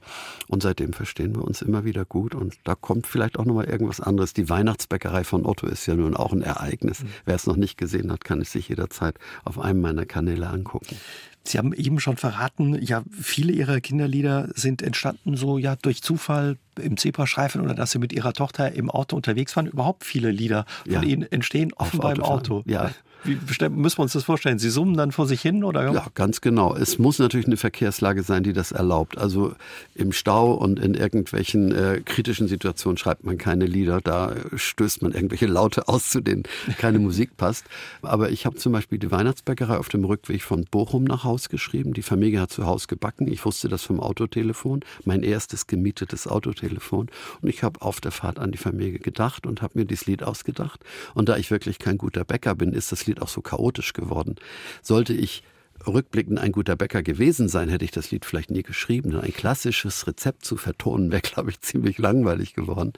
Und 0.48 0.62
seitdem 0.62 0.92
verstehen 0.92 1.34
wir 1.34 1.44
uns 1.44 1.62
immer 1.62 1.84
wieder 1.84 2.04
gut. 2.04 2.34
Und 2.34 2.54
da 2.64 2.74
kommt 2.74 3.06
vielleicht 3.06 3.38
auch 3.38 3.44
nochmal 3.44 3.66
irgendwas 3.66 4.00
anderes. 4.00 4.32
Die 4.32 4.48
Weihnachtsbäckerei 4.48 5.24
von 5.24 5.46
Otto 5.46 5.66
ist 5.66 5.86
ja 5.86 5.94
nun 5.94 6.16
auch 6.16 6.32
ein 6.32 6.42
Ereignis. 6.42 7.02
Mhm. 7.02 7.08
Wer 7.24 7.34
es 7.34 7.46
noch 7.46 7.56
nicht 7.56 7.78
gesehen 7.78 8.10
hat, 8.10 8.24
kann 8.24 8.40
es 8.40 8.52
sich 8.52 8.68
jederzeit 8.68 9.16
auf 9.44 9.58
einem 9.58 9.80
meiner 9.80 10.06
Kanäle 10.06 10.48
angucken. 10.48 10.96
Sie 11.46 11.58
haben 11.58 11.74
eben 11.74 12.00
schon 12.00 12.16
verraten, 12.16 12.80
ja, 12.82 13.02
viele 13.10 13.52
Ihrer 13.52 13.80
Kinderlieder 13.80 14.48
sind 14.54 14.80
entstanden 14.80 15.36
so 15.36 15.58
ja 15.58 15.76
durch 15.76 16.02
Zufall 16.02 16.56
im 16.80 16.96
Zebrastreifen 16.96 17.60
oder 17.60 17.74
dass 17.74 17.90
Sie 17.90 17.98
mit 17.98 18.12
Ihrer 18.14 18.32
Tochter 18.32 18.72
im 18.72 18.90
Auto 18.90 19.14
unterwegs 19.14 19.54
waren. 19.54 19.66
Überhaupt 19.66 20.04
viele 20.04 20.30
Lieder 20.30 20.64
von 20.84 20.92
ja. 20.92 21.02
Ihnen 21.02 21.30
entstehen 21.30 21.72
offenbar 21.74 22.14
im 22.14 22.22
Auto. 22.22 22.62
Ja, 22.66 22.90
wie 23.24 23.38
müssen 23.68 23.98
wir 23.98 24.02
uns 24.02 24.12
das 24.12 24.24
vorstellen? 24.24 24.58
Sie 24.58 24.70
summen 24.70 24.96
dann 24.96 25.12
vor 25.12 25.26
sich 25.26 25.40
hin 25.40 25.64
oder? 25.64 25.92
Ja, 25.92 26.06
ganz 26.14 26.40
genau. 26.40 26.74
Es 26.74 26.98
muss 26.98 27.18
natürlich 27.18 27.46
eine 27.46 27.56
Verkehrslage 27.56 28.22
sein, 28.22 28.42
die 28.42 28.52
das 28.52 28.72
erlaubt. 28.72 29.18
Also 29.18 29.54
im 29.94 30.12
Stau 30.12 30.52
und 30.52 30.78
in 30.78 30.94
irgendwelchen 30.94 31.72
äh, 31.72 32.02
kritischen 32.04 32.48
Situationen 32.48 32.98
schreibt 32.98 33.24
man 33.24 33.38
keine 33.38 33.66
Lieder. 33.66 34.00
Da 34.00 34.34
stößt 34.54 35.02
man 35.02 35.12
irgendwelche 35.12 35.46
Laute 35.46 35.88
aus, 35.88 36.10
zu 36.10 36.20
denen 36.20 36.44
keine 36.78 36.98
Musik 36.98 37.36
passt. 37.36 37.64
Aber 38.02 38.30
ich 38.30 38.46
habe 38.46 38.56
zum 38.56 38.72
Beispiel 38.72 38.98
die 38.98 39.10
Weihnachtsbäckerei 39.10 39.78
auf 39.78 39.88
dem 39.88 40.04
Rückweg 40.04 40.42
von 40.42 40.64
Bochum 40.70 41.04
nach 41.04 41.24
Haus 41.24 41.48
geschrieben. 41.48 41.94
Die 41.94 42.02
Familie 42.02 42.40
hat 42.40 42.50
zu 42.50 42.66
Hause 42.66 42.86
gebacken. 42.86 43.26
Ich 43.26 43.44
wusste 43.44 43.68
das 43.68 43.82
vom 43.82 44.00
Autotelefon. 44.00 44.80
Mein 45.04 45.22
erstes 45.22 45.66
gemietetes 45.66 46.26
Autotelefon. 46.26 47.08
Und 47.40 47.48
ich 47.48 47.62
habe 47.62 47.80
auf 47.82 48.00
der 48.00 48.10
Fahrt 48.10 48.38
an 48.38 48.52
die 48.52 48.58
Familie 48.58 48.98
gedacht 48.98 49.46
und 49.46 49.62
habe 49.62 49.78
mir 49.78 49.84
dieses 49.86 50.06
Lied 50.06 50.22
ausgedacht. 50.22 50.80
Und 51.14 51.28
da 51.28 51.36
ich 51.36 51.50
wirklich 51.50 51.78
kein 51.78 51.98
guter 51.98 52.24
Bäcker 52.24 52.54
bin, 52.54 52.72
ist 52.72 52.92
das 52.92 53.06
Lied 53.06 53.13
Auch 53.20 53.28
so 53.28 53.40
chaotisch 53.40 53.92
geworden. 53.92 54.36
Sollte 54.82 55.12
ich 55.12 55.42
rückblickend 55.86 56.38
ein 56.38 56.52
guter 56.52 56.76
Bäcker 56.76 57.02
gewesen 57.02 57.48
sein, 57.48 57.68
hätte 57.68 57.84
ich 57.84 57.90
das 57.90 58.10
Lied 58.10 58.24
vielleicht 58.24 58.50
nie 58.50 58.62
geschrieben. 58.62 59.10
Denn 59.10 59.20
ein 59.20 59.32
klassisches 59.32 60.06
Rezept 60.06 60.44
zu 60.44 60.56
vertonen 60.56 61.10
wäre, 61.10 61.22
glaube 61.22 61.50
ich, 61.50 61.60
ziemlich 61.60 61.98
langweilig 61.98 62.54
geworden. 62.54 62.92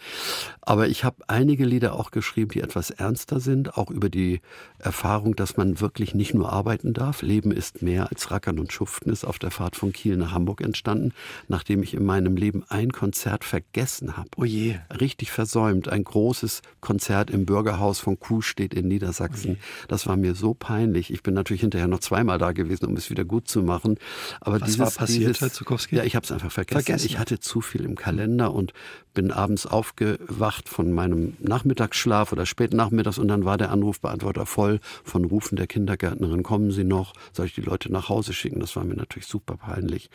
Aber 0.61 0.89
ich 0.89 1.05
habe 1.05 1.25
einige 1.29 1.65
Lieder 1.65 1.95
auch 1.95 2.11
geschrieben, 2.11 2.51
die 2.53 2.61
etwas 2.61 2.91
ernster 2.91 3.41
sind, 3.41 3.77
auch 3.77 3.91
über 3.91 4.09
die 4.09 4.41
Erfahrung, 4.79 5.37
dass 5.37 5.57
man 5.57 5.81
wirklich 5.81 6.15
nicht 6.15 6.35
nur 6.35 6.53
arbeiten 6.53 6.93
darf. 6.93 7.23
Leben 7.23 7.51
ist 7.51 7.83
mehr 7.83 8.11
als 8.11 8.31
Rackern 8.31 8.59
und 8.59 8.73
Schuften 8.73 9.11
ist 9.11 9.25
auf 9.25 9.39
der 9.39 9.51
Fahrt 9.51 9.77
von 9.77 9.93
Kiel 9.93 10.17
nach 10.17 10.33
Hamburg 10.33 10.61
entstanden, 10.61 11.13
nachdem 11.49 11.83
ich 11.83 11.95
in 11.95 12.05
meinem 12.05 12.37
Leben 12.37 12.65
ein 12.69 12.93
Konzert 12.93 13.45
vergessen 13.45 14.17
habe. 14.17 14.29
Oh 14.37 14.45
je. 14.45 14.77
Richtig 15.01 15.31
versäumt. 15.31 15.89
Ein 15.89 16.05
großes 16.05 16.63
Konzert 16.81 17.31
im 17.31 17.47
Bürgerhaus 17.47 17.99
von 18.01 18.19
Kuhstedt 18.19 18.75
in 18.75 18.89
Niedersachsen. 18.89 19.59
Oh 19.59 19.87
das 19.89 20.07
war 20.07 20.17
mir 20.17 20.35
so 20.35 20.55
peinlich. 20.55 21.13
Ich 21.13 21.23
bin 21.23 21.35
natürlich 21.35 21.63
hinterher 21.63 21.89
noch 21.89 22.01
zweimal 22.01 22.39
da 22.39 22.53
gewesen 22.53 22.76
gewesen, 22.77 22.91
um 22.91 22.97
es 22.97 23.11
wieder 23.11 23.25
gut 23.25 23.49
zu 23.49 23.63
machen. 23.63 23.99
Aber 24.41 24.61
Was 24.61 24.67
dieses, 24.67 24.79
war 24.79 24.91
passiert, 24.91 25.31
dieses, 25.31 25.41
Herr 25.41 25.53
Zukowski? 25.53 25.97
Ja, 25.97 26.05
ich 26.05 26.17
habe 26.17 26.25
es 26.25 26.33
einfach 26.33 26.53
vergessen. 26.53 26.85
vergessen. 26.85 27.07
Ich 27.07 27.19
hatte 27.19 27.41
zu 27.41 27.61
viel 27.61 27.85
im 27.85 27.97
Kalender 27.97 28.53
und 28.53 28.73
bin 29.15 29.31
abends 29.31 29.67
aufgewacht 29.67 30.69
von 30.69 30.93
meinem 30.93 31.37
Nachmittagsschlaf 31.41 32.33
oder 32.33 32.45
späten 32.45 32.77
Nachmittags 32.77 33.19
und 33.19 33.29
dann 33.29 33.45
war 33.45 33.57
der 33.57 33.71
Anrufbeantworter 33.71 34.45
voll 34.45 34.81
von 35.05 35.25
Rufen 35.25 35.57
der 35.57 35.67
Kindergärtnerin. 35.67 36.43
Kommen 36.43 36.71
Sie 36.71 36.85
noch? 36.85 37.15
Soll 37.33 37.47
ich 37.47 37.55
die 37.55 37.63
Leute 37.63 37.91
nach 37.91 38.09
Hause 38.09 38.35
schicken? 38.35 38.61
Das 38.61 38.77
war 38.77 38.85
mir 38.85 38.95
natürlich 38.95 39.27
super 39.27 39.57
peinlich. 39.57 40.11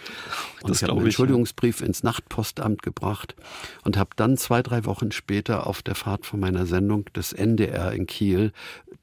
Und 0.62 0.69
das 0.69 0.78
ich 0.78 0.84
habe 0.84 0.97
einen 0.97 1.06
Entschuldigungsbrief 1.06 1.82
ja. 1.82 1.88
ins 1.88 2.04
Nachtpostamt 2.04 2.84
gebracht 2.84 3.36
und 3.84 3.97
habe 3.97 4.12
dann 4.15 4.38
zwei, 4.38 4.62
drei 4.62 4.86
Wochen 4.86 5.12
später 5.12 5.65
auf 5.65 5.82
der 5.82 5.95
Fahrt 5.95 6.26
von 6.28 6.39
meiner 6.39 6.67
Sendung 6.67 7.06
des 7.15 7.34
NDR 7.34 7.93
in 7.93 8.06
Kiel 8.06 8.52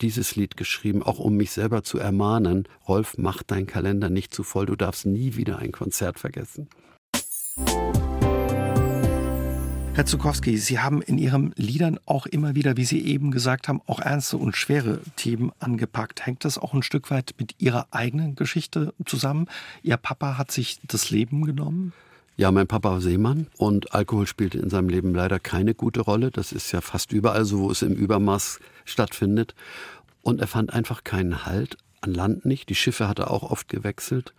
dieses 0.01 0.37
Lied 0.37 0.57
geschrieben, 0.57 1.03
auch 1.03 1.19
um 1.19 1.37
mich 1.37 1.51
selber 1.51 1.83
zu 1.83 1.99
ermahnen. 1.99 2.69
Rolf, 2.87 3.15
mach 3.19 3.43
deinen 3.43 3.67
Kalender 3.67 4.11
nicht 4.11 4.35
zu 4.35 4.43
voll, 4.43 4.67
du 4.67 4.77
darfst 4.77 5.07
nie 5.07 5.37
wieder 5.37 5.59
ein 5.59 5.73
Konzert 5.73 6.19
vergessen. 6.19 6.69
Herr 9.99 10.07
Zukowski, 10.07 10.57
Sie 10.59 10.79
haben 10.79 11.03
in 11.03 11.19
Ihren 11.19 11.53
Liedern 11.57 11.99
auch 12.07 12.27
immer 12.27 12.55
wieder, 12.55 12.77
wie 12.77 12.85
Sie 12.85 13.05
eben 13.05 13.33
gesagt 13.33 13.67
haben, 13.67 13.83
auch 13.89 13.99
ernste 13.99 14.37
und 14.37 14.57
schwere 14.57 15.01
Themen 15.17 15.51
angepackt. 15.59 16.25
Hängt 16.25 16.45
das 16.45 16.57
auch 16.57 16.73
ein 16.73 16.85
Stück 16.85 17.11
weit 17.11 17.35
mit 17.37 17.57
Ihrer 17.59 17.89
eigenen 17.91 18.37
Geschichte 18.37 18.95
zusammen? 19.05 19.49
Ihr 19.83 19.97
Papa 19.97 20.39
hat 20.39 20.53
sich 20.53 20.79
das 20.87 21.11
Leben 21.11 21.45
genommen? 21.45 21.93
Ja, 22.41 22.53
mein 22.53 22.69
Papa 22.69 22.93
war 22.93 23.01
Seemann 23.01 23.49
und 23.57 23.95
Alkohol 23.95 24.29
spielte 24.29 24.59
in 24.59 24.71
seinem 24.71 24.89
Leben 24.89 25.13
leider 25.13 25.41
keine 25.41 25.75
gute 25.75 26.03
Rolle. 26.03 26.31
Das 26.31 26.53
ist 26.53 26.71
ja 26.71 26.81
fast 26.81 27.11
überall 27.11 27.45
so, 27.45 27.59
wo 27.59 27.71
es 27.73 27.83
im 27.83 27.95
Übermaß 27.95 28.61
stattfindet. 28.85 29.57
Und 30.23 30.41
er 30.41 30.47
fand 30.47 30.73
einfach 30.73 31.03
keinen 31.03 31.47
Halt 31.47 31.79
an 32.01 32.15
Land 32.15 32.45
nicht. 32.45 32.69
Die 32.69 32.77
Schiffe 32.77 33.09
hat 33.09 33.19
er 33.19 33.33
auch 33.33 33.43
oft 33.43 33.69
gewechselt. 33.69 34.35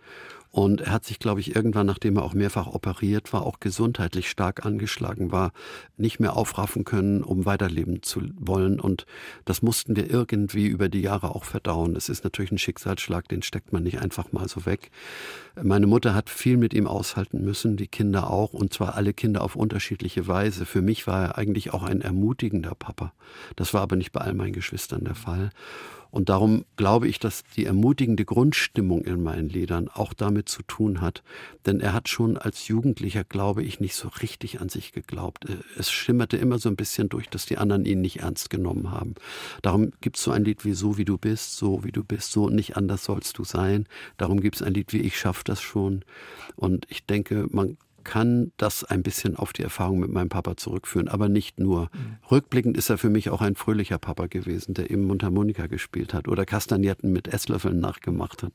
Und 0.52 0.80
er 0.80 0.92
hat 0.92 1.04
sich, 1.04 1.20
glaube 1.20 1.40
ich, 1.40 1.54
irgendwann, 1.54 1.86
nachdem 1.86 2.16
er 2.16 2.24
auch 2.24 2.34
mehrfach 2.34 2.66
operiert 2.66 3.32
war, 3.32 3.46
auch 3.46 3.60
gesundheitlich 3.60 4.28
stark 4.28 4.66
angeschlagen 4.66 5.30
war, 5.30 5.52
nicht 5.96 6.18
mehr 6.18 6.36
aufraffen 6.36 6.84
können, 6.84 7.22
um 7.22 7.46
weiterleben 7.46 8.02
zu 8.02 8.22
wollen. 8.36 8.80
Und 8.80 9.06
das 9.44 9.62
mussten 9.62 9.94
wir 9.94 10.10
irgendwie 10.10 10.66
über 10.66 10.88
die 10.88 11.02
Jahre 11.02 11.36
auch 11.36 11.44
verdauen. 11.44 11.94
Es 11.94 12.08
ist 12.08 12.24
natürlich 12.24 12.50
ein 12.50 12.58
Schicksalsschlag, 12.58 13.28
den 13.28 13.42
steckt 13.42 13.72
man 13.72 13.84
nicht 13.84 14.00
einfach 14.00 14.32
mal 14.32 14.48
so 14.48 14.66
weg. 14.66 14.90
Meine 15.62 15.86
Mutter 15.86 16.14
hat 16.14 16.28
viel 16.28 16.56
mit 16.56 16.74
ihm 16.74 16.88
aushalten 16.88 17.44
müssen, 17.44 17.76
die 17.76 17.88
Kinder 17.88 18.28
auch, 18.30 18.52
und 18.52 18.72
zwar 18.72 18.96
alle 18.96 19.14
Kinder 19.14 19.42
auf 19.42 19.54
unterschiedliche 19.54 20.26
Weise. 20.26 20.66
Für 20.66 20.82
mich 20.82 21.06
war 21.06 21.22
er 21.22 21.38
eigentlich 21.38 21.72
auch 21.72 21.84
ein 21.84 22.00
ermutigender 22.00 22.74
Papa. 22.74 23.12
Das 23.54 23.72
war 23.72 23.82
aber 23.82 23.94
nicht 23.94 24.10
bei 24.10 24.20
all 24.20 24.34
meinen 24.34 24.52
Geschwistern 24.52 25.04
der 25.04 25.14
Fall. 25.14 25.50
Und 26.10 26.28
darum 26.28 26.64
glaube 26.76 27.08
ich, 27.08 27.18
dass 27.18 27.44
die 27.56 27.66
ermutigende 27.66 28.24
Grundstimmung 28.24 29.02
in 29.02 29.22
meinen 29.22 29.48
Liedern 29.48 29.88
auch 29.88 30.12
damit 30.12 30.48
zu 30.48 30.62
tun 30.62 31.00
hat. 31.00 31.22
Denn 31.66 31.80
er 31.80 31.92
hat 31.92 32.08
schon 32.08 32.36
als 32.36 32.68
Jugendlicher, 32.68 33.24
glaube 33.24 33.62
ich, 33.62 33.80
nicht 33.80 33.94
so 33.94 34.08
richtig 34.08 34.60
an 34.60 34.68
sich 34.68 34.92
geglaubt. 34.92 35.48
Äh, 35.48 35.56
es 35.78 35.90
schimmerte 35.90 36.36
immer 36.36 36.58
so 36.58 36.68
ein 36.68 36.76
bisschen 36.76 37.08
durch, 37.08 37.28
dass 37.28 37.46
die 37.46 37.58
anderen 37.58 37.84
ihn 37.84 38.00
nicht 38.00 38.20
ernst 38.20 38.50
genommen 38.50 38.90
haben. 38.90 39.14
Darum 39.62 39.92
gibt 40.00 40.16
es 40.16 40.24
so 40.24 40.30
ein 40.30 40.44
Lied 40.44 40.64
wie 40.64 40.72
So 40.72 40.98
wie 40.98 41.04
du 41.04 41.18
bist, 41.18 41.56
so 41.56 41.84
wie 41.84 41.92
du 41.92 42.04
bist, 42.04 42.32
so 42.32 42.48
nicht 42.48 42.76
anders 42.76 43.04
sollst 43.04 43.38
du 43.38 43.44
sein. 43.44 43.86
Darum 44.16 44.40
gibt 44.40 44.56
es 44.56 44.62
ein 44.62 44.74
Lied 44.74 44.92
wie 44.92 45.00
Ich 45.00 45.18
schaff 45.18 45.44
das 45.44 45.60
schon. 45.60 46.04
Und 46.56 46.86
ich 46.90 47.06
denke, 47.06 47.46
man 47.50 47.76
kann 48.10 48.50
das 48.56 48.82
ein 48.82 49.04
bisschen 49.04 49.36
auf 49.36 49.52
die 49.52 49.62
Erfahrung 49.62 50.00
mit 50.00 50.10
meinem 50.10 50.28
Papa 50.28 50.56
zurückführen, 50.56 51.06
aber 51.06 51.28
nicht 51.28 51.60
nur. 51.60 51.82
Mhm. 51.82 52.16
Rückblickend 52.28 52.76
ist 52.76 52.90
er 52.90 52.98
für 52.98 53.08
mich 53.08 53.30
auch 53.30 53.40
ein 53.40 53.54
fröhlicher 53.54 53.98
Papa 53.98 54.26
gewesen, 54.26 54.74
der 54.74 54.90
eben 54.90 55.04
Mundharmonika 55.04 55.68
gespielt 55.68 56.12
hat 56.12 56.26
oder 56.26 56.44
Kastagnetten 56.44 57.12
mit 57.12 57.28
Esslöffeln 57.28 57.78
nachgemacht 57.78 58.42
hat. 58.42 58.54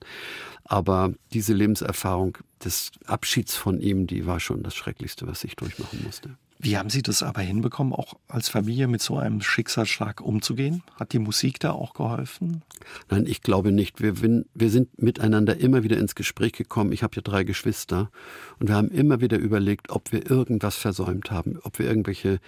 Aber 0.65 1.13
diese 1.31 1.53
Lebenserfahrung 1.53 2.37
des 2.65 2.91
Abschieds 3.05 3.55
von 3.55 3.79
ihm, 3.79 4.07
die 4.07 4.25
war 4.25 4.41
schon 4.41 4.61
das 4.61 4.75
Schrecklichste, 4.75 5.25
was 5.25 5.45
ich 5.45 5.55
durchmachen 5.55 6.03
musste. 6.03 6.31
Wie 6.57 6.77
haben 6.77 6.89
Sie 6.89 7.01
das 7.01 7.21
aber 7.21 7.41
hinbekommen, 7.41 7.93
auch 7.93 8.13
als 8.27 8.49
Familie 8.49 8.87
mit 8.87 9.01
so 9.01 9.17
einem 9.17 9.41
Schicksalsschlag 9.41 10.21
umzugehen? 10.21 10.83
Hat 10.97 11.11
die 11.11 11.19
Musik 11.19 11.59
da 11.59 11.71
auch 11.71 11.93
geholfen? 11.93 12.63
Nein, 13.09 13.25
ich 13.27 13.41
glaube 13.41 13.71
nicht. 13.71 14.01
Wir, 14.01 14.13
wir 14.21 14.69
sind 14.69 15.01
miteinander 15.01 15.57
immer 15.57 15.83
wieder 15.83 15.97
ins 15.97 16.15
Gespräch 16.15 16.53
gekommen. 16.53 16.91
Ich 16.93 17.03
habe 17.03 17.15
ja 17.15 17.21
drei 17.21 17.43
Geschwister 17.43 18.09
und 18.59 18.69
wir 18.69 18.75
haben 18.75 18.89
immer 18.89 19.19
wieder 19.19 19.37
überlegt, 19.37 19.89
ob 19.89 20.11
wir 20.11 20.29
irgendwas 20.29 20.75
versäumt 20.75 21.29
haben, 21.29 21.59
ob 21.63 21.77
wir 21.77 21.87
irgendwelche 21.87 22.39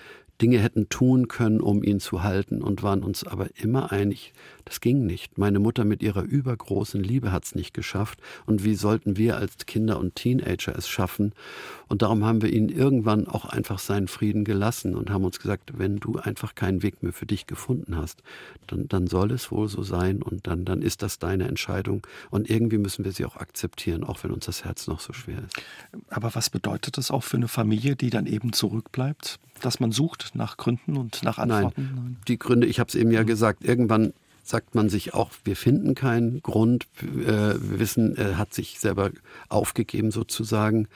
Dinge 0.41 0.59
hätten 0.59 0.89
tun 0.89 1.27
können, 1.27 1.61
um 1.61 1.83
ihn 1.83 1.99
zu 1.99 2.23
halten 2.23 2.61
und 2.61 2.83
waren 2.83 3.03
uns 3.03 3.23
aber 3.23 3.47
immer 3.55 3.91
einig, 3.91 4.33
das 4.65 4.81
ging 4.81 5.05
nicht. 5.05 5.37
Meine 5.37 5.59
Mutter 5.59 5.85
mit 5.85 6.03
ihrer 6.03 6.23
übergroßen 6.23 7.01
Liebe 7.01 7.31
hat 7.31 7.45
es 7.45 7.55
nicht 7.55 7.73
geschafft. 7.73 8.19
Und 8.45 8.63
wie 8.63 8.75
sollten 8.75 9.17
wir 9.17 9.37
als 9.37 9.65
Kinder 9.65 9.97
und 9.97 10.15
Teenager 10.15 10.75
es 10.77 10.89
schaffen? 10.89 11.33
Und 11.87 12.01
darum 12.01 12.25
haben 12.25 12.41
wir 12.41 12.51
ihn 12.51 12.69
irgendwann 12.69 13.27
auch 13.27 13.45
einfach 13.45 13.79
seinen 13.79 14.09
Frieden 14.09 14.43
gelassen 14.43 14.95
und 14.95 15.09
haben 15.09 15.23
uns 15.23 15.39
gesagt, 15.39 15.77
wenn 15.77 15.97
du 15.97 16.17
einfach 16.17 16.53
keinen 16.53 16.83
Weg 16.83 17.01
mehr 17.01 17.13
für 17.13 17.25
dich 17.25 17.47
gefunden 17.47 17.95
hast, 17.95 18.21
dann, 18.67 18.87
dann 18.89 19.07
soll 19.07 19.31
es 19.31 19.51
wohl 19.51 19.69
so 19.69 19.83
sein 19.83 20.21
und 20.21 20.47
dann, 20.47 20.65
dann 20.65 20.81
ist 20.81 21.01
das 21.01 21.17
deine 21.17 21.47
Entscheidung. 21.47 22.05
Und 22.29 22.49
irgendwie 22.49 22.77
müssen 22.77 23.05
wir 23.05 23.13
sie 23.13 23.25
auch 23.25 23.37
akzeptieren, 23.37 24.03
auch 24.03 24.23
wenn 24.23 24.31
uns 24.31 24.45
das 24.45 24.65
Herz 24.65 24.87
noch 24.87 24.99
so 24.99 25.13
schwer 25.13 25.39
ist. 25.45 25.61
Aber 26.09 26.35
was 26.35 26.49
bedeutet 26.49 26.97
das 26.97 27.09
auch 27.09 27.23
für 27.23 27.37
eine 27.37 27.47
Familie, 27.47 27.95
die 27.95 28.09
dann 28.09 28.25
eben 28.27 28.51
zurückbleibt? 28.51 29.39
Dass 29.61 29.79
man 29.79 29.91
sucht 29.91 30.31
nach 30.33 30.57
Gründen 30.57 30.97
und 30.97 31.23
nach 31.23 31.37
Antworten? 31.37 31.81
Nein, 31.81 31.95
Nein. 31.95 32.17
die 32.27 32.39
Gründe, 32.39 32.67
ich 32.67 32.79
habe 32.79 32.89
es 32.89 32.95
eben 32.95 33.11
ja 33.11 33.23
gesagt, 33.23 33.63
irgendwann 33.63 34.13
sagt 34.47 34.75
man 34.75 34.89
sich 34.89 35.13
auch, 35.13 35.31
wir 35.43 35.55
finden 35.55 35.93
keinen 35.93 36.41
Grund. 36.41 36.87
Äh, 37.01 37.25
wir 37.25 37.79
wissen, 37.79 38.15
er 38.15 38.37
hat 38.37 38.53
sich 38.53 38.79
selber 38.79 39.11
aufgegeben 39.49 40.11
sozusagen. 40.11 40.87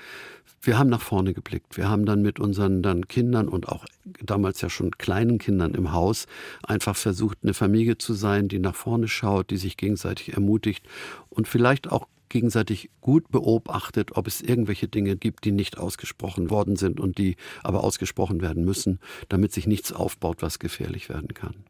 Wir 0.62 0.78
haben 0.78 0.90
nach 0.90 1.02
vorne 1.02 1.34
geblickt. 1.34 1.76
Wir 1.76 1.90
haben 1.90 2.06
dann 2.06 2.22
mit 2.22 2.40
unseren 2.40 2.82
dann 2.82 3.08
Kindern 3.08 3.48
und 3.48 3.68
auch 3.68 3.86
damals 4.24 4.62
ja 4.62 4.70
schon 4.70 4.92
kleinen 4.92 5.38
Kindern 5.40 5.74
im 5.74 5.92
Haus 5.92 6.28
einfach 6.64 6.96
versucht, 6.96 7.40
eine 7.42 7.54
Familie 7.54 7.98
zu 7.98 8.14
sein, 8.14 8.48
die 8.48 8.60
nach 8.60 8.76
vorne 8.76 9.08
schaut, 9.08 9.50
die 9.50 9.58
sich 9.58 9.76
gegenseitig 9.76 10.34
ermutigt 10.34 10.86
und 11.30 11.48
vielleicht 11.48 11.92
auch 11.92 12.08
gegenseitig 12.32 12.90
gut 13.02 13.30
beobachtet, 13.30 14.18
ob 14.18 14.26
es 14.26 14.42
irgendwelche 14.42 14.88
Dinge 14.88 15.16
gibt, 15.16 15.46
die 15.46 15.52
nicht 15.52 15.78
ausgesprochen 15.78 16.50
worden 16.50 16.76
sind 16.76 17.00
und 17.00 17.18
die 17.18 17.36
aber 17.64 17.84
ausgesprochen 17.84 18.42
werden 18.42 18.66
müssen, 18.66 19.00
damit 19.30 19.52
sich 19.52 19.68
nichts 19.68 19.92
aufbaut, 19.92 20.42
was 20.42 20.58
gefährlich 20.58 21.10
werden 21.10 21.34
kann. 21.36 21.64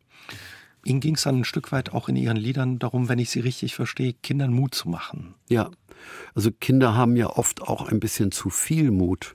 Ihnen 0.84 0.99
ging 0.99 1.16
es 1.16 1.24
dann 1.24 1.39
ein 1.39 1.43
Stück 1.43 1.72
weit 1.72 1.91
auch 1.91 2.09
in 2.09 2.16
Ihren 2.16 2.38
Liedern 2.38 2.80
darum, 2.80 3.07
wenn 3.07 3.20
ich 3.20 3.30
Sie 3.30 3.39
richtig 3.39 3.76
verstehe, 3.76 4.14
Kindern 4.14 4.51
Mut 4.51 4.74
zu 4.74 4.89
machen. 4.89 5.36
Ja, 5.47 5.70
also 6.36 6.49
Kinder 6.52 6.95
haben 6.95 7.16
ja 7.16 7.28
oft 7.28 7.62
auch 7.62 7.88
ein 7.88 7.99
bisschen 7.99 8.32
zu 8.32 8.49
viel 8.49 8.91
Mut. 8.91 9.34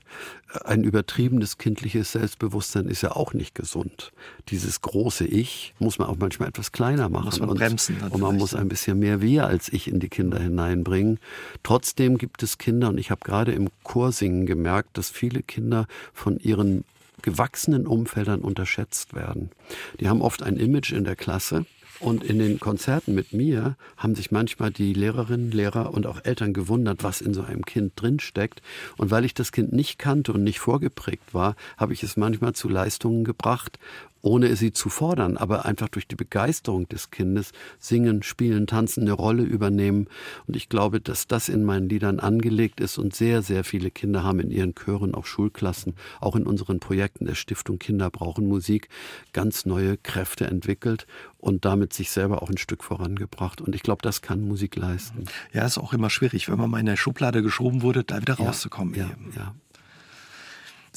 Ein 0.63 0.83
übertriebenes 0.83 1.57
kindliches 1.57 2.13
Selbstbewusstsein 2.13 2.87
ist 2.87 3.01
ja 3.01 3.11
auch 3.11 3.33
nicht 3.33 3.53
gesund. 3.53 4.13
Dieses 4.49 4.81
große 4.81 5.25
Ich 5.25 5.73
muss 5.79 5.99
man 5.99 6.07
auch 6.07 6.15
manchmal 6.17 6.49
etwas 6.49 6.71
kleiner 6.71 7.09
machen. 7.09 7.25
Muss 7.25 7.39
man 7.39 7.55
bremsen. 7.55 7.97
Und, 8.01 8.11
und 8.13 8.21
man 8.21 8.37
muss 8.37 8.55
ein 8.55 8.69
bisschen 8.69 8.99
mehr 8.99 9.21
Wir 9.21 9.45
als 9.47 9.69
Ich 9.69 9.87
in 9.87 9.99
die 9.99 10.09
Kinder 10.09 10.39
hineinbringen. 10.39 11.19
Trotzdem 11.63 12.17
gibt 12.17 12.43
es 12.43 12.57
Kinder, 12.57 12.89
und 12.89 12.97
ich 12.97 13.11
habe 13.11 13.21
gerade 13.23 13.51
im 13.51 13.69
Chorsingen 13.83 14.45
gemerkt, 14.45 14.97
dass 14.97 15.09
viele 15.09 15.43
Kinder 15.43 15.85
von 16.13 16.39
ihren 16.39 16.85
gewachsenen 17.21 17.87
Umfeldern 17.87 18.41
unterschätzt 18.41 19.13
werden. 19.13 19.49
Die 19.99 20.07
haben 20.07 20.21
oft 20.21 20.43
ein 20.43 20.55
Image 20.57 20.93
in 20.93 21.03
der 21.03 21.15
Klasse, 21.15 21.65
und 21.99 22.23
in 22.23 22.39
den 22.39 22.59
Konzerten 22.59 23.15
mit 23.15 23.33
mir 23.33 23.75
haben 23.97 24.15
sich 24.15 24.31
manchmal 24.31 24.71
die 24.71 24.93
Lehrerinnen, 24.93 25.51
Lehrer 25.51 25.93
und 25.93 26.05
auch 26.05 26.23
Eltern 26.23 26.53
gewundert, 26.53 27.03
was 27.03 27.21
in 27.21 27.33
so 27.33 27.41
einem 27.41 27.65
Kind 27.65 27.93
drinsteckt. 27.95 28.61
Und 28.97 29.11
weil 29.11 29.25
ich 29.25 29.33
das 29.33 29.51
Kind 29.51 29.73
nicht 29.73 29.97
kannte 29.97 30.33
und 30.33 30.43
nicht 30.43 30.59
vorgeprägt 30.59 31.33
war, 31.33 31.55
habe 31.77 31.93
ich 31.93 32.03
es 32.03 32.17
manchmal 32.17 32.53
zu 32.53 32.69
Leistungen 32.69 33.23
gebracht, 33.23 33.79
ohne 34.27 34.55
sie 34.55 34.73
zu 34.73 34.89
fordern, 34.89 35.37
aber 35.37 35.65
einfach 35.65 35.87
durch 35.87 36.07
die 36.07 36.15
Begeisterung 36.15 36.87
des 36.89 37.11
Kindes 37.11 37.51
singen, 37.79 38.23
spielen, 38.23 38.67
tanzen, 38.67 39.03
eine 39.03 39.13
Rolle 39.13 39.43
übernehmen. 39.43 40.07
Und 40.47 40.55
ich 40.55 40.67
glaube, 40.67 40.99
dass 40.99 41.27
das 41.27 41.47
in 41.47 41.63
meinen 41.63 41.87
Liedern 41.87 42.19
angelegt 42.19 42.81
ist 42.81 42.97
und 42.97 43.15
sehr, 43.15 43.41
sehr 43.41 43.63
viele 43.63 43.89
Kinder 43.89 44.23
haben 44.23 44.39
in 44.39 44.51
ihren 44.51 44.75
Chören, 44.75 45.15
auch 45.15 45.25
Schulklassen, 45.25 45.95
auch 46.19 46.35
in 46.35 46.43
unseren 46.43 46.79
Projekten 46.79 47.25
der 47.25 47.35
Stiftung 47.35 47.79
Kinder 47.79 48.09
brauchen 48.09 48.47
Musik 48.47 48.89
ganz 49.31 49.65
neue 49.65 49.97
Kräfte 49.97 50.45
entwickelt 50.47 51.07
und 51.37 51.63
damit 51.63 51.93
sich 51.93 52.11
selber 52.11 52.41
auch 52.41 52.49
ein 52.49 52.57
Stück 52.57 52.83
vorangebracht. 52.83 53.61
Und 53.61 53.75
ich 53.75 53.83
glaube, 53.83 54.01
das 54.01 54.21
kann 54.21 54.41
Musik 54.41 54.75
leisten. 54.75 55.25
Ja, 55.53 55.65
ist 55.65 55.77
auch 55.77 55.93
immer 55.93 56.09
schwierig, 56.09 56.49
wenn 56.49 56.57
man 56.57 56.69
mal 56.69 56.79
in 56.79 56.85
der 56.85 56.97
Schublade 56.97 57.41
geschoben 57.41 57.81
wurde, 57.81 58.03
da 58.03 58.19
wieder 58.19 58.33
rauszukommen. 58.33 58.93
Ja, 58.95 59.09
ja. 59.35 59.55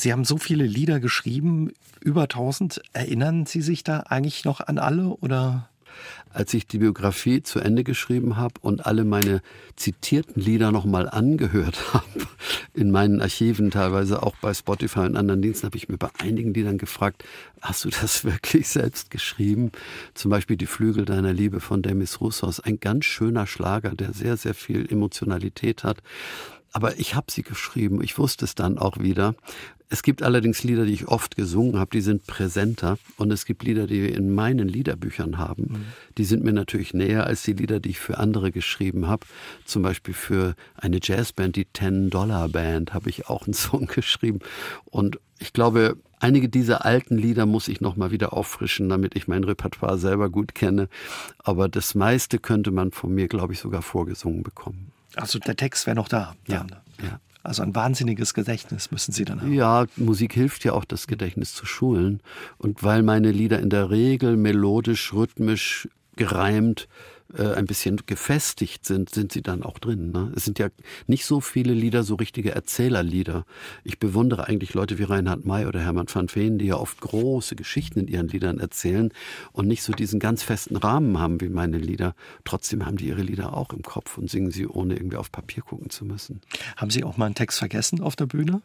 Sie 0.01 0.13
haben 0.13 0.25
so 0.25 0.39
viele 0.39 0.65
Lieder 0.65 0.99
geschrieben, 0.99 1.73
über 2.01 2.23
1000. 2.23 2.81
Erinnern 2.95 3.45
Sie 3.45 3.61
sich 3.61 3.85
da 3.85 4.01
eigentlich 4.01 4.47
noch 4.47 4.61
an 4.61 4.79
alle 4.79 5.09
oder? 5.09 5.69
Als 6.33 6.55
ich 6.55 6.67
die 6.67 6.79
Biografie 6.79 7.43
zu 7.43 7.59
Ende 7.59 7.85
geschrieben 7.85 8.39
habe 8.39 8.55
und 8.63 8.87
alle 8.87 9.05
meine 9.05 9.43
zitierten 9.77 10.41
Lieder 10.41 10.73
nochmal 10.73 11.07
angehört 11.07 11.79
habe, 11.93 12.07
in 12.73 12.91
meinen 12.91 13.21
Archiven, 13.21 13.71
teilweise 13.71 14.23
auch 14.23 14.37
bei 14.41 14.55
Spotify 14.55 15.01
und 15.01 15.17
anderen 15.17 15.43
Diensten, 15.43 15.67
habe 15.67 15.77
ich 15.77 15.91
mir 15.91 15.99
bei 15.99 16.09
einigen 16.19 16.55
Liedern 16.55 16.79
gefragt, 16.79 17.25
hast 17.61 17.85
du 17.85 17.91
das 17.91 18.25
wirklich 18.25 18.69
selbst 18.69 19.11
geschrieben? 19.11 19.71
Zum 20.15 20.31
Beispiel 20.31 20.57
Die 20.57 20.65
Flügel 20.65 21.05
deiner 21.05 21.35
Liebe 21.35 21.61
von 21.61 21.83
Demis 21.83 22.23
Roussos, 22.23 22.59
ein 22.61 22.81
ganz 22.81 23.05
schöner 23.05 23.47
Schlager, 23.47 23.91
der 23.91 24.15
sehr, 24.15 24.39
sehr 24.39 24.55
viel 24.55 24.91
Emotionalität 24.91 25.85
hat. 25.85 25.99
Aber 26.73 26.99
ich 26.99 27.15
habe 27.15 27.31
sie 27.31 27.43
geschrieben, 27.43 28.03
ich 28.03 28.17
wusste 28.17 28.47
es 28.47 28.55
dann 28.55 28.79
auch 28.79 28.99
wieder. 28.99 29.35
Es 29.93 30.05
gibt 30.05 30.23
allerdings 30.23 30.63
Lieder, 30.63 30.87
die 30.87 30.93
ich 30.93 31.09
oft 31.09 31.35
gesungen 31.35 31.77
habe, 31.77 31.91
die 31.91 32.01
sind 32.01 32.25
präsenter. 32.25 32.97
Und 33.17 33.33
es 33.33 33.45
gibt 33.45 33.65
Lieder, 33.65 33.89
die 33.89 34.03
wir 34.03 34.17
in 34.17 34.33
meinen 34.33 34.69
Liederbüchern 34.69 35.37
haben. 35.37 35.63
Mhm. 35.63 35.85
Die 36.17 36.25
sind 36.25 36.45
mir 36.45 36.53
natürlich 36.53 36.95
näher 36.95 37.27
als 37.27 37.43
die 37.43 37.55
Lieder, 37.55 37.81
die 37.81 37.91
ich 37.91 37.99
für 37.99 38.19
andere 38.19 38.53
geschrieben 38.53 39.09
habe. 39.09 39.27
Zum 39.65 39.83
Beispiel 39.83 40.15
für 40.15 40.55
eine 40.77 41.01
Jazzband, 41.03 41.57
die 41.57 41.65
Ten 41.65 42.09
Dollar 42.09 42.49
Band, 42.49 42.95
habe 42.95 43.11
ich 43.11 43.29
auch 43.29 43.47
einen 43.47 43.53
Song 43.55 43.87
geschrieben. 43.87 44.39
Und 44.85 45.19
ich 45.41 45.53
glaube, 45.53 45.97
einige 46.21 46.49
dieser 46.49 46.85
alten 46.85 47.19
Lieder 47.19 47.45
muss 47.45 47.67
ich 47.67 47.81
nochmal 47.81 48.13
wieder 48.13 48.33
auffrischen, 48.33 48.89
damit 48.89 49.17
ich 49.17 49.27
mein 49.27 49.43
Repertoire 49.43 49.99
selber 49.99 50.31
gut 50.31 50.55
kenne. 50.55 50.89
Aber 51.39 51.69
das 51.69 51.97
meiste 51.97 52.39
könnte 52.39 52.71
man 52.71 52.93
von 52.93 53.13
mir, 53.13 53.27
glaube 53.27 53.55
ich, 53.55 53.59
sogar 53.59 53.83
vorgesungen 53.83 54.45
bekommen. 54.45 54.93
Also 55.17 55.41
der 55.41 55.57
Text 55.57 55.87
wäre 55.87 55.97
noch 55.97 56.07
da. 56.07 56.37
Ja, 56.47 56.65
ja. 57.03 57.19
Also 57.43 57.63
ein 57.63 57.75
wahnsinniges 57.75 58.35
Gedächtnis 58.35 58.91
müssen 58.91 59.13
Sie 59.13 59.25
dann 59.25 59.41
haben. 59.41 59.53
Ja, 59.53 59.87
Musik 59.97 60.35
hilft 60.35 60.65
ja 60.65 60.73
auch, 60.73 60.85
das 60.85 61.07
Gedächtnis 61.07 61.55
zu 61.55 61.65
schulen. 61.65 62.21
Und 62.59 62.83
weil 62.83 63.03
meine 63.03 63.33
Lieder 63.33 63.61
in 63.61 63.71
der 63.71 63.91
Regel 63.91 64.37
melodisch, 64.37 65.13
rhythmisch, 65.15 65.89
gereimt 66.17 66.89
äh, 67.37 67.55
ein 67.55 67.67
bisschen 67.67 68.01
gefestigt 68.07 68.85
sind, 68.85 69.11
sind 69.11 69.33
sie 69.33 69.43
dann 69.43 69.63
auch 69.63 69.79
drin. 69.79 70.11
Ne? 70.11 70.33
Es 70.35 70.45
sind 70.45 70.59
ja 70.59 70.69
nicht 71.07 71.25
so 71.25 71.41
viele 71.41 71.73
Lieder, 71.73 72.03
so 72.03 72.15
richtige 72.17 72.53
Erzählerlieder. 72.53 73.45
Ich 73.85 73.99
bewundere 73.99 74.49
eigentlich 74.49 74.75
Leute 74.75 74.99
wie 74.99 75.05
Reinhard 75.05 75.45
May 75.45 75.67
oder 75.67 75.81
Hermann 75.81 76.07
van 76.13 76.29
Veen, 76.29 76.59
die 76.59 76.67
ja 76.67 76.77
oft 76.77 77.01
große 77.01 77.57
Geschichten 77.57 78.01
in 78.01 78.09
ihren 78.09 78.29
Liedern 78.29 78.59
erzählen 78.59 79.13
und 79.53 79.69
nicht 79.69 79.83
so 79.83 79.93
diesen 79.93 80.21
ganz 80.21 80.43
festen 80.43 80.77
Rahmen 80.77 81.19
haben 81.19 81.41
wie 81.41 81.49
meine 81.49 81.79
Lieder. 81.79 82.15
Trotzdem 82.45 82.87
haben 82.87 82.97
die 82.97 83.09
ihre 83.09 83.23
Lieder 83.23 83.57
auch 83.57 83.73
im 83.73 83.83
Kopf 83.83 84.19
und 84.19 84.31
singen 84.31 84.51
sie, 84.51 84.67
ohne 84.67 84.97
irgendwie 84.97 85.17
auf 85.17 85.31
Papier 85.33 85.63
gucken 85.63 85.91
zu 85.91 86.05
müssen. 86.05 86.41
Haben 86.77 86.91
Sie 86.91 87.05
auch 87.05 87.17
mal 87.17 87.27
einen 87.27 87.35
Text 87.35 87.59
vergessen 87.59 88.01
auf 88.01 88.17
der 88.17 88.27
Bühne? 88.27 88.63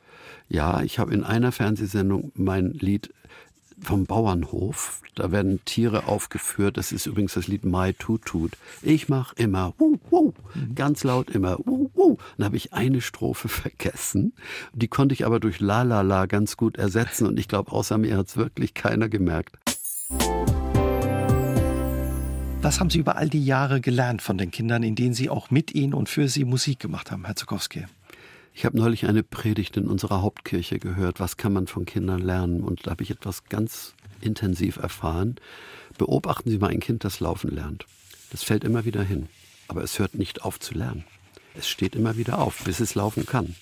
Ja, 0.49 0.81
ich 0.81 0.99
habe 0.99 1.13
in 1.13 1.23
einer 1.23 1.51
Fernsehsendung 1.51 2.31
mein 2.35 2.71
Lied 2.71 3.11
vom 3.81 4.05
Bauernhof. 4.05 5.01
Da 5.15 5.31
werden 5.31 5.59
Tiere 5.65 6.07
aufgeführt. 6.07 6.77
Das 6.77 6.91
ist 6.91 7.05
übrigens 7.05 7.33
das 7.33 7.47
Lied 7.47 7.65
My 7.65 7.93
Tut 7.93 8.25
Tut. 8.25 8.51
Ich 8.81 9.09
mach 9.09 9.33
immer 9.33 9.73
wuh, 9.77 9.97
wuh, 10.09 10.33
ganz 10.73 11.03
laut 11.03 11.29
immer 11.29 11.57
wuh, 11.59 11.89
wuh. 11.93 12.17
Dann 12.37 12.45
habe 12.45 12.57
ich 12.57 12.73
eine 12.73 13.01
Strophe 13.01 13.47
vergessen. 13.49 14.33
Die 14.73 14.87
konnte 14.87 15.13
ich 15.13 15.25
aber 15.25 15.39
durch 15.39 15.59
La 15.59 15.83
La 15.83 16.01
La 16.01 16.25
ganz 16.25 16.57
gut 16.57 16.77
ersetzen. 16.77 17.27
Und 17.27 17.39
ich 17.39 17.47
glaube, 17.47 17.71
außer 17.71 17.97
mir 17.97 18.17
hat 18.17 18.27
es 18.27 18.37
wirklich 18.37 18.73
keiner 18.73 19.09
gemerkt. 19.09 19.57
Was 22.61 22.79
haben 22.79 22.89
Sie 22.89 22.97
über 22.97 23.15
all 23.15 23.29
die 23.29 23.45
Jahre 23.45 23.79
gelernt 23.79 24.23
von 24.23 24.39
den 24.39 24.49
Kindern, 24.49 24.81
in 24.81 24.95
denen 24.95 25.13
Sie 25.13 25.29
auch 25.29 25.51
mit 25.51 25.75
ihnen 25.75 25.93
und 25.93 26.09
für 26.09 26.27
sie 26.27 26.45
Musik 26.45 26.79
gemacht 26.79 27.11
haben, 27.11 27.23
Herr 27.25 27.35
Zukowski? 27.35 27.85
Ich 28.57 28.63
habe 28.63 28.77
neulich 28.77 29.05
eine 29.05 29.21
Predigt 29.21 29.75
in 29.75 29.85
unserer 29.85 30.21
Hauptkirche 30.21 30.79
gehört, 30.79 31.19
was 31.19 31.35
kann 31.35 31.51
man 31.51 31.67
von 31.67 31.85
Kindern 31.85 32.21
lernen? 32.21 32.63
Und 32.63 32.87
da 32.87 32.91
habe 32.91 33.03
ich 33.03 33.11
etwas 33.11 33.43
ganz 33.43 33.95
intensiv 34.21 34.77
erfahren. 34.77 35.35
Beobachten 35.97 36.49
Sie 36.49 36.57
mal 36.57 36.69
ein 36.69 36.79
Kind, 36.79 37.03
das 37.03 37.19
laufen 37.19 37.51
lernt. 37.51 37.85
Das 38.31 38.43
fällt 38.43 38.63
immer 38.63 38.85
wieder 38.85 39.03
hin, 39.03 39.27
aber 39.67 39.83
es 39.83 39.99
hört 39.99 40.15
nicht 40.15 40.43
auf 40.43 40.57
zu 40.57 40.73
lernen. 40.73 41.03
Es 41.57 41.69
steht 41.69 41.95
immer 41.95 42.17
wieder 42.17 42.39
auf, 42.39 42.63
bis 42.63 42.79
es 42.79 42.95
laufen 42.95 43.25
kann. 43.25 43.55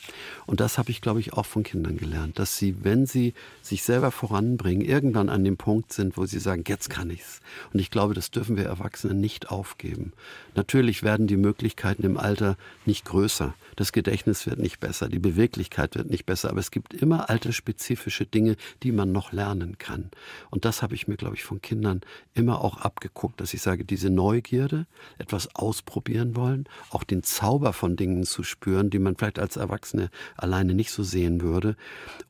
Und 0.45 0.59
das 0.59 0.77
habe 0.77 0.91
ich, 0.91 1.01
glaube 1.01 1.19
ich, 1.19 1.33
auch 1.33 1.45
von 1.45 1.63
Kindern 1.63 1.97
gelernt, 1.97 2.39
dass 2.39 2.57
sie, 2.57 2.83
wenn 2.83 3.05
sie 3.05 3.33
sich 3.61 3.83
selber 3.83 4.11
voranbringen, 4.11 4.83
irgendwann 4.83 5.29
an 5.29 5.43
dem 5.43 5.57
Punkt 5.57 5.93
sind, 5.93 6.17
wo 6.17 6.25
sie 6.25 6.39
sagen, 6.39 6.63
jetzt 6.67 6.89
kann 6.89 7.09
ich's. 7.09 7.39
Und 7.71 7.79
ich 7.79 7.91
glaube, 7.91 8.13
das 8.13 8.31
dürfen 8.31 8.57
wir 8.57 8.65
Erwachsene 8.65 9.13
nicht 9.13 9.51
aufgeben. 9.51 10.13
Natürlich 10.55 11.03
werden 11.03 11.27
die 11.27 11.37
Möglichkeiten 11.37 12.03
im 12.03 12.17
Alter 12.17 12.57
nicht 12.85 13.05
größer. 13.05 13.53
Das 13.75 13.91
Gedächtnis 13.91 14.45
wird 14.45 14.59
nicht 14.59 14.79
besser, 14.79 15.07
die 15.07 15.19
Beweglichkeit 15.19 15.95
wird 15.95 16.09
nicht 16.09 16.25
besser, 16.25 16.49
aber 16.49 16.59
es 16.59 16.71
gibt 16.71 16.93
immer 16.93 17.29
altersspezifische 17.29 18.25
Dinge, 18.25 18.55
die 18.83 18.91
man 18.91 19.11
noch 19.11 19.31
lernen 19.31 19.77
kann. 19.77 20.11
Und 20.49 20.65
das 20.65 20.81
habe 20.81 20.95
ich 20.95 21.07
mir, 21.07 21.15
glaube 21.15 21.35
ich, 21.35 21.43
von 21.43 21.61
Kindern 21.61 22.01
immer 22.33 22.61
auch 22.61 22.77
abgeguckt, 22.77 23.39
dass 23.39 23.53
ich 23.53 23.61
sage, 23.61 23.85
diese 23.85 24.09
Neugierde, 24.09 24.85
etwas 25.17 25.55
ausprobieren 25.55 26.35
wollen, 26.35 26.67
auch 26.89 27.03
den 27.03 27.23
Zauber 27.23 27.73
von 27.83 27.97
Dingen 27.97 28.23
zu 28.23 28.43
spüren, 28.43 28.89
die 28.89 28.97
man 28.97 29.17
vielleicht 29.17 29.39
als 29.39 29.57
Erwachsene 29.57 30.09
alleine 30.37 30.73
nicht 30.73 30.91
so 30.91 31.03
sehen 31.03 31.41
würde, 31.41 31.75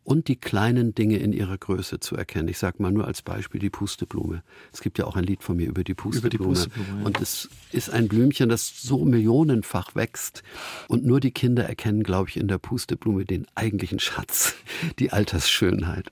und 0.04 0.28
die 0.28 0.36
kleinen 0.36 0.96
Dinge 0.96 1.18
in 1.18 1.32
ihrer 1.32 1.60
Größe 1.60 2.00
zu 2.00 2.16
erkennen. 2.16 2.48
Ich 2.48 2.58
sage 2.58 2.82
mal 2.82 2.92
nur 2.92 3.06
als 3.06 3.22
Beispiel 3.22 3.62
die 3.62 3.70
Pusteblume. 3.70 4.42
Es 4.74 4.82
gibt 4.82 4.98
ja 4.98 5.06
auch 5.06 5.16
ein 5.16 5.24
Lied 5.24 5.44
von 5.44 5.58
mir 5.58 5.68
über 5.68 5.84
die 5.84 5.94
Pusteblume. 5.94 6.28
Über 6.28 6.30
die 6.30 6.70
Pusteblume 6.70 7.02
ja. 7.02 7.06
Und 7.06 7.22
es 7.22 7.50
ist 7.72 7.92
ein 7.92 8.08
Blümchen, 8.08 8.50
das 8.50 8.82
so 8.82 9.06
millionenfach 9.06 9.94
wächst. 9.94 10.42
Und 10.88 11.06
nur 11.06 11.20
die 11.20 11.30
Kinder 11.32 11.66
erkennen, 11.66 12.02
glaube 12.02 12.30
ich, 12.30 12.38
in 12.38 12.48
der 12.48 12.58
Pusteblume 12.58 13.24
den 13.24 13.46
eigentlichen 13.54 14.00
Schatz, 14.00 14.56
die 14.98 15.12
Altersschönheit. 15.12 16.12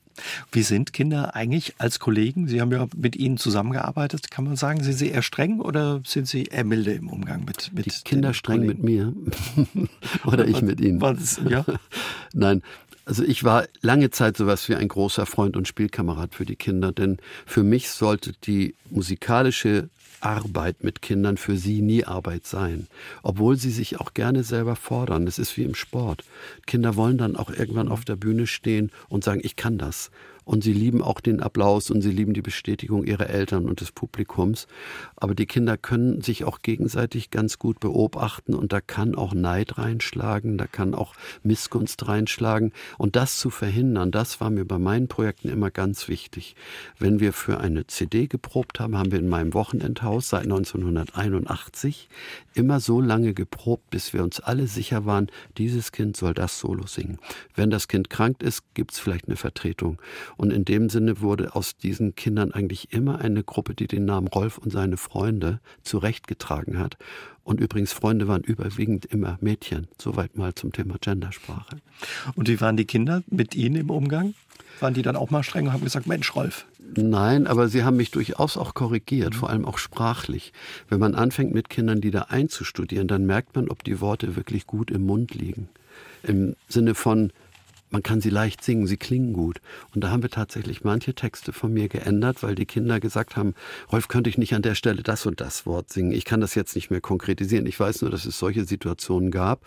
Wie 0.52 0.64
sind 0.64 0.94
Kinder 0.94 1.36
eigentlich 1.36 1.76
als 1.78 2.00
Kollegen? 2.00 2.48
Sie 2.48 2.62
haben 2.62 2.72
ja 2.72 2.88
mit 2.96 3.16
ihnen 3.16 3.38
zusammengearbeitet. 3.38 4.32
Kann 4.32 4.46
man 4.46 4.56
sagen, 4.56 4.84
sind 4.84 4.94
sie 4.94 5.10
eher 5.10 5.22
streng 5.22 5.60
oder 5.60 6.02
sind 6.06 6.28
sie 6.28 6.46
eher 6.46 6.64
milde 6.64 6.94
im 6.94 7.10
Umgang 7.10 7.46
mit, 7.46 7.72
mit 7.74 7.86
Die 7.86 7.92
Kinder 8.04 8.34
streng 8.34 8.62
Kollegen? 8.62 8.82
mit 8.82 8.84
mir 8.84 9.88
oder 10.26 10.48
ich 10.48 10.62
mit 10.62 10.80
ihnen? 10.82 11.00
Das, 11.00 11.40
ja? 11.48 11.66
Nein, 12.34 12.62
also 13.06 13.24
ich 13.24 13.44
war 13.44 13.66
lange 13.82 14.10
Zeit 14.12 14.38
sowas 14.38 14.70
wie 14.70 14.76
ein 14.76 14.88
großer 14.88 15.26
Freund 15.26 15.58
und 15.58 15.68
Spielkamerad 15.68 16.36
für 16.36 16.46
die 16.46 16.56
Kinder, 16.56 16.92
denn 16.92 17.18
für 17.46 17.64
mich 17.64 17.90
sollte 17.90 18.34
die 18.44 18.76
musikalische 18.90 19.90
Arbeit 20.22 20.84
mit 20.84 21.02
Kindern 21.02 21.38
für 21.38 21.58
sie 21.58 21.82
nie 21.82 22.06
Arbeit 22.06 22.46
sein, 22.46 22.88
obwohl 23.24 23.58
sie 23.58 23.72
sich 23.72 24.00
auch 24.00 24.14
gerne 24.14 24.44
selber 24.44 24.76
fordern. 24.76 25.28
Es 25.28 25.40
ist 25.40 25.56
wie 25.58 25.64
im 25.64 25.76
Sport. 25.76 26.24
Kinder 26.66 26.96
wollen 26.96 27.18
dann 27.18 27.36
auch 27.36 27.50
irgendwann 27.50 27.90
auf 27.90 28.06
der 28.06 28.16
Bühne 28.16 28.48
stehen 28.48 28.92
und 29.10 29.24
sagen, 29.24 29.42
ich 29.44 29.56
kann 29.56 29.78
das 29.78 30.12
und 30.44 30.64
sie 30.64 30.74
lieben 30.74 31.02
auch 31.02 31.20
den 31.20 31.40
Applaus 31.42 31.92
und 31.92 32.02
sie 32.02 32.12
lieben 32.12 32.34
die 32.34 32.42
Bestätigung 32.42 33.04
ihrer 33.04 33.30
Eltern 33.30 33.68
und 33.68 33.82
des 33.82 33.92
Publikums. 33.92 34.68
Aber 35.16 35.36
die 35.36 35.46
Kinder 35.46 35.78
können 35.78 36.22
sich 36.22 36.44
auch 36.44 36.62
gegenseitig 36.62 37.30
ganz 37.30 37.60
gut 37.60 37.80
beobachten 37.80 38.54
und 38.54 38.74
da 38.74 38.82
kann 38.82 39.16
auch 39.16 39.34
Neid 39.34 39.78
reinschlagen, 39.78 40.58
da 40.58 40.68
kann 40.68 40.96
auch 40.96 41.14
Missgunst 41.44 42.08
reinschlagen. 42.08 42.74
Und 42.98 43.16
das 43.16 43.38
zu 43.38 43.50
verhindern, 43.50 44.12
das 44.12 44.42
war 44.42 44.50
mir 44.50 44.66
bei 44.66 44.80
meinen 44.80 45.08
Projekten 45.08 45.50
immer 45.50 45.72
ganz 45.72 46.08
wichtig. 46.08 46.56
Wenn 46.98 47.20
wir 47.20 47.34
für 47.34 47.60
eine 47.60 47.88
CD 47.88 48.28
geprobt 48.28 48.80
haben, 48.80 48.98
haben 48.98 49.12
wir 49.12 49.20
in 49.20 49.30
meinem 49.30 49.54
Wochenendhaus 49.54 50.30
seit 50.30 50.44
1981 50.44 52.10
immer 52.54 52.80
so 52.80 53.00
lange 53.00 53.34
geprobt, 53.34 53.90
bis 53.90 54.14
wir 54.14 54.24
uns 54.24 54.40
alle 54.40 54.68
sicher 54.68 55.06
waren, 55.06 55.28
dieses 55.58 55.92
Kind 55.92 56.18
soll 56.18 56.34
das 56.34 56.60
Solo 56.60 56.88
singen. 56.88 57.20
Wenn 57.56 57.70
das 57.70 57.88
Kind 57.88 58.10
krank 58.10 58.42
ist, 58.42 58.64
gibt 58.74 58.92
es 58.92 59.00
vielleicht 59.00 59.28
eine 59.28 59.38
Vertretung. 59.38 60.00
Und 60.42 60.52
in 60.52 60.66
dem 60.66 60.90
Sinne 60.90 61.22
wurde 61.22 61.56
aus 61.56 61.78
diesen 61.78 62.16
Kindern 62.16 62.52
eigentlich 62.52 62.92
immer 62.92 63.20
eine 63.20 63.44
Gruppe, 63.44 63.76
die 63.76 63.86
den 63.86 64.06
Namen 64.06 64.28
Rolf 64.28 64.58
und 64.58 64.72
seine 64.72 64.98
Freunde 64.98 65.60
zurechtgetragen 65.84 66.80
hat. 66.80 66.98
Und 67.44 67.60
übrigens, 67.60 67.94
Freunde 67.94 68.28
waren 68.28 68.42
überwiegend 68.42 69.06
immer 69.06 69.38
Mädchen. 69.40 69.88
Soweit 70.00 70.38
mal 70.38 70.56
zum 70.56 70.72
Thema 70.72 70.96
Gendersprache. 71.00 71.78
Und 72.34 72.50
wie 72.50 72.60
waren 72.60 72.76
die 72.76 72.86
Kinder 72.86 73.22
mit 73.28 73.54
Ihnen 73.54 73.76
im 73.76 73.92
Umgang? 73.92 74.34
Waren 74.80 74.96
die 74.96 75.04
dann 75.04 75.16
auch 75.16 75.30
mal 75.30 75.44
streng 75.44 75.68
und 75.68 75.74
haben 75.74 75.84
gesagt, 75.84 76.08
Mensch, 76.08 76.36
Rolf? 76.36 76.66
Nein, 76.96 77.46
aber 77.46 77.68
sie 77.68 77.84
haben 77.84 77.98
mich 77.98 78.10
durchaus 78.10 78.58
auch 78.58 78.74
korrigiert, 78.74 79.36
mhm. 79.36 79.38
vor 79.38 79.52
allem 79.52 79.66
auch 79.66 79.78
sprachlich. 79.78 80.54
Wenn 80.90 81.00
man 81.00 81.14
anfängt, 81.14 81.54
mit 81.54 81.70
Kindern 81.70 82.02
Lieder 82.02 82.32
einzustudieren, 82.32 83.08
dann 83.08 83.28
merkt 83.28 83.56
man, 83.56 83.70
ob 83.70 83.84
die 83.84 84.02
Worte 84.02 84.36
wirklich 84.36 84.66
gut 84.66 84.90
im 84.90 85.06
Mund 85.06 85.36
liegen. 85.36 85.70
Im 86.24 86.56
Sinne 86.68 86.96
von, 86.96 87.32
man 87.92 88.04
kann 88.04 88.22
sie 88.22 88.30
leicht 88.30 88.64
singen, 88.64 88.88
sie 88.88 88.98
klingen 88.98 89.34
gut. 89.34 89.62
Und 89.94 90.04
da 90.04 90.10
haben 90.10 90.24
wir 90.24 90.30
tatsächlich 90.30 90.84
manche 90.84 91.14
Texte 91.14 91.54
von 91.54 91.74
mir 91.74 91.90
geändert, 91.90 92.42
weil 92.42 92.56
die 92.56 92.66
Kinder 92.66 93.00
gesagt 93.00 93.36
haben, 93.36 93.54
Rolf, 93.92 94.08
könnte 94.08 94.30
ich 94.30 94.38
nicht 94.38 94.56
an 94.56 94.62
der 94.62 94.76
Stelle 94.76 95.04
das 95.04 95.26
und 95.26 95.42
das 95.42 95.66
Wort 95.66 95.92
singen? 95.92 96.12
Ich 96.12 96.26
kann 96.26 96.42
das 96.42 96.56
jetzt 96.56 96.76
nicht 96.76 96.90
mehr 96.90 97.02
konkretisieren. 97.02 97.66
Ich 97.66 97.80
weiß 97.80 98.02
nur, 98.02 98.10
dass 98.10 98.26
es 98.26 98.40
solche 98.40 98.64
Situationen 98.64 99.30
gab 99.30 99.62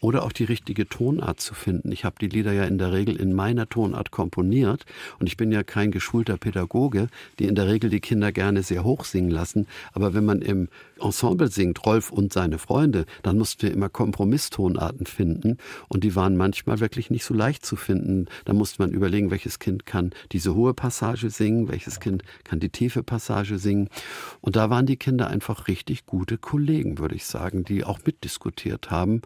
oder 0.00 0.22
auch 0.22 0.32
die 0.32 0.44
richtige 0.44 0.88
Tonart 0.88 1.40
zu 1.40 1.54
finden. 1.54 1.90
Ich 1.92 2.04
habe 2.04 2.16
die 2.20 2.28
Lieder 2.28 2.52
ja 2.52 2.64
in 2.64 2.78
der 2.78 2.92
Regel 2.92 3.16
in 3.16 3.32
meiner 3.32 3.68
Tonart 3.68 4.10
komponiert 4.10 4.84
und 5.18 5.26
ich 5.26 5.36
bin 5.36 5.50
ja 5.50 5.62
kein 5.62 5.90
geschulter 5.90 6.36
Pädagoge, 6.36 7.08
die 7.38 7.46
in 7.46 7.54
der 7.54 7.66
Regel 7.66 7.90
die 7.90 8.00
Kinder 8.00 8.32
gerne 8.32 8.62
sehr 8.62 8.84
hoch 8.84 9.04
singen 9.04 9.30
lassen. 9.30 9.66
Aber 9.92 10.14
wenn 10.14 10.24
man 10.24 10.42
im 10.42 10.68
Ensemble 11.00 11.48
singt, 11.48 11.84
Rolf 11.84 12.10
und 12.10 12.32
seine 12.32 12.58
Freunde, 12.58 13.06
dann 13.22 13.38
mussten 13.38 13.62
wir 13.62 13.72
immer 13.72 13.88
Kompromisstonarten 13.88 15.06
finden 15.06 15.58
und 15.88 16.04
die 16.04 16.14
waren 16.14 16.36
manchmal 16.36 16.80
wirklich 16.80 17.10
nicht 17.10 17.24
so 17.24 17.34
leicht 17.34 17.64
zu 17.64 17.76
finden. 17.76 18.26
Da 18.44 18.52
musste 18.52 18.82
man 18.82 18.90
überlegen, 18.90 19.30
welches 19.30 19.58
Kind 19.58 19.86
kann 19.86 20.10
diese 20.32 20.54
hohe 20.54 20.74
Passage 20.74 21.30
singen, 21.30 21.68
welches 21.68 22.00
Kind 22.00 22.22
kann 22.44 22.60
die 22.60 22.70
tiefe 22.70 23.02
Passage 23.02 23.58
singen. 23.58 23.88
Und 24.40 24.56
da 24.56 24.70
waren 24.70 24.86
die 24.86 24.96
Kinder 24.96 25.28
einfach 25.28 25.68
richtig 25.68 26.06
gute 26.06 26.38
Kollegen, 26.38 26.98
würde 26.98 27.14
ich 27.14 27.26
sagen, 27.26 27.64
die 27.64 27.84
auch 27.84 28.00
mitdiskutiert 28.04 28.90
haben 28.90 29.22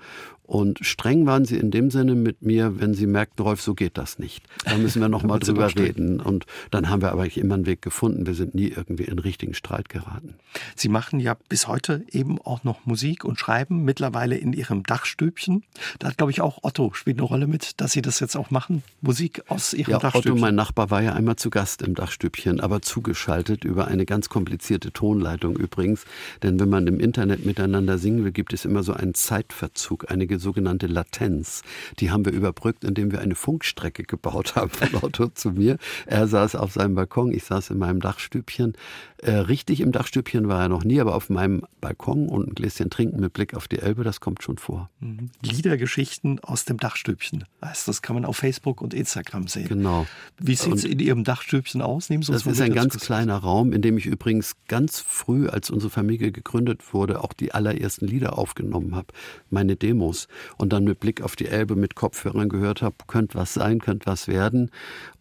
und 0.47 0.79
streng 0.83 1.25
waren 1.25 1.47
sie 1.47 1.57
in 1.57 1.71
dem 1.71 1.91
Sinne 1.91 2.15
mit 2.15 2.43
mir, 2.43 2.79
wenn 2.79 2.93
sie 2.93 3.07
merkten, 3.07 3.45
Rolf, 3.45 3.63
so 3.63 3.75
geht 3.75 3.97
das 3.97 4.19
nicht. 4.19 4.43
Da 4.65 4.77
müssen 4.77 5.01
wir 5.01 5.09
nochmal 5.09 5.39
drüber 5.41 5.75
reden. 5.75 6.21
Und 6.21 6.45
dann 6.71 6.91
haben 6.91 7.01
wir 7.01 7.13
aber 7.13 7.25
immer 7.37 7.55
einen 7.55 7.67
Weg 7.67 7.81
gefunden. 7.81 8.27
Wir 8.27 8.35
sind 8.35 8.55
nie 8.55 8.69
irgendwie 8.69 9.05
in 9.05 9.19
richtigen 9.19 9.55
Streit 9.55 9.89
geraten. 9.89 10.35
Sie 10.77 10.91
machen 10.91 11.19
ja 11.19 11.35
bis 11.49 11.67
heute 11.67 12.05
eben 12.11 12.39
auch 12.41 12.63
noch 12.63 12.85
Musik 12.85 13.25
und 13.25 13.39
schreiben, 13.39 13.85
mittlerweile 13.85 14.37
in 14.37 14.53
Ihrem 14.53 14.83
Dachstübchen. 14.83 15.65
Da 15.99 16.09
hat, 16.09 16.19
glaube 16.19 16.31
ich, 16.31 16.43
auch 16.43 16.59
Otto 16.63 16.93
spielt 16.93 17.19
eine 17.19 17.27
Rolle 17.27 17.47
mit, 17.47 17.81
dass 17.81 17.93
Sie 17.93 18.03
das 18.03 18.21
jetzt 18.21 18.37
auch 18.37 18.51
machen. 18.51 18.83
Musik 19.01 19.43
aus 19.49 19.73
Ihrem 19.73 19.93
ja, 19.93 19.99
Dachstübchen. 19.99 20.33
Otto, 20.33 20.41
mein 20.41 20.55
Nachbar, 20.55 20.91
war 20.91 21.03
ja 21.03 21.15
einmal 21.15 21.37
zu 21.37 21.49
Gast 21.49 21.81
im 21.81 21.95
Dachstübchen, 21.95 22.61
aber 22.61 22.83
zugeschaltet 22.83 23.65
über 23.65 23.89
eine 23.89 24.05
ganz 24.05 24.29
komplizierte 24.29 24.93
Tonleitung 24.93 25.57
übrigens. 25.57 26.05
Denn 26.43 26.61
wenn 26.61 26.69
man 26.69 26.87
im 26.87 27.01
Internet 27.01 27.47
miteinander 27.47 27.97
singen 27.97 28.25
will, 28.25 28.33
gibt 28.33 28.53
es 28.53 28.67
immer 28.67 28.83
so 28.83 28.93
einen 28.93 29.15
Zeitverzug, 29.15 30.11
einige 30.35 30.39
sogenannte 30.39 30.87
Latenz. 30.87 31.63
Die 31.99 32.11
haben 32.11 32.25
wir 32.25 32.33
überbrückt, 32.33 32.85
indem 32.85 33.13
wir 33.13 33.21
eine 33.21 33.35
Funkstrecke 33.35 34.03
gebaut 34.03 34.57
haben 34.57 34.71
von 34.71 34.89
Otto 35.03 35.29
zu 35.29 35.51
mir. 35.51 35.79
Er 36.07 36.27
saß 36.27 36.57
auf 36.57 36.73
seinem 36.73 36.95
Balkon, 36.95 37.33
ich 37.33 37.45
saß 37.45 37.71
in 37.71 37.79
meinem 37.79 38.01
Dachstübchen. 38.01 38.75
Äh, 39.19 39.33
richtig 39.33 39.81
im 39.81 39.93
Dachstübchen 39.93 40.49
war 40.49 40.63
er 40.63 40.69
noch 40.69 40.85
nie, 40.85 41.01
aber 41.01 41.15
auf 41.15 41.31
meinem 41.31 41.63
Balkon 41.81 42.29
und 42.29 42.49
ein 42.49 42.55
Gläschen 42.55 42.91
trinken 42.91 43.21
mit 43.21 43.33
Blick 43.33 43.55
auf 43.55 43.69
die 43.69 43.79
Elbe, 43.79 44.05
das 44.05 44.21
kommt 44.21 44.43
schon 44.43 44.59
vor. 44.59 44.91
Mhm. 45.01 45.31
Liedergeschichten 45.43 46.41
aus 46.41 46.65
dem 46.65 46.79
Dachstübchen. 46.79 47.45
Das 47.61 48.03
kann 48.03 48.15
man 48.15 48.25
auf 48.25 48.37
Facebook 48.37 48.83
und 48.83 48.93
Instagram 48.93 49.49
sehen. 49.49 49.69
Genau. 49.69 50.07
Wie 50.39 50.55
sieht 50.55 50.75
es 50.75 50.85
in 50.85 50.99
Ihrem 50.99 51.25
Dachstübchen 51.25 51.81
aus? 51.81 52.11
Nehmen 52.11 52.23
Sie 52.23 52.33
das 52.33 52.45
ist 52.45 52.61
ein 52.61 52.75
ganz 52.75 52.99
kleiner 52.99 53.37
Raum, 53.39 53.73
in 53.73 53.83
dem 53.83 53.97
ich 53.97 54.07
übrigens 54.07 54.57
ganz 54.69 55.01
früh, 55.01 55.49
als 55.49 55.71
unsere 55.71 55.91
Familie 55.91 56.33
gegründet 56.33 56.93
wurde, 56.93 57.23
auch 57.23 57.33
die 57.33 57.53
allerersten 57.53 58.07
Lieder 58.07 58.37
aufgenommen 58.39 58.95
habe. 58.95 59.09
Meine 59.49 59.77
Demos. 59.77 60.24
Und 60.57 60.73
dann 60.73 60.85
mit 60.85 61.01
Blick 61.01 61.23
auf 61.23 61.37
die 61.37 61.47
Elbe 61.47 61.77
mit 61.77 61.95
Kopfhörern 61.95 62.49
gehört 62.49 62.83
habe, 62.83 62.97
könnte 63.07 63.37
was 63.37 63.55
sein, 63.55 63.81
könnte 63.81 64.07
was 64.07 64.29
werden. 64.29 64.71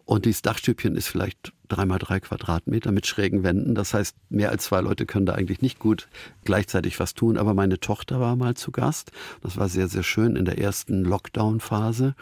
Und 0.04 0.26
dieses 0.26 0.42
Dachstübchen 0.42 0.96
ist 0.96 1.08
vielleicht 1.08 1.52
dreimal 1.68 1.98
drei 1.98 2.20
Quadratmeter 2.20 2.92
mit 2.92 3.06
schrägen 3.06 3.42
Wänden. 3.42 3.74
Das 3.74 3.94
heißt, 3.94 4.16
mehr 4.28 4.50
als 4.50 4.64
zwei 4.64 4.80
Leute 4.80 5.06
können 5.06 5.26
da 5.26 5.34
eigentlich 5.34 5.62
nicht 5.62 5.78
gut 5.78 6.08
gleichzeitig 6.44 7.00
was 7.00 7.14
tun. 7.14 7.36
Aber 7.36 7.54
meine 7.54 7.80
Tochter 7.80 8.20
war 8.20 8.36
mal 8.36 8.54
zu 8.54 8.70
Gast. 8.70 9.12
Das 9.42 9.56
war 9.56 9.68
sehr, 9.68 9.88
sehr 9.88 10.02
schön 10.02 10.36
in 10.36 10.44
der 10.44 10.58
ersten 10.58 11.04
Lockdown-Phase. 11.04 12.14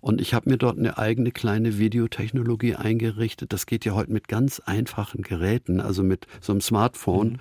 Und 0.00 0.20
ich 0.20 0.34
habe 0.34 0.50
mir 0.50 0.56
dort 0.56 0.78
eine 0.78 0.98
eigene 0.98 1.30
kleine 1.30 1.78
Videotechnologie 1.78 2.74
eingerichtet. 2.74 3.52
Das 3.52 3.66
geht 3.66 3.84
ja 3.84 3.94
heute 3.94 4.12
mit 4.12 4.26
ganz 4.26 4.58
einfachen 4.58 5.22
Geräten, 5.22 5.80
also 5.80 6.02
mit 6.02 6.26
so 6.40 6.52
einem 6.52 6.60
Smartphone. 6.60 7.34
Mhm. 7.34 7.38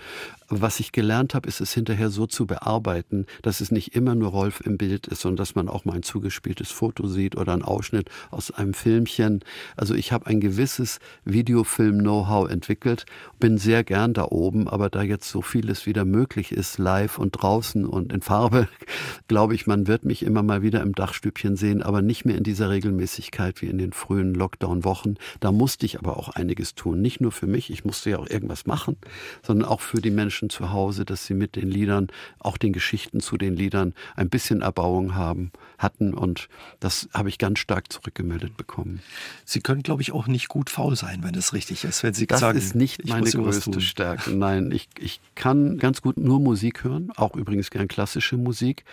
Was 0.53 0.79
ich 0.79 0.91
gelernt 0.91 1.33
habe, 1.33 1.47
ist 1.47 1.59
es 1.59 1.73
hinterher 1.73 2.09
so 2.09 2.27
zu 2.27 2.45
bearbeiten, 2.45 3.25
dass 3.41 3.61
es 3.61 3.71
nicht 3.71 3.95
immer 3.95 4.13
nur 4.15 4.29
Rolf 4.29 4.61
im 4.61 4.77
Bild 4.77 5.07
ist, 5.07 5.21
sondern 5.21 5.37
dass 5.37 5.55
man 5.55 5.69
auch 5.69 5.85
mal 5.85 5.95
ein 5.95 6.03
zugespieltes 6.03 6.69
Foto 6.71 7.07
sieht 7.07 7.35
oder 7.35 7.53
einen 7.53 7.63
Ausschnitt 7.63 8.09
aus 8.29 8.51
einem 8.51 8.73
Filmchen. 8.75 9.39
Also 9.75 9.95
ich 9.95 10.11
habe 10.11 10.27
ein 10.27 10.39
gewisses 10.39 10.99
Videofilm-Know-how 11.33 12.49
entwickelt. 12.49 13.05
Bin 13.39 13.57
sehr 13.57 13.83
gern 13.83 14.13
da 14.13 14.25
oben, 14.25 14.67
aber 14.67 14.89
da 14.89 15.01
jetzt 15.01 15.29
so 15.29 15.41
vieles 15.41 15.85
wieder 15.85 16.05
möglich 16.05 16.51
ist, 16.51 16.77
live 16.77 17.17
und 17.17 17.31
draußen 17.31 17.85
und 17.85 18.13
in 18.13 18.21
Farbe, 18.21 18.67
glaube 19.27 19.55
ich, 19.55 19.67
man 19.67 19.87
wird 19.87 20.05
mich 20.05 20.23
immer 20.23 20.43
mal 20.43 20.61
wieder 20.61 20.81
im 20.81 20.93
Dachstübchen 20.93 21.55
sehen, 21.55 21.81
aber 21.81 22.01
nicht 22.01 22.25
mehr 22.25 22.37
in 22.37 22.43
dieser 22.43 22.69
Regelmäßigkeit 22.69 23.61
wie 23.61 23.67
in 23.67 23.77
den 23.77 23.93
frühen 23.93 24.33
Lockdown-Wochen. 24.33 25.15
Da 25.39 25.51
musste 25.51 25.85
ich 25.85 25.99
aber 25.99 26.17
auch 26.17 26.29
einiges 26.29 26.75
tun. 26.75 27.01
Nicht 27.01 27.21
nur 27.21 27.31
für 27.31 27.47
mich, 27.47 27.71
ich 27.71 27.85
musste 27.85 28.11
ja 28.11 28.19
auch 28.19 28.29
irgendwas 28.29 28.65
machen, 28.65 28.97
sondern 29.41 29.67
auch 29.67 29.81
für 29.81 30.01
die 30.01 30.11
Menschen 30.11 30.49
zu 30.49 30.71
Hause, 30.71 31.05
dass 31.05 31.25
sie 31.25 31.33
mit 31.33 31.55
den 31.55 31.69
Liedern, 31.69 32.07
auch 32.39 32.57
den 32.57 32.73
Geschichten 32.73 33.19
zu 33.19 33.37
den 33.37 33.55
Liedern 33.55 33.93
ein 34.15 34.29
bisschen 34.29 34.61
Erbauung 34.61 35.15
haben, 35.15 35.51
hatten 35.77 36.13
und 36.13 36.47
das 36.79 37.09
habe 37.13 37.29
ich 37.29 37.37
ganz 37.37 37.59
stark 37.59 37.91
zurückgemeldet 37.91 38.57
bekommen. 38.57 39.01
Sie 39.45 39.61
können, 39.61 39.83
glaube 39.83 40.01
ich, 40.01 40.11
auch 40.11 40.27
nicht 40.27 40.47
gut 40.47 40.69
faul 40.69 40.95
sein, 40.95 41.20
wenn 41.23 41.35
es 41.35 41.53
richtig 41.53 41.83
ist, 41.83 42.03
wenn 42.03 42.13
Sie 42.13 42.27
das 42.27 42.39
sagen, 42.39 42.57
ist 42.57 42.75
nicht 42.75 43.07
meine 43.07 43.29
größte 43.29 43.81
Stärke. 43.81 44.31
Nein, 44.31 44.71
ich, 44.71 44.89
ich 44.99 45.19
kann 45.35 45.77
ganz 45.77 46.01
gut 46.01 46.17
nur 46.17 46.39
Musik 46.39 46.83
hören, 46.83 47.11
auch 47.15 47.35
übrigens 47.35 47.69
gern 47.69 47.87
klassische 47.87 48.37
Musik. 48.37 48.83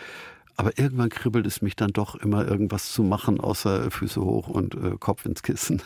Aber 0.56 0.76
irgendwann 0.76 1.08
kribbelt 1.08 1.46
es 1.46 1.62
mich 1.62 1.76
dann 1.76 1.92
doch 1.92 2.16
immer, 2.16 2.46
irgendwas 2.46 2.92
zu 2.92 3.04
machen, 3.04 3.38
außer 3.38 3.92
Füße 3.92 4.20
hoch 4.20 4.48
und 4.48 4.74
äh, 4.74 4.96
Kopf 4.98 5.24
ins 5.24 5.44
Kissen. 5.44 5.80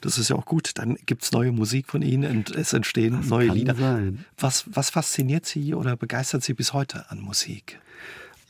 Das 0.00 0.16
ist 0.16 0.28
ja 0.28 0.36
auch 0.36 0.44
gut. 0.44 0.72
Dann 0.74 0.96
gibt 1.06 1.24
es 1.24 1.32
neue 1.32 1.50
Musik 1.50 1.88
von 1.88 2.02
Ihnen 2.02 2.30
und 2.30 2.54
es 2.54 2.72
entstehen 2.72 3.16
das 3.16 3.26
neue 3.26 3.48
Lieder. 3.48 3.74
Sein. 3.74 4.24
Was, 4.38 4.64
was 4.72 4.90
fasziniert 4.90 5.46
Sie 5.46 5.74
oder 5.74 5.96
begeistert 5.96 6.44
Sie 6.44 6.54
bis 6.54 6.72
heute 6.72 7.10
an 7.10 7.20
Musik? 7.20 7.80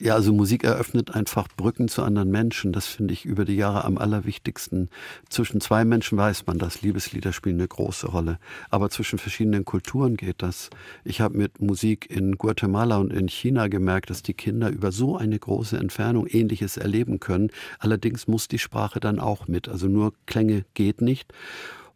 Ja, 0.05 0.15
also 0.15 0.33
Musik 0.33 0.65
eröffnet 0.65 1.15
einfach 1.15 1.47
Brücken 1.57 1.87
zu 1.87 2.03
anderen 2.03 2.29
Menschen. 2.29 2.73
Das 2.73 2.89
finde 2.89 3.15
ich 3.15 3.25
über 3.25 3.45
die 3.45 3.55
Jahre 3.55 3.85
am 3.85 3.99
allerwichtigsten. 3.99 4.89
Zwischen 5.29 5.61
zwei 5.61 5.85
Menschen 5.85 6.19
weiß 6.19 6.45
man 6.45 6.59
das. 6.59 6.83
Liebeslieder 6.83 7.33
spielen 7.33 7.61
eine 7.61 7.69
große 7.69 8.09
Rolle. 8.09 8.41
Aber 8.69 8.91
zwischen 8.91 9.21
verschiedenen 9.21 9.65
Kulturen 9.65 10.17
geht 10.17 10.43
das. 10.43 10.71
Ich 11.05 11.21
habe 11.21 11.39
mit 11.39 11.61
Musik 11.61 12.11
in 12.11 12.37
Guatemala 12.37 12.97
und 12.97 13.13
in 13.13 13.29
China 13.29 13.69
gemerkt, 13.69 14.11
dass 14.11 14.25
die 14.25 14.35
Kinder 14.35 14.71
über 14.71 14.91
so 14.91 15.17
eine 15.17 15.39
große 15.39 15.77
Entfernung 15.77 16.27
Ähnliches 16.27 16.79
erleben 16.79 17.21
können. 17.21 17.53
Allerdings 17.79 18.27
muss 18.27 18.49
die 18.49 18.59
Sprache 18.59 18.99
dann 18.99 19.21
auch 19.21 19.47
mit. 19.47 19.69
Also 19.69 19.87
nur 19.87 20.15
Klänge 20.27 20.65
geht 20.75 21.01
nicht. 21.01 21.33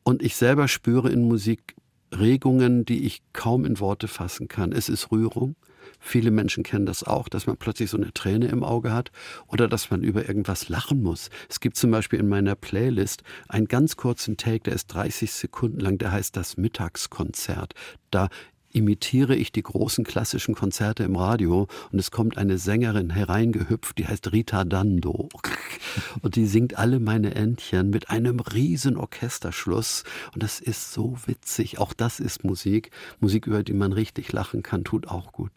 Und 0.04 0.22
ich 0.22 0.36
selber 0.36 0.68
spüre 0.68 1.10
in 1.10 1.26
Musik 1.26 1.74
Regungen, 2.16 2.84
die 2.84 3.04
ich 3.04 3.22
kaum 3.32 3.64
in 3.64 3.80
Worte 3.80 4.06
fassen 4.06 4.46
kann. 4.46 4.70
Es 4.70 4.88
ist 4.88 5.10
Rührung. 5.10 5.56
Viele 5.98 6.30
Menschen 6.30 6.62
kennen 6.62 6.86
das 6.86 7.02
auch, 7.02 7.28
dass 7.28 7.46
man 7.46 7.56
plötzlich 7.56 7.90
so 7.90 7.96
eine 7.96 8.12
Träne 8.12 8.48
im 8.48 8.62
Auge 8.62 8.92
hat 8.92 9.10
oder 9.46 9.68
dass 9.68 9.90
man 9.90 10.02
über 10.02 10.26
irgendwas 10.28 10.68
lachen 10.68 11.02
muss. 11.02 11.30
Es 11.48 11.60
gibt 11.60 11.76
zum 11.76 11.90
Beispiel 11.90 12.18
in 12.18 12.28
meiner 12.28 12.54
Playlist 12.54 13.22
einen 13.48 13.66
ganz 13.66 13.96
kurzen 13.96 14.36
Take, 14.36 14.64
der 14.64 14.74
ist 14.74 14.88
30 14.88 15.32
Sekunden 15.32 15.80
lang, 15.80 15.98
der 15.98 16.12
heißt 16.12 16.36
das 16.36 16.56
Mittagskonzert. 16.56 17.74
Da 18.10 18.28
imitiere 18.76 19.34
ich 19.34 19.52
die 19.52 19.62
großen 19.62 20.04
klassischen 20.04 20.54
Konzerte 20.54 21.02
im 21.02 21.16
Radio 21.16 21.66
und 21.90 21.98
es 21.98 22.10
kommt 22.10 22.36
eine 22.36 22.58
Sängerin 22.58 23.08
hereingehüpft, 23.08 23.96
die 23.96 24.06
heißt 24.06 24.32
Rita 24.32 24.64
Dando. 24.64 25.28
Und 26.20 26.36
die 26.36 26.46
singt 26.46 26.76
alle 26.76 27.00
meine 27.00 27.34
Entchen 27.34 27.88
mit 27.88 28.10
einem 28.10 28.40
riesen 28.40 28.98
Orchesterschluss 28.98 30.04
und 30.34 30.42
das 30.42 30.60
ist 30.60 30.92
so 30.92 31.16
witzig. 31.24 31.78
Auch 31.78 31.94
das 31.94 32.20
ist 32.20 32.44
Musik. 32.44 32.90
Musik, 33.18 33.46
über 33.46 33.62
die 33.62 33.72
man 33.72 33.92
richtig 33.92 34.30
lachen 34.32 34.62
kann, 34.62 34.84
tut 34.84 35.08
auch 35.08 35.32
gut. 35.32 35.52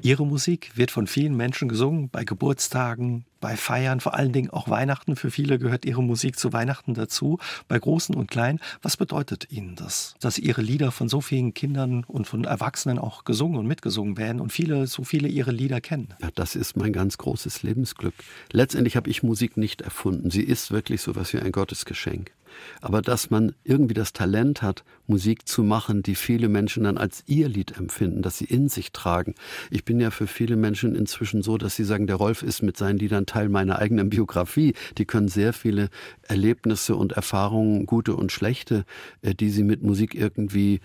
Ihre 0.00 0.26
Musik 0.26 0.72
wird 0.74 0.90
von 0.90 1.06
vielen 1.06 1.36
Menschen 1.36 1.68
gesungen, 1.68 2.08
bei 2.10 2.24
Geburtstagen, 2.24 3.24
bei 3.40 3.56
Feiern, 3.56 4.00
vor 4.00 4.14
allen 4.14 4.32
Dingen 4.32 4.50
auch 4.50 4.68
Weihnachten. 4.68 5.16
Für 5.16 5.30
viele 5.30 5.58
gehört 5.58 5.84
Ihre 5.84 6.02
Musik 6.02 6.38
zu 6.38 6.52
Weihnachten 6.52 6.94
dazu, 6.94 7.38
bei 7.68 7.78
Großen 7.78 8.14
und 8.14 8.30
Kleinen. 8.30 8.60
Was 8.82 8.96
bedeutet 8.96 9.50
Ihnen 9.50 9.76
das, 9.76 10.14
dass 10.20 10.38
Ihre 10.38 10.62
Lieder 10.62 10.90
von 10.90 11.08
so 11.08 11.20
vielen 11.20 11.54
Kindern 11.54 12.04
und 12.04 12.26
von 12.26 12.44
Erwachsenen 12.44 12.98
auch 12.98 13.24
gesungen 13.24 13.58
und 13.58 13.66
mitgesungen 13.66 14.16
werden 14.16 14.40
und 14.40 14.52
viele, 14.52 14.86
so 14.86 15.04
viele 15.04 15.28
Ihre 15.28 15.52
Lieder 15.52 15.80
kennen? 15.80 16.14
Ja, 16.20 16.30
das 16.34 16.56
ist 16.56 16.76
mein 16.76 16.92
ganz 16.92 17.18
großes 17.18 17.62
Lebensglück. 17.62 18.14
Letztendlich 18.52 18.96
habe 18.96 19.10
ich 19.10 19.22
Musik 19.22 19.56
nicht 19.56 19.82
erfunden. 19.82 20.30
Sie 20.30 20.42
ist 20.42 20.70
wirklich 20.70 21.02
so 21.02 21.14
was 21.14 21.32
wie 21.32 21.38
ein 21.38 21.52
Gottesgeschenk 21.52 22.32
aber 22.80 23.02
dass 23.02 23.30
man 23.30 23.54
irgendwie 23.64 23.94
das 23.94 24.12
Talent 24.12 24.62
hat, 24.62 24.84
Musik 25.06 25.48
zu 25.48 25.62
machen, 25.62 26.02
die 26.02 26.14
viele 26.14 26.48
Menschen 26.48 26.84
dann 26.84 26.98
als 26.98 27.22
ihr 27.26 27.48
Lied 27.48 27.76
empfinden, 27.76 28.22
dass 28.22 28.38
sie 28.38 28.44
in 28.44 28.68
sich 28.68 28.92
tragen. 28.92 29.34
Ich 29.70 29.84
bin 29.84 30.00
ja 30.00 30.10
für 30.10 30.26
viele 30.26 30.56
Menschen 30.56 30.94
inzwischen 30.94 31.42
so, 31.42 31.58
dass 31.58 31.76
sie 31.76 31.84
sagen, 31.84 32.06
der 32.06 32.16
Rolf 32.16 32.42
ist 32.42 32.62
mit 32.62 32.76
seinen 32.76 32.98
Liedern 32.98 33.26
Teil 33.26 33.48
meiner 33.48 33.78
eigenen 33.78 34.10
Biografie. 34.10 34.74
Die 34.98 35.04
können 35.04 35.28
sehr 35.28 35.52
viele 35.52 35.88
Erlebnisse 36.22 36.96
und 36.96 37.12
Erfahrungen, 37.12 37.86
gute 37.86 38.14
und 38.14 38.32
schlechte, 38.32 38.84
äh, 39.22 39.34
die 39.34 39.50
sie 39.50 39.64
mit 39.64 39.82
Musik 39.82 40.14
irgendwie 40.14 40.80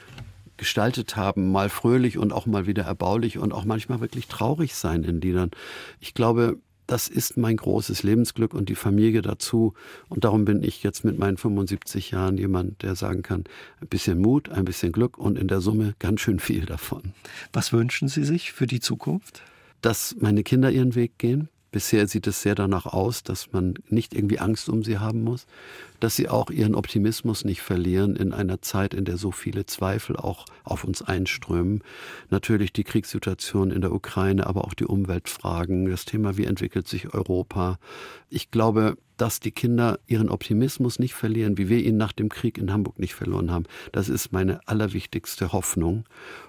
gestaltet 0.58 1.16
haben, 1.16 1.52
mal 1.52 1.70
fröhlich 1.70 2.18
und 2.18 2.32
auch 2.32 2.46
mal 2.46 2.68
wieder 2.68 2.84
erbaulich 2.84 3.38
und 3.38 3.54
auch 3.54 3.66
manchmal 3.66 4.02
wirklich 4.02 4.28
traurig 4.28 4.76
sein 4.76 5.04
in 5.04 5.20
Liedern. 5.20 5.52
Ich 6.00 6.14
glaube, 6.14 6.60
das 6.94 7.08
ist 7.08 7.38
mein 7.38 7.58
großes 7.58 8.04
Lebensglück 8.04 8.54
und 8.54 8.70
die 8.70 8.76
Familie 8.76 9.24
dazu. 9.24 9.74
Und 10.10 10.26
darum 10.26 10.46
bin 10.46 10.62
ich 10.62 10.84
jetzt 10.84 11.04
mit 11.04 11.18
meinen 11.18 11.38
75 11.38 12.12
Jahren 12.12 12.38
jemand, 12.38 12.84
der 12.84 12.94
sagen 12.96 13.24
kann, 13.24 13.46
ein 13.82 13.88
bisschen 13.88 14.20
Mut, 14.20 14.50
ein 14.50 14.64
bisschen 14.64 14.92
Glück 14.92 15.18
und 15.18 15.40
in 15.40 15.48
der 15.48 15.60
Summe 15.60 15.96
ganz 15.98 16.22
schön 16.22 16.38
viel 16.38 16.68
davon. 16.68 17.02
Was 17.52 17.74
wünschen 17.74 18.10
Sie 18.10 18.24
sich 18.24 18.52
für 18.52 18.68
die 18.68 18.80
Zukunft? 18.80 19.42
Dass 19.82 20.16
meine 20.20 20.44
Kinder 20.44 20.70
ihren 20.70 20.94
Weg 20.94 21.18
gehen. 21.18 21.50
Bisher 21.74 22.08
sieht 22.08 22.28
es 22.28 22.44
sehr 22.44 22.54
danach 22.54 22.86
aus, 22.86 23.24
dass 23.24 23.52
man 23.52 23.74
nicht 23.90 24.14
irgendwie 24.14 24.38
Angst 24.38 24.70
um 24.70 24.84
sie 24.84 25.00
haben 25.00 25.24
muss, 25.24 25.48
dass 26.00 26.16
sie 26.16 26.30
auch 26.30 26.52
ihren 26.52 26.76
Optimismus 26.76 27.46
nicht 27.46 27.64
verlieren 27.64 28.16
in 28.16 28.32
einer 28.32 28.62
Zeit, 28.62 28.94
in 28.94 29.06
der 29.06 29.18
so 29.18 29.32
viele 29.32 29.66
Zweifel 29.66 30.16
auch 30.16 30.46
auf 30.64 30.84
uns 30.84 31.02
einströmen. 31.02 31.84
Natürlich 32.30 32.74
die 32.74 32.84
Kriegssituation 32.84 33.72
in 33.72 33.82
der 33.82 33.92
Ukraine, 33.92 34.46
aber 34.46 34.66
auch 34.66 34.76
die 34.76 34.86
Umweltfragen, 34.86 35.90
das 35.90 36.06
Thema, 36.06 36.38
wie 36.38 36.46
entwickelt 36.46 36.88
sich 36.88 37.12
Europa. 37.12 37.80
Ich 38.30 38.52
glaube, 38.52 38.96
dass 39.24 39.40
die 39.40 39.52
Kinder 39.52 40.00
ihren 40.06 40.28
Optimismus 40.28 41.00
nicht 41.00 41.14
verlieren, 41.14 41.58
wie 41.58 41.70
wir 41.70 41.82
ihn 41.82 41.96
nach 41.96 42.12
dem 42.12 42.28
Krieg 42.28 42.58
in 42.58 42.74
Hamburg 42.74 43.00
nicht 43.00 43.16
verloren 43.16 43.52
haben. 43.52 43.64
Das 43.94 44.10
ist 44.10 44.34
meine 44.34 44.60
allerwichtigste 44.68 45.54
Hoffnung. 45.54 46.04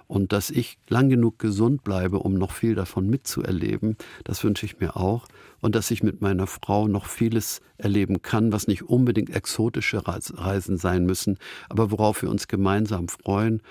Und 0.09 0.33
dass 0.33 0.51
ich 0.51 0.77
lang 0.89 1.09
genug 1.09 1.39
gesund 1.39 1.85
bleibe, 1.85 2.19
um 2.19 2.35
noch 2.35 2.51
viel 2.51 2.75
davon 2.75 3.09
mitzuerleben, 3.09 3.97
das 4.25 4.43
wünsche 4.43 4.67
ich 4.67 4.81
mir 4.81 4.97
auch 4.97 5.29
und 5.61 5.77
dass 5.77 5.93
ich 5.93 6.03
mit 6.03 6.21
meiner 6.21 6.49
Frau 6.49 6.89
noch 6.89 7.07
vieles 7.07 7.61
erleben 7.79 8.23
kann, 8.23 8.51
was 8.51 8.67
nicht 8.67 8.83
unbedingt 8.83 9.31
exotische 9.31 10.03
Reisen 10.09 10.77
sein 10.77 11.07
müssen, 11.07 11.39
aber 11.69 11.93
worauf 11.93 12.23
wir 12.23 12.29
uns 12.29 12.49
gemeinsam 12.49 13.07
freuen. 13.07 13.63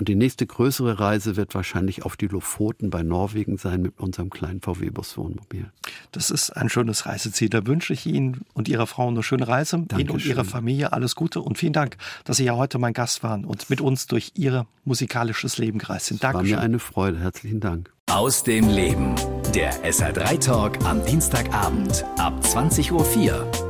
Und 0.00 0.08
die 0.08 0.14
nächste 0.14 0.46
größere 0.46 0.98
Reise 0.98 1.36
wird 1.36 1.54
wahrscheinlich 1.54 2.06
auf 2.06 2.16
die 2.16 2.26
Lofoten 2.26 2.88
bei 2.88 3.02
Norwegen 3.02 3.58
sein 3.58 3.82
mit 3.82 4.00
unserem 4.00 4.30
kleinen 4.30 4.62
VW-Bus-Wohnmobil. 4.62 5.70
Das 6.10 6.30
ist 6.30 6.56
ein 6.56 6.70
schönes 6.70 7.04
Reiseziel. 7.04 7.50
Da 7.50 7.66
wünsche 7.66 7.92
ich 7.92 8.06
Ihnen 8.06 8.40
und 8.54 8.70
Ihrer 8.70 8.86
Frau 8.86 9.08
eine 9.08 9.22
schöne 9.22 9.46
Reise. 9.46 9.76
Dankeschön. 9.76 10.00
Ihnen 10.00 10.10
und 10.10 10.24
Ihrer 10.24 10.44
Familie 10.46 10.94
alles 10.94 11.16
Gute 11.16 11.42
und 11.42 11.58
vielen 11.58 11.74
Dank, 11.74 11.98
dass 12.24 12.38
Sie 12.38 12.44
ja 12.44 12.56
heute 12.56 12.78
mein 12.78 12.94
Gast 12.94 13.22
waren 13.22 13.44
und 13.44 13.68
mit 13.68 13.82
uns 13.82 14.06
durch 14.06 14.32
Ihr 14.36 14.66
musikalisches 14.86 15.58
Leben 15.58 15.78
gereist 15.78 16.06
sind. 16.06 16.24
Dankeschön. 16.24 16.52
War 16.52 16.60
mir 16.60 16.64
eine 16.64 16.78
Freude. 16.78 17.18
Herzlichen 17.18 17.60
Dank. 17.60 17.92
Aus 18.10 18.42
dem 18.42 18.70
Leben. 18.70 19.14
Der 19.54 19.84
SR3 19.84 20.42
Talk 20.42 20.82
am 20.86 21.04
Dienstagabend 21.04 22.06
ab 22.16 22.40
20.04 22.42 22.92
Uhr 22.92 23.69